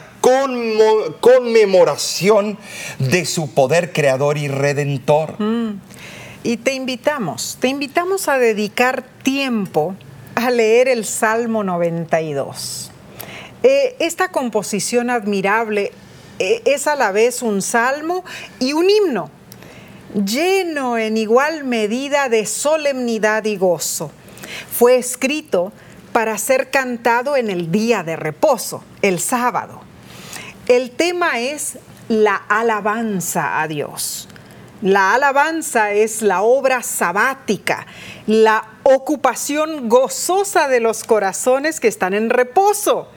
conmemoración 1.20 2.60
de 3.00 3.26
su 3.26 3.52
poder 3.56 3.94
creador 3.94 4.38
y 4.38 4.48
redentor. 4.48 5.42
Mm. 5.42 5.82
Y 6.44 6.58
te 6.58 6.76
invitamos, 6.76 7.58
te 7.60 7.68
invitamos 7.68 8.28
a 8.28 8.38
dedicar 8.38 9.04
tiempo 9.24 9.96
a 10.36 10.52
leer 10.52 10.88
el 10.88 11.04
Salmo 11.04 11.64
92. 11.64 12.92
Eh, 13.64 13.96
esta 13.98 14.28
composición 14.28 15.10
admirable 15.10 15.94
eh, 16.38 16.62
es 16.66 16.86
a 16.86 16.96
la 16.96 17.12
vez 17.12 17.42
un 17.42 17.64
salmo 17.64 18.24
y 18.60 18.74
un 18.74 18.88
himno 18.88 19.32
lleno 20.14 20.98
en 20.98 21.18
igual 21.18 21.64
medida 21.64 22.30
de 22.30 22.46
solemnidad 22.46 23.46
y 23.46 23.58
gozo. 23.58 24.12
Fue 24.72 24.98
escrito 24.98 25.72
para 26.12 26.38
ser 26.38 26.70
cantado 26.70 27.36
en 27.36 27.50
el 27.50 27.72
día 27.72 28.04
de 28.04 28.16
reposo, 28.16 28.84
el 29.02 29.20
sábado. 29.20 29.82
El 30.68 30.92
tema 30.92 31.40
es 31.40 31.78
la 32.10 32.36
alabanza 32.36 33.62
a 33.62 33.68
Dios. 33.68 34.28
La 34.82 35.14
alabanza 35.14 35.92
es 35.92 36.22
la 36.22 36.44
obra 36.44 36.84
sabática, 36.84 37.88
la 38.28 38.64
ocupación 38.84 39.90
gozosa 39.90 40.68
de 40.68 40.80
los 40.80 41.04
corazones 41.04 41.80
que 41.80 41.88
están 41.88 42.14
en 42.14 42.30
reposo 42.30 43.10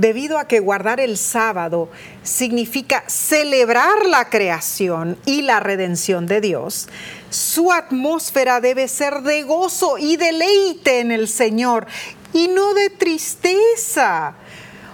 debido 0.00 0.38
a 0.38 0.48
que 0.48 0.60
guardar 0.60 0.98
el 0.98 1.18
sábado 1.18 1.90
significa 2.22 3.04
celebrar 3.06 4.06
la 4.06 4.30
creación 4.30 5.18
y 5.26 5.42
la 5.42 5.60
redención 5.60 6.26
de 6.26 6.40
Dios, 6.40 6.88
su 7.28 7.70
atmósfera 7.70 8.60
debe 8.60 8.88
ser 8.88 9.20
de 9.20 9.42
gozo 9.42 9.98
y 9.98 10.16
deleite 10.16 11.00
en 11.00 11.12
el 11.12 11.28
Señor 11.28 11.86
y 12.32 12.48
no 12.48 12.72
de 12.72 12.88
tristeza. 12.88 14.34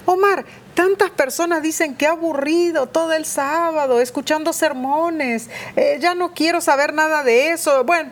Omar, 0.07 0.45
tantas 0.75 1.11
personas 1.11 1.63
dicen 1.63 1.95
que 1.95 2.07
aburrido 2.07 2.89
todo 2.89 3.13
el 3.13 3.25
sábado, 3.27 4.01
escuchando 4.01 4.53
sermones, 4.53 5.49
eh, 5.77 5.99
ya 6.01 6.15
no 6.17 6.35
quiero 6.35 6.61
saber 6.61 6.93
nada 6.93 7.23
de 7.23 7.53
eso. 7.53 7.85
Bueno, 7.85 8.11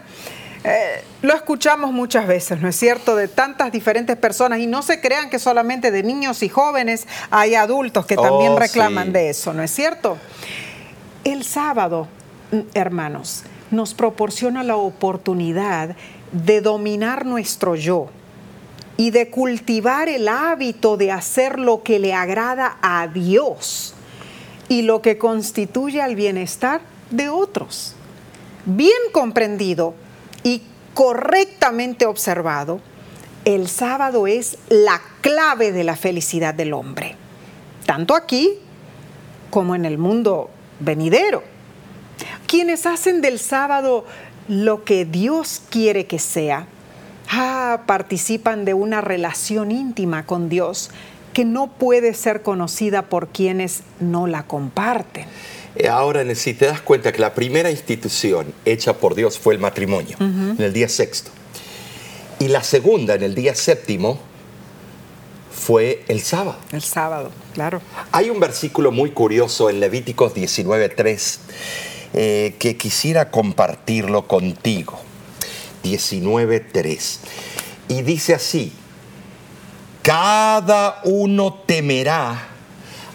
eh, 0.65 1.05
lo 1.21 1.35
escuchamos 1.35 1.93
muchas 1.93 2.27
veces, 2.27 2.59
¿no 2.59 2.69
es 2.69 2.77
cierto? 2.77 3.17
De 3.17 3.29
tantas 3.29 3.71
diferentes 3.71 4.17
personas 4.17 4.61
y 4.61 4.67
no 4.67 4.81
se 4.81 4.99
crean 4.99 5.29
que 5.29 5.39
solamente 5.39 5.91
de 5.91 6.03
niños 6.03 6.43
y 6.43 6.49
jóvenes 6.49 7.07
hay 7.31 7.55
adultos 7.55 8.07
que 8.07 8.17
también 8.17 8.53
oh, 8.53 8.59
reclaman 8.59 9.13
de 9.13 9.29
eso, 9.29 9.53
¿no 9.53 9.63
es 9.63 9.71
cierto? 9.71 10.17
El 11.23 11.45
sábado, 11.45 12.09
mm, 12.51 12.61
hermanos, 12.73 13.45
nos 13.71 13.93
proporciona 13.93 14.63
la 14.63 14.77
oportunidad 14.77 15.97
de 16.33 16.63
dominar 16.63 17.27
nuestro 17.27 17.75
yo 17.75 18.09
y 18.97 19.11
de 19.11 19.29
cultivar 19.29 20.09
el 20.09 20.29
hábito 20.29 20.97
de 20.97 21.13
hacer 21.13 21.59
lo 21.59 21.83
que 21.83 21.99
le 21.99 22.15
agrada 22.15 22.79
a 22.81 23.07
Dios 23.07 23.95
y 24.71 24.81
lo 24.81 25.03
que 25.03 25.19
constituye 25.19 26.01
al 26.01 26.15
bienestar 26.17 26.81
de 27.11 27.29
otros. 27.29 27.95
Bien 28.65 28.93
comprendido, 29.13 29.95
y 30.45 30.63
correctamente 30.95 32.07
observado, 32.07 32.81
el 33.45 33.69
sábado 33.69 34.29
es 34.29 34.57
la 34.69 35.03
clave 35.21 35.73
de 35.73 35.83
la 35.83 35.97
felicidad 35.97 36.55
del 36.55 36.73
hombre, 36.73 37.17
tanto 37.85 38.15
aquí 38.15 38.59
como 39.51 39.75
en 39.75 39.85
el 39.85 39.99
mundo 39.99 40.51
venidero. 40.79 41.43
Quienes 42.47 42.87
hacen 42.87 43.21
del 43.21 43.39
sábado 43.41 44.05
lo 44.49 44.85
que 44.85 45.05
Dios 45.05 45.63
quiere 45.71 46.07
que 46.07 46.19
sea, 46.19 46.67
ah, 47.31 47.83
participan 47.87 48.65
de 48.65 48.75
una 48.75 49.01
relación 49.01 49.71
íntima 49.71 50.27
con 50.27 50.49
Dios 50.49 50.91
que 51.33 51.45
no 51.45 51.67
puede 51.67 52.15
ser 52.15 52.43
conocida 52.43 53.03
por 53.03 53.29
quienes 53.29 53.83
no 54.01 54.27
la 54.27 54.45
comparten. 54.45 55.27
Eh, 55.77 55.89
ahora, 55.89 56.35
si 56.35 56.55
te 56.55 56.67
das 56.67 56.81
cuenta 56.81 57.13
que 57.13 57.21
la 57.21 57.35
primera 57.35 57.71
institución 57.71 58.53
hecha 58.65 58.95
por 58.95 59.15
Dios 59.15 59.39
fue 59.39 59.55
el 59.55 59.61
matrimonio, 59.61 60.17
en 60.21 60.61
el 60.61 60.73
día 60.73 60.89
sexto. 60.89 61.31
Y 62.39 62.49
la 62.49 62.63
segunda, 62.63 63.15
en 63.15 63.23
el 63.23 63.35
día 63.35 63.55
séptimo, 63.55 64.21
fue 65.51 66.05
el 66.09 66.21
sábado. 66.21 66.57
El 66.73 66.83
sábado, 66.83 67.31
claro. 67.55 67.81
Hay 68.13 68.31
un 68.31 68.39
versículo 68.39 68.93
muy 68.93 69.11
curioso 69.11 69.71
en 69.71 69.81
Levíticos 69.81 70.35
19.3 70.35 71.39
eh, 72.13 72.55
que 72.59 72.77
quisiera 72.77 73.31
compartirlo 73.31 74.29
contigo. 74.29 74.99
19.3. 75.83 77.19
Y 77.89 78.03
dice 78.03 78.35
así, 78.35 78.73
cada 80.03 81.01
uno 81.05 81.63
temerá 81.67 82.54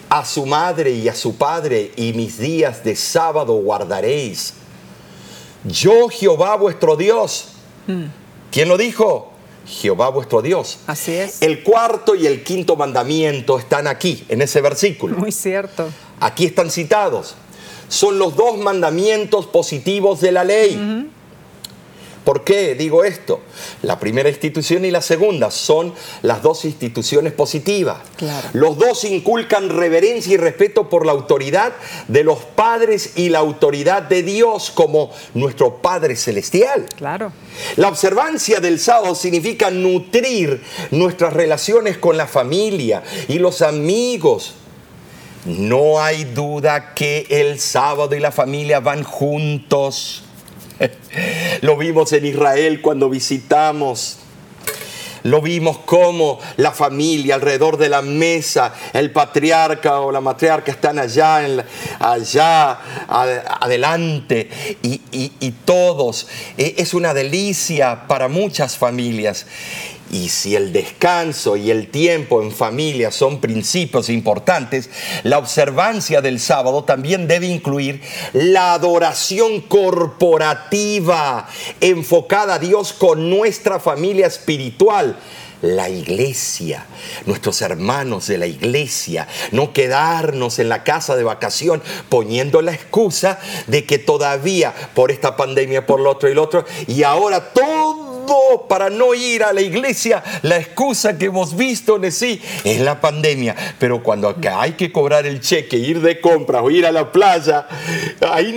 a 0.09 0.25
su 0.25 0.45
madre 0.45 0.91
y 0.91 1.07
a 1.07 1.15
su 1.15 1.37
padre, 1.37 1.91
y 1.95 2.13
mis 2.13 2.39
días 2.39 2.83
de 2.83 2.95
sábado 2.95 3.53
guardaréis. 3.53 4.53
Yo, 5.63 6.09
Jehová 6.09 6.55
vuestro 6.55 6.95
Dios. 6.95 7.49
Hmm. 7.87 8.05
¿Quién 8.51 8.67
lo 8.67 8.77
dijo? 8.77 9.31
Jehová 9.67 10.09
vuestro 10.09 10.41
Dios. 10.41 10.79
Así 10.87 11.13
es. 11.13 11.41
El 11.41 11.63
cuarto 11.63 12.15
y 12.15 12.25
el 12.25 12.43
quinto 12.43 12.75
mandamiento 12.75 13.59
están 13.59 13.87
aquí, 13.87 14.25
en 14.29 14.41
ese 14.41 14.61
versículo. 14.61 15.17
Muy 15.17 15.31
cierto. 15.31 15.87
Aquí 16.19 16.45
están 16.45 16.71
citados. 16.71 17.35
Son 17.87 18.17
los 18.17 18.35
dos 18.35 18.57
mandamientos 18.57 19.45
positivos 19.45 20.21
de 20.21 20.31
la 20.31 20.43
ley. 20.43 21.09
¿Por 22.29 22.43
qué 22.43 22.75
digo 22.75 23.03
esto? 23.03 23.41
La 23.81 23.97
primera 23.97 24.29
institución 24.29 24.85
y 24.85 24.91
la 24.91 25.01
segunda 25.01 25.49
son 25.49 25.95
las 26.21 26.43
dos 26.43 26.63
instituciones 26.63 27.33
positivas. 27.33 27.97
Los 28.53 28.77
dos 28.77 29.03
inculcan 29.03 29.69
reverencia 29.69 30.35
y 30.35 30.37
respeto 30.37 30.89
por 30.89 31.07
la 31.07 31.11
autoridad 31.11 31.73
de 32.07 32.23
los 32.23 32.37
padres 32.37 33.13
y 33.15 33.29
la 33.29 33.39
autoridad 33.39 34.03
de 34.03 34.21
Dios 34.21 34.69
como 34.69 35.09
nuestro 35.33 35.77
Padre 35.77 36.15
Celestial. 36.15 36.85
Claro. 36.97 37.31
La 37.77 37.87
observancia 37.87 38.59
del 38.59 38.79
sábado 38.79 39.15
significa 39.15 39.71
nutrir 39.71 40.61
nuestras 40.91 41.33
relaciones 41.33 41.97
con 41.97 42.15
la 42.15 42.27
familia 42.27 43.01
y 43.27 43.39
los 43.39 43.63
amigos. 43.63 44.53
No 45.45 45.99
hay 45.99 46.25
duda 46.25 46.93
que 46.93 47.25
el 47.27 47.59
sábado 47.59 48.13
y 48.13 48.19
la 48.19 48.31
familia 48.31 48.81
van 48.81 49.01
juntos. 49.01 50.25
Lo 51.61 51.77
vimos 51.77 52.13
en 52.13 52.25
Israel 52.25 52.81
cuando 52.81 53.09
visitamos. 53.09 54.17
Lo 55.23 55.41
vimos 55.41 55.79
como 55.79 56.39
la 56.55 56.71
familia 56.71 57.35
alrededor 57.35 57.75
de 57.75 57.89
la 57.89 58.01
mesa, 58.01 58.73
el 58.93 59.11
patriarca 59.11 59.99
o 59.99 60.13
la 60.13 60.21
matriarca 60.21 60.71
están 60.71 60.97
allá, 60.97 61.41
allá 61.99 62.79
adelante 63.59 64.49
y, 64.81 65.51
todos. 65.65 66.27
E, 66.57 66.75
es 66.77 66.93
una 66.93 67.13
delicia 67.13 68.07
para 68.07 68.29
muchas 68.29 68.77
familias. 68.77 69.45
Y 70.11 70.29
si 70.29 70.55
el 70.55 70.73
descanso 70.73 71.55
y 71.55 71.69
el 71.69 71.89
tiempo 71.89 72.41
en 72.41 72.51
familia 72.51 73.11
son 73.11 73.39
principios 73.39 74.09
importantes, 74.09 74.89
la 75.23 75.37
observancia 75.37 76.21
del 76.21 76.39
sábado 76.39 76.83
también 76.83 77.27
debe 77.27 77.47
incluir 77.47 78.01
la 78.33 78.73
adoración 78.73 79.61
corporativa 79.61 81.47
enfocada 81.79 82.55
a 82.55 82.59
Dios 82.59 82.93
con 82.93 83.29
nuestra 83.29 83.79
familia 83.79 84.27
espiritual, 84.27 85.15
la 85.61 85.89
iglesia, 85.89 86.85
nuestros 87.25 87.61
hermanos 87.61 88.27
de 88.27 88.37
la 88.37 88.47
iglesia, 88.47 89.27
no 89.51 89.73
quedarnos 89.73 90.57
en 90.59 90.69
la 90.69 90.83
casa 90.83 91.15
de 91.15 91.23
vacación 91.23 91.83
poniendo 92.07 92.61
la 92.61 92.73
excusa 92.73 93.39
de 93.67 93.85
que 93.85 93.99
todavía 93.99 94.73
por 94.93 95.11
esta 95.11 95.35
pandemia, 95.35 95.85
por 95.85 95.99
lo 95.99 96.11
otro 96.11 96.29
y 96.29 96.33
lo 96.33 96.43
otro, 96.43 96.65
y 96.87 97.03
ahora 97.03 97.53
todo 97.53 98.08
para 98.67 98.89
no 98.89 99.13
ir 99.13 99.43
a 99.43 99.53
la 99.53 99.61
iglesia, 99.61 100.23
la 100.41 100.57
excusa 100.57 101.17
que 101.17 101.25
hemos 101.25 101.55
visto 101.55 101.95
en 101.95 102.11
sí 102.11 102.41
es 102.63 102.79
la 102.79 103.01
pandemia. 103.01 103.55
Pero 103.79 104.03
cuando 104.03 104.35
hay 104.51 104.73
que 104.73 104.91
cobrar 104.91 105.25
el 105.25 105.41
cheque, 105.41 105.77
ir 105.77 106.01
de 106.01 106.19
compras 106.19 106.61
o 106.63 106.71
ir 106.71 106.85
a 106.85 106.91
la 106.91 107.11
playa, 107.11 107.67
ahí 108.21 108.53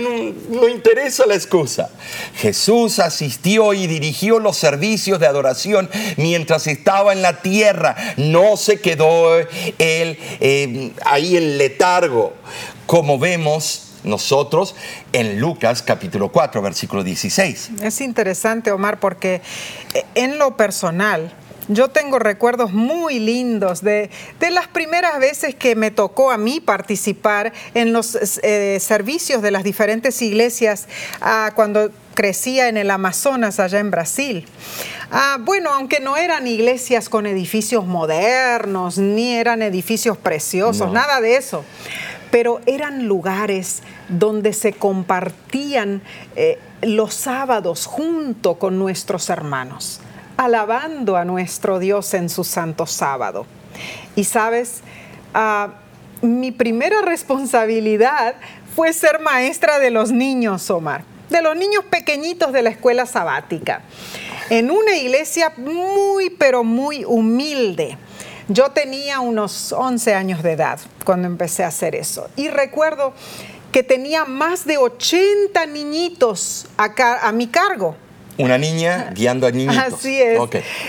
no, 0.49 0.67
interesa 0.67 1.25
la 1.25 1.35
excusa. 1.35 1.89
Jesús 2.35 2.99
asistió 2.99 3.73
y 3.73 3.87
dirigió 3.87 4.39
los 4.39 4.57
servicios 4.57 5.19
de 5.19 5.27
adoración 5.27 5.89
mientras 6.17 6.67
estaba 6.67 7.13
en 7.13 7.21
la 7.21 7.41
tierra. 7.41 7.95
No 8.17 8.57
se 8.57 8.79
quedó 8.79 9.37
él 9.37 9.47
eh, 9.79 10.91
ahí 11.05 11.37
en 11.37 11.57
letargo, 11.57 12.33
como 12.85 13.19
vemos 13.19 13.92
nosotros 14.03 14.75
en 15.11 15.39
Lucas 15.39 15.81
capítulo 15.81 16.31
4, 16.31 16.61
versículo 16.61 17.03
16. 17.03 17.71
Es 17.81 18.01
interesante, 18.01 18.71
Omar, 18.71 18.99
porque 18.99 19.41
eh, 19.93 20.05
en 20.15 20.37
lo 20.37 20.57
personal, 20.57 21.33
yo 21.67 21.89
tengo 21.89 22.19
recuerdos 22.19 22.73
muy 22.73 23.19
lindos 23.19 23.81
de, 23.81 24.09
las 24.51 24.67
primeras 24.67 25.19
veces 25.19 25.55
que 25.55 25.75
me 25.75 25.91
tocó 25.91 26.31
a 26.31 26.37
mí 26.37 26.59
participar 26.59 27.53
en 27.73 27.93
los 27.93 28.17
eh, 28.43 28.77
servicios 28.79 29.41
de 29.41 29.51
las 29.51 29.63
diferentes 29.63 30.21
iglesias 30.21 30.87
ah, 31.21 31.51
cuando 31.55 31.89
crecía 32.13 32.67
en 32.67 32.77
el 32.77 32.91
Amazonas, 32.91 33.59
allá 33.59 33.79
en 33.79 33.91
Brasil. 33.91 34.45
Ah, 35.11 35.37
bueno, 35.39 35.71
aunque 35.73 35.99
no 35.99 36.17
eran 36.17 36.47
iglesias 36.47 37.09
con 37.09 37.25
edificios 37.25 37.85
modernos, 37.85 38.97
ni 38.97 39.33
eran 39.33 39.61
edificios 39.61 40.17
preciosos, 40.17 40.91
nada 40.91 41.21
de 41.21 41.37
eso 41.37 41.63
pero 42.33 42.61
eran 42.65 43.05
lugares 43.05 43.83
donde 44.09 44.53
se 44.53 44.73
compartían 44.73 46.01
eh, 46.35 46.57
los 46.81 47.13
sábados 47.13 47.85
junto 47.85 48.57
con 48.57 48.79
nuestros 48.79 49.29
hermanos, 49.29 49.99
alabando 50.35 51.15
a 51.15 51.25
nuestro 51.25 51.77
Dios 51.77 52.11
en 52.15 52.29
su 52.29 52.43
santo 52.43 52.87
sábado. 52.87 53.45
Y 54.15 54.23
sabes, 54.23 54.81
ah, 55.35 55.75
mi 56.23 56.51
primera 56.51 57.03
responsabilidad 57.03 58.33
fue 58.75 58.93
ser 58.93 59.19
maestra 59.19 59.77
de 59.77 59.91
los 59.91 60.11
niños, 60.11 60.71
Omar, 60.71 61.03
de 61.29 61.43
los 61.43 61.55
niños 61.55 61.85
pequeñitos 61.85 62.51
de 62.51 62.63
la 62.63 62.71
escuela 62.71 63.05
sabática, 63.05 63.83
en 64.49 64.71
una 64.71 64.95
iglesia 64.95 65.53
muy, 65.55 66.31
pero 66.31 66.63
muy 66.63 67.05
humilde 67.05 67.95
yo 68.53 68.69
tenía 68.69 69.19
unos 69.19 69.71
11 69.71 70.13
años 70.13 70.43
de 70.43 70.51
edad 70.51 70.79
cuando 71.03 71.27
empecé 71.27 71.63
a 71.63 71.67
hacer 71.67 71.95
eso. 71.95 72.29
Y 72.35 72.49
recuerdo 72.49 73.13
que 73.71 73.81
tenía 73.81 74.25
más 74.25 74.65
de 74.65 74.77
80 74.77 75.65
niñitos 75.65 76.67
a, 76.77 76.93
a 77.27 77.31
mi 77.31 77.47
cargo. 77.47 77.95
Una 78.37 78.57
niña 78.57 79.11
guiando 79.13 79.47
a 79.47 79.51
niñitos. 79.51 79.93
Así 79.93 80.21
es. 80.21 80.39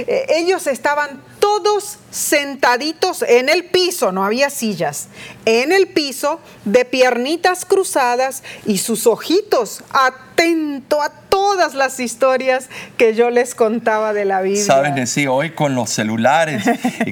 Eh, 0.07 0.27
ellos 0.31 0.67
estaban 0.67 1.21
todos 1.39 1.99
sentaditos 2.11 3.23
en 3.23 3.51
el 3.51 3.65
piso, 3.67 4.13
no 4.13 4.25
había 4.25 4.49
sillas, 4.49 5.09
en 5.45 5.73
el 5.73 5.89
piso, 5.89 6.41
de 6.65 6.87
piernitas 6.87 7.67
cruzadas 7.67 8.43
y 8.65 8.79
sus 8.79 9.07
ojitos 9.07 9.83
atento 9.91 11.03
a 11.03 11.11
todas 11.11 11.75
las 11.75 12.01
historias 12.01 12.69
que 12.97 13.15
yo 13.15 13.29
les 13.29 13.55
contaba 13.55 14.15
de 14.15 14.25
la 14.25 14.41
vida. 14.41 14.65
Saben, 14.65 15.07
sí, 15.07 15.27
hoy 15.27 15.51
con 15.51 15.75
los 15.75 15.91
celulares 15.91 16.65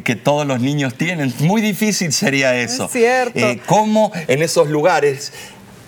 que 0.04 0.16
todos 0.16 0.46
los 0.46 0.60
niños 0.60 0.94
tienen, 0.94 1.34
muy 1.40 1.60
difícil 1.60 2.12
sería 2.12 2.54
eso. 2.54 2.86
Es 2.86 2.92
cierto. 2.92 3.38
Eh, 3.38 3.60
¿Cómo 3.66 4.12
en 4.28 4.42
esos 4.42 4.68
lugares 4.68 5.32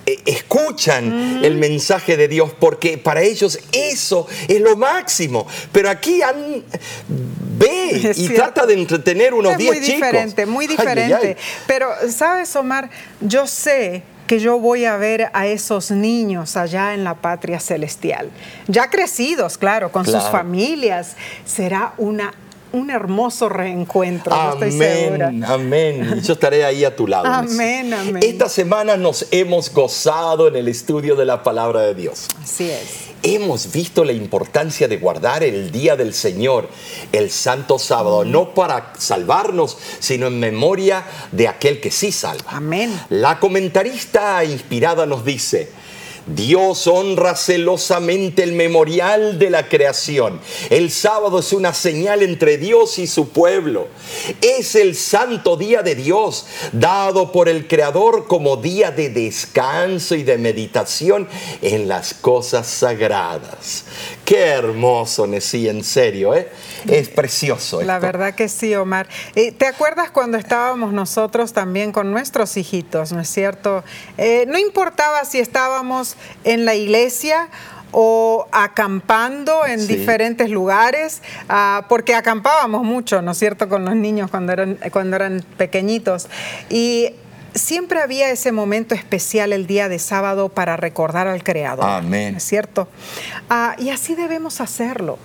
eh, 0.05 0.19
escuchan 0.25 1.43
el 1.43 1.55
mensaje 1.55 2.17
de 2.17 2.27
Dios 2.27 2.51
porque 2.59 2.97
para 2.97 3.21
ellos 3.21 3.59
eso 3.71 4.27
es 4.47 4.61
lo 4.61 4.75
máximo. 4.75 5.47
Pero 5.71 5.89
aquí 5.89 6.21
han, 6.21 6.63
ve 7.07 8.13
y 8.15 8.29
trata 8.29 8.65
de 8.65 8.75
entretener 8.75 9.33
unos 9.33 9.57
10 9.57 9.71
chicos. 9.71 9.87
Muy 9.87 9.95
diferente, 9.95 10.45
muy 10.45 10.67
diferente. 10.67 11.37
Pero, 11.67 11.89
¿sabes, 12.09 12.55
Omar? 12.55 12.89
Yo 13.21 13.47
sé 13.47 14.03
que 14.27 14.39
yo 14.39 14.59
voy 14.59 14.85
a 14.85 14.97
ver 14.97 15.29
a 15.33 15.47
esos 15.47 15.91
niños 15.91 16.57
allá 16.57 16.93
en 16.93 17.03
la 17.03 17.15
patria 17.15 17.59
celestial, 17.59 18.31
ya 18.67 18.89
crecidos, 18.89 19.57
claro, 19.57 19.91
con 19.91 20.05
sus 20.05 20.23
familias. 20.23 21.15
Será 21.45 21.93
una 21.97 22.33
un 22.75 22.89
hermoso 22.89 23.49
reencuentro, 23.49 24.33
amén, 24.33 24.69
estoy 24.69 24.71
segura. 24.71 25.33
Amén. 25.47 26.21
Yo 26.21 26.33
estaré 26.33 26.65
ahí 26.65 26.83
a 26.83 26.95
tu 26.95 27.07
lado. 27.07 27.25
Amén, 27.25 27.93
amén. 27.93 28.19
Esta 28.21 28.49
semana 28.49 28.97
nos 28.97 29.27
hemos 29.31 29.73
gozado 29.73 30.47
en 30.47 30.55
el 30.55 30.67
estudio 30.67 31.15
de 31.15 31.25
la 31.25 31.41
palabra 31.43 31.81
de 31.81 31.95
Dios. 31.95 32.27
Así 32.41 32.69
es. 32.69 33.05
Hemos 33.23 33.71
visto 33.71 34.05
la 34.05 34.11
importancia 34.11 34.87
de 34.87 34.97
guardar 34.97 35.43
el 35.43 35.71
día 35.71 35.95
del 35.95 36.13
Señor, 36.13 36.69
el 37.11 37.31
santo 37.31 37.79
sábado, 37.79 38.23
no 38.23 38.53
para 38.53 38.93
salvarnos, 38.99 39.77
sino 39.99 40.27
en 40.27 40.39
memoria 40.39 41.03
de 41.31 41.47
aquel 41.47 41.81
que 41.81 41.89
sí 41.89 42.11
salva. 42.11 42.51
Amén. 42.51 42.99
La 43.09 43.39
comentarista 43.39 44.43
inspirada 44.45 45.07
nos 45.07 45.25
dice, 45.25 45.71
Dios 46.27 46.87
honra 46.87 47.35
celosamente 47.35 48.43
el 48.43 48.53
memorial 48.53 49.37
de 49.37 49.49
la 49.49 49.67
creación. 49.69 50.39
El 50.69 50.89
sábado 50.91 51.39
es 51.39 51.53
una 51.53 51.73
señal 51.73 52.23
entre 52.23 52.57
Dios 52.57 52.97
y 52.99 53.07
su 53.07 53.29
pueblo. 53.29 53.87
Es 54.41 54.75
el 54.75 54.95
santo 54.95 55.55
día 55.55 55.83
de 55.83 55.95
Dios, 55.95 56.47
dado 56.71 57.31
por 57.31 57.47
el 57.47 57.67
Creador 57.67 58.27
como 58.27 58.57
día 58.57 58.91
de 58.91 59.09
descanso 59.09 60.15
y 60.15 60.23
de 60.23 60.37
meditación 60.37 61.27
en 61.61 61.87
las 61.87 62.13
cosas 62.13 62.67
sagradas. 62.67 63.83
Qué 64.25 64.39
hermoso, 64.39 65.27
Nesí, 65.27 65.69
en 65.69 65.83
serio, 65.83 66.33
¿eh? 66.33 66.49
Es 66.87 67.09
precioso. 67.09 67.81
La 67.83 67.99
verdad 67.99 68.33
que 68.33 68.49
sí, 68.49 68.73
Omar. 68.75 69.07
¿Te 69.33 69.65
acuerdas 69.67 70.09
cuando 70.09 70.37
estábamos 70.37 70.93
nosotros 70.93 71.53
también 71.53 71.91
con 71.91 72.11
nuestros 72.11 72.57
hijitos, 72.57 73.11
no 73.11 73.21
es 73.21 73.29
cierto? 73.29 73.83
Eh, 74.17 74.45
no 74.47 74.57
importaba 74.57 75.23
si 75.25 75.39
estábamos 75.39 76.14
en 76.43 76.65
la 76.65 76.75
iglesia 76.75 77.49
o 77.97 78.47
acampando 78.51 79.65
en 79.65 79.87
diferentes 79.87 80.49
lugares, 80.49 81.21
ah, 81.47 81.85
porque 81.87 82.13
acampábamos 82.13 82.83
mucho, 82.83 83.21
¿no 83.21 83.31
es 83.31 83.37
cierto?, 83.37 83.69
con 83.69 83.85
los 83.85 83.95
niños 83.95 84.29
cuando 84.29 84.51
eran, 84.51 84.77
cuando 84.91 85.15
eran 85.15 85.45
pequeñitos. 85.57 86.27
Y 86.69 87.11
siempre 87.53 88.01
había 88.01 88.29
ese 88.29 88.51
momento 88.51 88.95
especial 88.95 89.53
el 89.53 89.65
día 89.65 89.87
de 89.87 89.97
sábado 89.99 90.49
para 90.49 90.75
recordar 90.75 91.27
al 91.27 91.41
Creador. 91.43 91.85
Amén. 91.85 92.35
¿Es 92.35 92.43
cierto? 92.43 92.89
Ah, 93.49 93.75
y 93.79 93.91
así 93.91 94.13
debemos 94.13 94.59
hacerlo, 94.59 95.17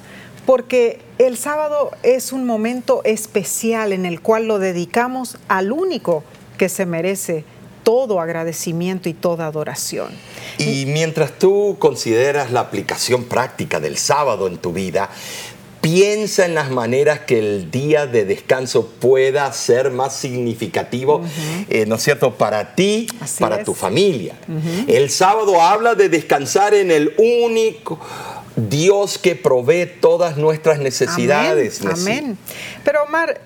porque 0.47 1.01
el 1.19 1.37
sábado 1.37 1.91
es 2.05 2.33
un 2.33 2.45
momento 2.47 3.03
especial 3.05 3.93
en 3.93 4.07
el 4.07 4.21
cual 4.21 4.47
lo 4.47 4.61
dedicamos 4.61 5.39
al 5.49 5.73
único 5.73 6.23
que 6.57 6.69
se 6.69 6.87
merece 6.87 7.45
todo 7.83 8.21
agradecimiento 8.21 9.09
y 9.09 9.15
toda 9.15 9.47
adoración. 9.47 10.11
Y 10.59 10.87
mientras 10.87 11.39
tú 11.39 11.77
consideras 11.79 12.51
la 12.51 12.61
aplicación 12.61 13.25
práctica 13.25 13.81
del 13.81 13.97
sábado 13.97 14.47
en 14.47 14.59
tu 14.59 14.73
vida, 14.73 15.11
piensa 15.81 16.45
en 16.45 16.55
las 16.55 16.71
maneras 16.71 17.21
que 17.21 17.39
el 17.39 17.71
día 17.71 18.07
de 18.07 18.25
descanso 18.25 18.87
pueda 18.87 19.51
ser 19.53 19.91
más 19.91 20.15
significativo, 20.15 21.23
eh, 21.69 21.87
¿no 21.87 21.97
es 21.97 22.03
cierto?, 22.03 22.35
para 22.35 22.75
ti, 22.75 23.07
para 23.39 23.65
tu 23.65 23.75
familia. 23.75 24.35
El 24.87 25.11
sábado 25.11 25.61
habla 25.61 25.95
de 25.95 26.09
descansar 26.09 26.75
en 26.75 26.91
el 26.91 27.15
único 27.17 27.99
Dios 28.57 29.17
que 29.17 29.37
provee 29.37 29.87
todas 30.01 30.37
nuestras 30.37 30.79
necesidades. 30.81 31.81
Amén. 31.81 31.95
Amén. 31.95 32.39
Pero 32.85 33.05
Omar, 33.05 33.41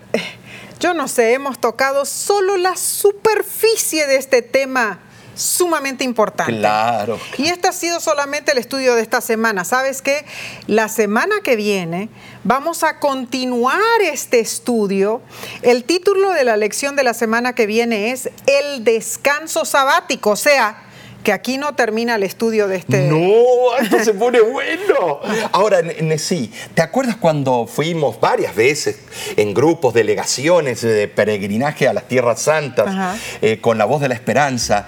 yo 0.80 0.94
no 0.94 1.08
sé, 1.08 1.32
hemos 1.34 1.58
tocado 1.58 2.04
solo 2.04 2.56
la 2.56 2.76
superficie 2.76 4.06
de 4.06 4.16
este 4.16 4.42
tema 4.42 5.00
sumamente 5.34 6.04
importante. 6.04 6.56
Claro. 6.58 7.18
Y 7.38 7.48
este 7.48 7.68
ha 7.68 7.72
sido 7.72 8.00
solamente 8.00 8.52
el 8.52 8.58
estudio 8.58 8.94
de 8.94 9.02
esta 9.02 9.20
semana. 9.20 9.64
¿Sabes 9.64 10.02
qué? 10.02 10.24
La 10.66 10.88
semana 10.88 11.36
que 11.42 11.56
viene 11.56 12.08
vamos 12.44 12.84
a 12.84 12.98
continuar 12.98 13.80
este 14.02 14.40
estudio. 14.40 15.22
El 15.62 15.84
título 15.84 16.30
de 16.30 16.44
la 16.44 16.56
lección 16.56 16.96
de 16.96 17.04
la 17.04 17.14
semana 17.14 17.54
que 17.54 17.66
viene 17.66 18.12
es 18.12 18.30
El 18.46 18.84
descanso 18.84 19.64
sabático, 19.64 20.30
o 20.30 20.36
sea, 20.36 20.83
que 21.24 21.32
aquí 21.32 21.58
no 21.58 21.74
termina 21.74 22.14
el 22.14 22.22
estudio 22.22 22.68
de 22.68 22.76
este... 22.76 23.08
No, 23.08 23.76
esto 23.80 24.04
se 24.04 24.12
pone 24.14 24.40
bueno. 24.40 25.20
Ahora, 25.52 25.80
sí, 26.18 26.52
¿te 26.74 26.82
acuerdas 26.82 27.16
cuando 27.16 27.66
fuimos 27.66 28.20
varias 28.20 28.54
veces 28.54 28.98
en 29.36 29.54
grupos, 29.54 29.94
delegaciones 29.94 30.82
de 30.82 31.08
peregrinaje 31.08 31.88
a 31.88 31.94
las 31.94 32.06
Tierras 32.06 32.42
Santas 32.42 33.18
eh, 33.40 33.58
con 33.60 33.78
la 33.78 33.86
voz 33.86 34.02
de 34.02 34.08
la 34.08 34.14
esperanza? 34.14 34.86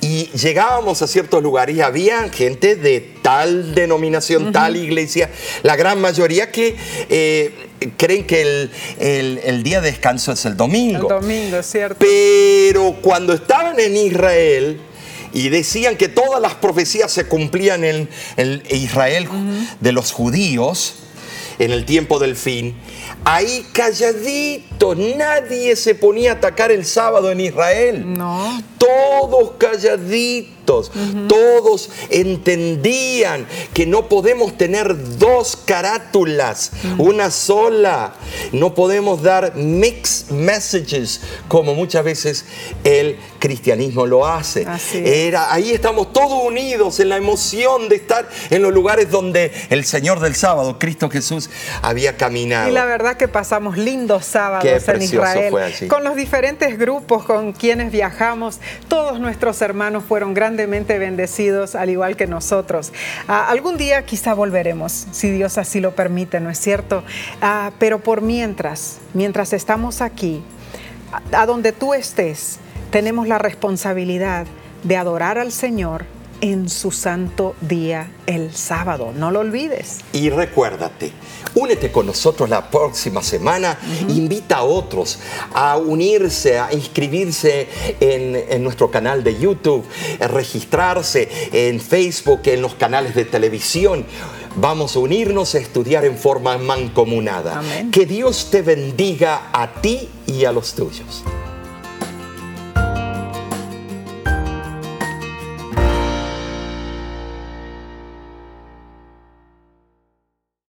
Y 0.00 0.26
llegábamos 0.30 1.02
a 1.02 1.06
ciertos 1.08 1.42
lugares 1.42 1.76
y 1.76 1.80
había 1.80 2.28
gente 2.30 2.76
de 2.76 3.00
tal 3.20 3.74
denominación, 3.74 4.52
tal 4.52 4.76
iglesia, 4.76 5.28
la 5.62 5.76
gran 5.76 6.00
mayoría 6.00 6.50
que... 6.50 6.76
Eh, 7.10 7.68
creen 7.96 8.24
que 8.28 8.42
el, 8.42 8.70
el- 9.00 9.40
el 9.44 9.62
día 9.64 9.80
de 9.80 9.90
descanso 9.90 10.30
es 10.30 10.44
el 10.44 10.56
domingo. 10.56 11.08
El 11.12 11.20
domingo, 11.20 11.60
¿cierto? 11.64 11.96
Pero 11.98 12.94
cuando 13.02 13.32
estaban 13.32 13.80
en 13.80 13.96
Israel 13.96 14.80
y 15.32 15.48
decían 15.48 15.96
que 15.96 16.08
todas 16.08 16.40
las 16.40 16.54
profecías 16.54 17.10
se 17.12 17.26
cumplían 17.26 17.84
en, 17.84 18.08
en 18.36 18.62
Israel 18.70 19.28
de 19.80 19.92
los 19.92 20.12
judíos 20.12 20.94
en 21.58 21.70
el 21.70 21.84
tiempo 21.84 22.18
del 22.18 22.36
fin, 22.36 22.74
ahí 23.24 23.66
calladitos, 23.72 24.96
nadie 24.96 25.76
se 25.76 25.94
ponía 25.94 26.32
a 26.32 26.34
atacar 26.34 26.72
el 26.72 26.84
sábado 26.84 27.30
en 27.30 27.40
Israel. 27.40 28.02
No. 28.16 28.62
Todos 28.78 29.52
calladitos, 29.58 30.61
todos 30.64 31.90
entendían 32.10 33.46
que 33.74 33.86
no 33.86 34.08
podemos 34.08 34.56
tener 34.56 35.18
dos 35.18 35.56
carátulas, 35.56 36.72
una 36.98 37.30
sola. 37.30 38.14
No 38.52 38.74
podemos 38.74 39.22
dar 39.22 39.54
mixed 39.56 40.30
messages 40.30 41.20
como 41.48 41.74
muchas 41.74 42.04
veces 42.04 42.44
el 42.84 43.18
cristianismo 43.38 44.06
lo 44.06 44.26
hace. 44.26 44.64
Así. 44.66 45.02
Era, 45.04 45.52
ahí 45.52 45.70
estamos 45.70 46.12
todos 46.12 46.44
unidos 46.44 47.00
en 47.00 47.08
la 47.08 47.16
emoción 47.16 47.88
de 47.88 47.96
estar 47.96 48.28
en 48.50 48.62
los 48.62 48.72
lugares 48.72 49.10
donde 49.10 49.52
el 49.70 49.84
Señor 49.84 50.20
del 50.20 50.34
sábado, 50.34 50.78
Cristo 50.78 51.10
Jesús, 51.10 51.50
había 51.82 52.16
caminado. 52.16 52.68
Y 52.68 52.72
la 52.72 52.84
verdad 52.84 53.16
que 53.16 53.28
pasamos 53.28 53.76
lindos 53.76 54.24
sábados 54.24 54.62
Qué 54.62 54.92
en 54.92 55.02
Israel 55.02 55.54
con 55.88 56.04
los 56.04 56.16
diferentes 56.16 56.78
grupos 56.78 57.24
con 57.24 57.52
quienes 57.52 57.90
viajamos. 57.90 58.58
Todos 58.88 59.20
nuestros 59.20 59.60
hermanos 59.62 60.04
fueron 60.06 60.34
bendecidos, 60.56 61.74
al 61.74 61.90
igual 61.90 62.16
que 62.16 62.26
nosotros. 62.26 62.92
Ah, 63.28 63.48
algún 63.48 63.76
día 63.76 64.04
quizá 64.04 64.34
volveremos, 64.34 65.06
si 65.12 65.30
Dios 65.30 65.58
así 65.58 65.80
lo 65.80 65.94
permite, 65.94 66.40
¿no 66.40 66.50
es 66.50 66.58
cierto? 66.58 67.02
Ah, 67.40 67.72
pero 67.78 68.00
por 68.00 68.22
mientras, 68.22 68.98
mientras 69.14 69.52
estamos 69.52 70.00
aquí, 70.00 70.42
a 71.32 71.46
donde 71.46 71.72
tú 71.72 71.94
estés, 71.94 72.58
tenemos 72.90 73.28
la 73.28 73.38
responsabilidad 73.38 74.46
de 74.82 74.96
adorar 74.96 75.38
al 75.38 75.52
Señor 75.52 76.04
en 76.42 76.68
su 76.68 76.90
santo 76.90 77.54
día, 77.60 78.10
el 78.26 78.52
sábado. 78.52 79.12
No 79.16 79.30
lo 79.30 79.40
olvides. 79.40 80.00
Y 80.12 80.28
recuérdate, 80.28 81.12
únete 81.54 81.90
con 81.90 82.04
nosotros 82.04 82.50
la 82.50 82.68
próxima 82.68 83.22
semana, 83.22 83.78
invita 84.08 84.56
a 84.56 84.62
otros 84.64 85.20
a 85.54 85.78
unirse, 85.78 86.58
a 86.58 86.72
inscribirse 86.72 87.68
en, 88.00 88.36
en 88.48 88.62
nuestro 88.62 88.90
canal 88.90 89.22
de 89.24 89.38
YouTube, 89.38 89.84
a 90.20 90.26
registrarse 90.26 91.28
en 91.52 91.80
Facebook, 91.80 92.40
en 92.44 92.60
los 92.60 92.74
canales 92.74 93.14
de 93.14 93.24
televisión. 93.24 94.04
Vamos 94.56 94.96
a 94.96 94.98
unirnos 94.98 95.54
a 95.54 95.58
estudiar 95.58 96.04
en 96.04 96.18
forma 96.18 96.58
mancomunada. 96.58 97.60
Amén. 97.60 97.90
Que 97.90 98.04
Dios 98.04 98.50
te 98.50 98.62
bendiga 98.62 99.48
a 99.52 99.80
ti 99.80 100.08
y 100.26 100.44
a 100.44 100.52
los 100.52 100.74
tuyos. 100.74 101.22